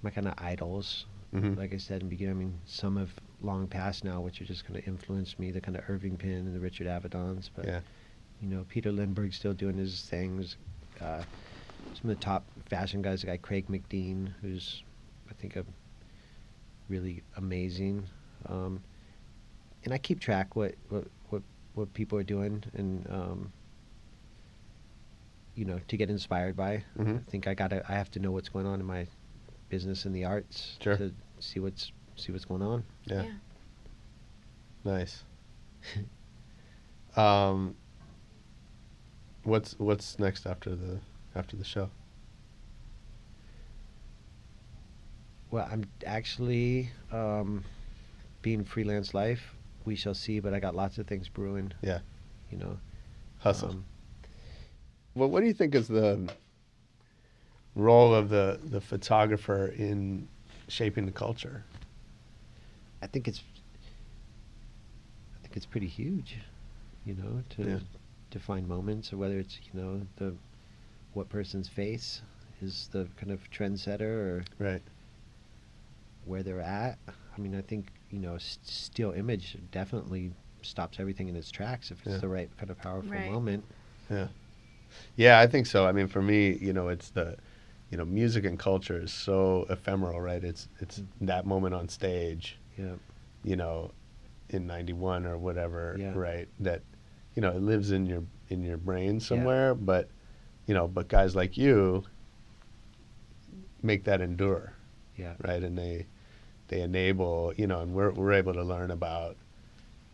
[0.02, 1.06] my kind of idols.
[1.34, 1.56] Mhm.
[1.56, 4.44] Like I said in the beginning, I mean, some have long past now, which are
[4.44, 5.50] just kind of influenced me.
[5.50, 7.50] The kind of Irving Penn and the Richard Avedons.
[7.54, 7.80] But yeah
[8.40, 10.56] you know, Peter Lindbergh's still doing his things.
[11.00, 11.22] Uh,
[11.94, 14.84] some of the top fashion guys, the guy Craig McDean, who's
[15.28, 15.64] I think a
[16.88, 18.04] really amazing.
[18.46, 18.80] Um,
[19.84, 21.42] and I keep track what what what,
[21.74, 23.52] what people are doing, and um,
[25.54, 26.84] you know, to get inspired by.
[26.96, 27.18] Mhm.
[27.26, 29.06] I think I gotta I have to know what's going on in my
[29.68, 30.96] business and the arts Sure.
[30.96, 32.84] to see what's see what's going on.
[33.06, 33.32] yeah, Yeah.
[34.84, 35.24] nice.
[37.16, 37.74] um,
[39.44, 40.98] what's what's next after the
[41.34, 41.90] after the show?
[45.50, 47.64] Well, I'm actually um,
[48.42, 49.54] being freelance life.
[49.84, 51.72] We shall see, but I got lots of things brewing.
[51.80, 52.00] Yeah,
[52.50, 52.78] You know,
[53.38, 53.70] hustle.
[53.70, 53.84] Um,
[55.14, 56.28] well, what do you think is the
[57.74, 60.28] role of the the photographer in
[60.68, 61.64] shaping the culture?
[63.02, 63.42] I think it's
[65.36, 66.36] I think it's pretty huge,
[67.04, 67.78] you know, to Yeah.
[68.30, 70.34] define moments, or whether it's you know the
[71.14, 72.22] what person's face
[72.60, 74.82] is the kind of trendsetter, or Right.
[76.24, 76.98] where they're at.
[77.08, 81.90] I mean, I think you know, s- still image definitely stops everything in its tracks
[81.90, 82.20] if it's Yeah.
[82.20, 83.30] the right kind of powerful Right.
[83.30, 83.64] moment.
[84.10, 84.28] Yeah.
[85.16, 85.86] Yeah, I think so.
[85.86, 87.36] I mean, for me, you know, it's the,
[87.90, 90.42] you know, music and culture is so ephemeral, right?
[90.42, 91.06] It's it's mm.
[91.22, 92.94] that moment on stage, Yeah,
[93.44, 93.90] you know,
[94.50, 96.12] in '91 or whatever, Yeah.
[96.14, 96.48] right?
[96.60, 96.82] That,
[97.34, 99.74] you know, it lives in your in your brain somewhere.
[99.74, 100.08] But,
[100.66, 102.04] you know, but guys like you
[103.82, 104.74] make that endure,
[105.16, 105.62] yeah, right?
[105.62, 106.06] And they
[106.68, 109.36] they enable, you know, and we're we're able to learn about,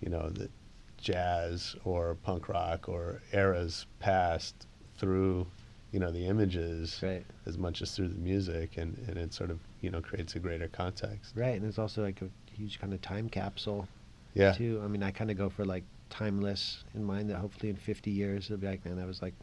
[0.01, 0.51] you know, the
[0.99, 4.67] jazz or punk rock or eras past
[4.97, 5.47] through,
[5.93, 9.51] you know, the images right, as much as through the music, and and it sort
[9.51, 11.33] of you know creates a greater context.
[11.37, 11.57] right.
[11.57, 13.89] And it's also like a huge kind of time capsule
[14.35, 14.81] Yeah, too.
[14.85, 18.11] I mean, I kind of go for like timeless in mind that hopefully in 50
[18.11, 19.35] years it'll be like, man, that was like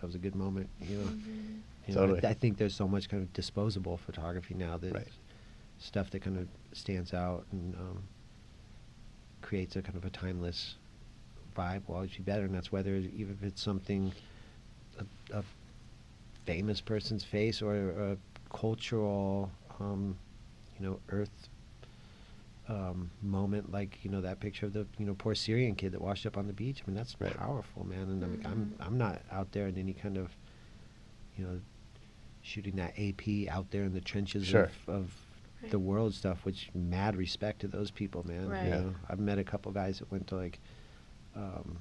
[0.00, 0.68] that was a good moment.
[0.88, 1.10] You know,
[1.86, 2.28] You know, I- Totally.
[2.30, 5.08] I, think there's so much kind of disposable photography now that Right.
[5.78, 8.02] stuff that kind of stands out and um,
[9.42, 10.76] creates a kind of a timeless
[11.56, 12.44] vibe will always be better.
[12.44, 14.12] And that's whether even if it's something
[14.98, 15.42] a, a
[16.46, 18.16] famous person's face or a
[18.56, 19.50] cultural,
[19.80, 20.16] um,
[20.78, 21.48] you know, earth
[22.68, 26.00] um, moment like you know that picture of the you know poor Syrian kid that
[26.00, 26.82] washed up on the beach.
[26.84, 27.36] I mean that's Right.
[27.36, 28.02] powerful, man.
[28.08, 30.36] And I'm, I'm I'm not out there in any kind of
[31.36, 31.60] you know
[32.42, 34.70] shooting that AP out there in the trenches Sure.
[34.88, 35.16] of, of
[35.70, 36.44] the world stuff.
[36.44, 38.48] Which mad respect to those people, man.
[38.48, 38.62] Right.
[38.62, 38.80] You Yeah.
[38.80, 40.58] know, I've met a couple guys that went to like.
[41.36, 41.78] Um,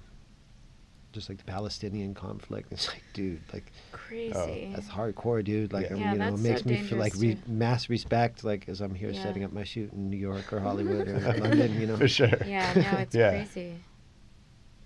[1.13, 4.71] just like the Palestinian conflict, it's like, dude, like Crazy.
[4.75, 5.71] that's hardcore, dude.
[5.71, 5.93] Like, Yeah.
[5.95, 8.81] um, Yeah, you know, it makes so me feel like re- mass respect, like as
[8.81, 9.23] I'm here Yeah.
[9.23, 11.95] setting up my shoot in New York or Hollywood or London, you know.
[11.97, 12.29] for sure.
[12.45, 13.29] yeah, no, it's Yeah.
[13.29, 13.75] crazy.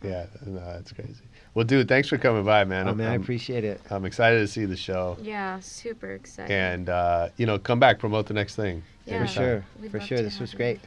[0.03, 1.23] Yeah, no, that's crazy.
[1.55, 2.87] Well, dude, thanks for coming by, man.
[2.87, 3.81] Oh man, I I'm, appreciate it.
[3.89, 6.51] I'm excited to see the show, Yeah, super excited.
[6.53, 8.83] and uh, you know, come back, promote the next thing.
[9.05, 9.21] Yeah.
[9.21, 10.21] for sure, We'd for sure.
[10.21, 10.57] This have was you.
[10.57, 10.79] great.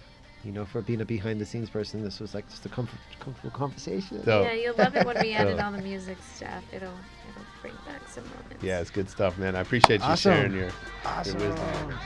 [0.45, 2.99] You know, for being a behind the scenes person, this was like just a comfort,
[3.19, 4.25] comfortable conversation.
[4.25, 6.65] So- yeah, you'll love it when we edit So- all the music stuff.
[6.73, 8.63] It'll it'll bring back some moments.
[8.63, 9.55] Yeah, it's good stuff, man.
[9.55, 10.33] I appreciate you Awesome.
[10.33, 10.71] sharing your
[11.05, 11.39] awesome.
[11.41, 11.99] your wisdom.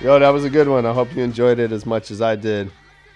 [0.00, 0.86] Yo, that was a good one.
[0.86, 2.70] I hope you enjoyed it as much as I did.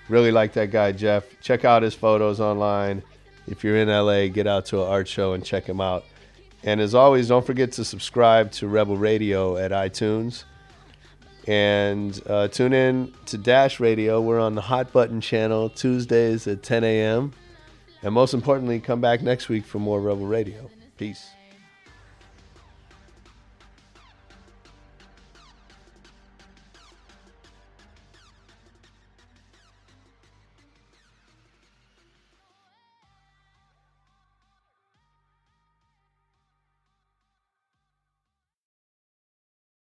[0.09, 1.25] Really like that guy, Jeff.
[1.41, 3.03] Check out his photos online.
[3.47, 6.05] If you're in LA, get out to an art show and check him out.
[6.65, 10.45] And as always, don't forget to subscribe to Rebel Radio at iTunes.
[11.49, 14.21] And uh, tune in to Dash Radio.
[14.21, 17.33] We're on the Hot Button channel Tuesdays at 10 a.m.
[18.03, 20.71] And most importantly, come back next week for more Rebel Radio.
[20.99, 21.31] Peace.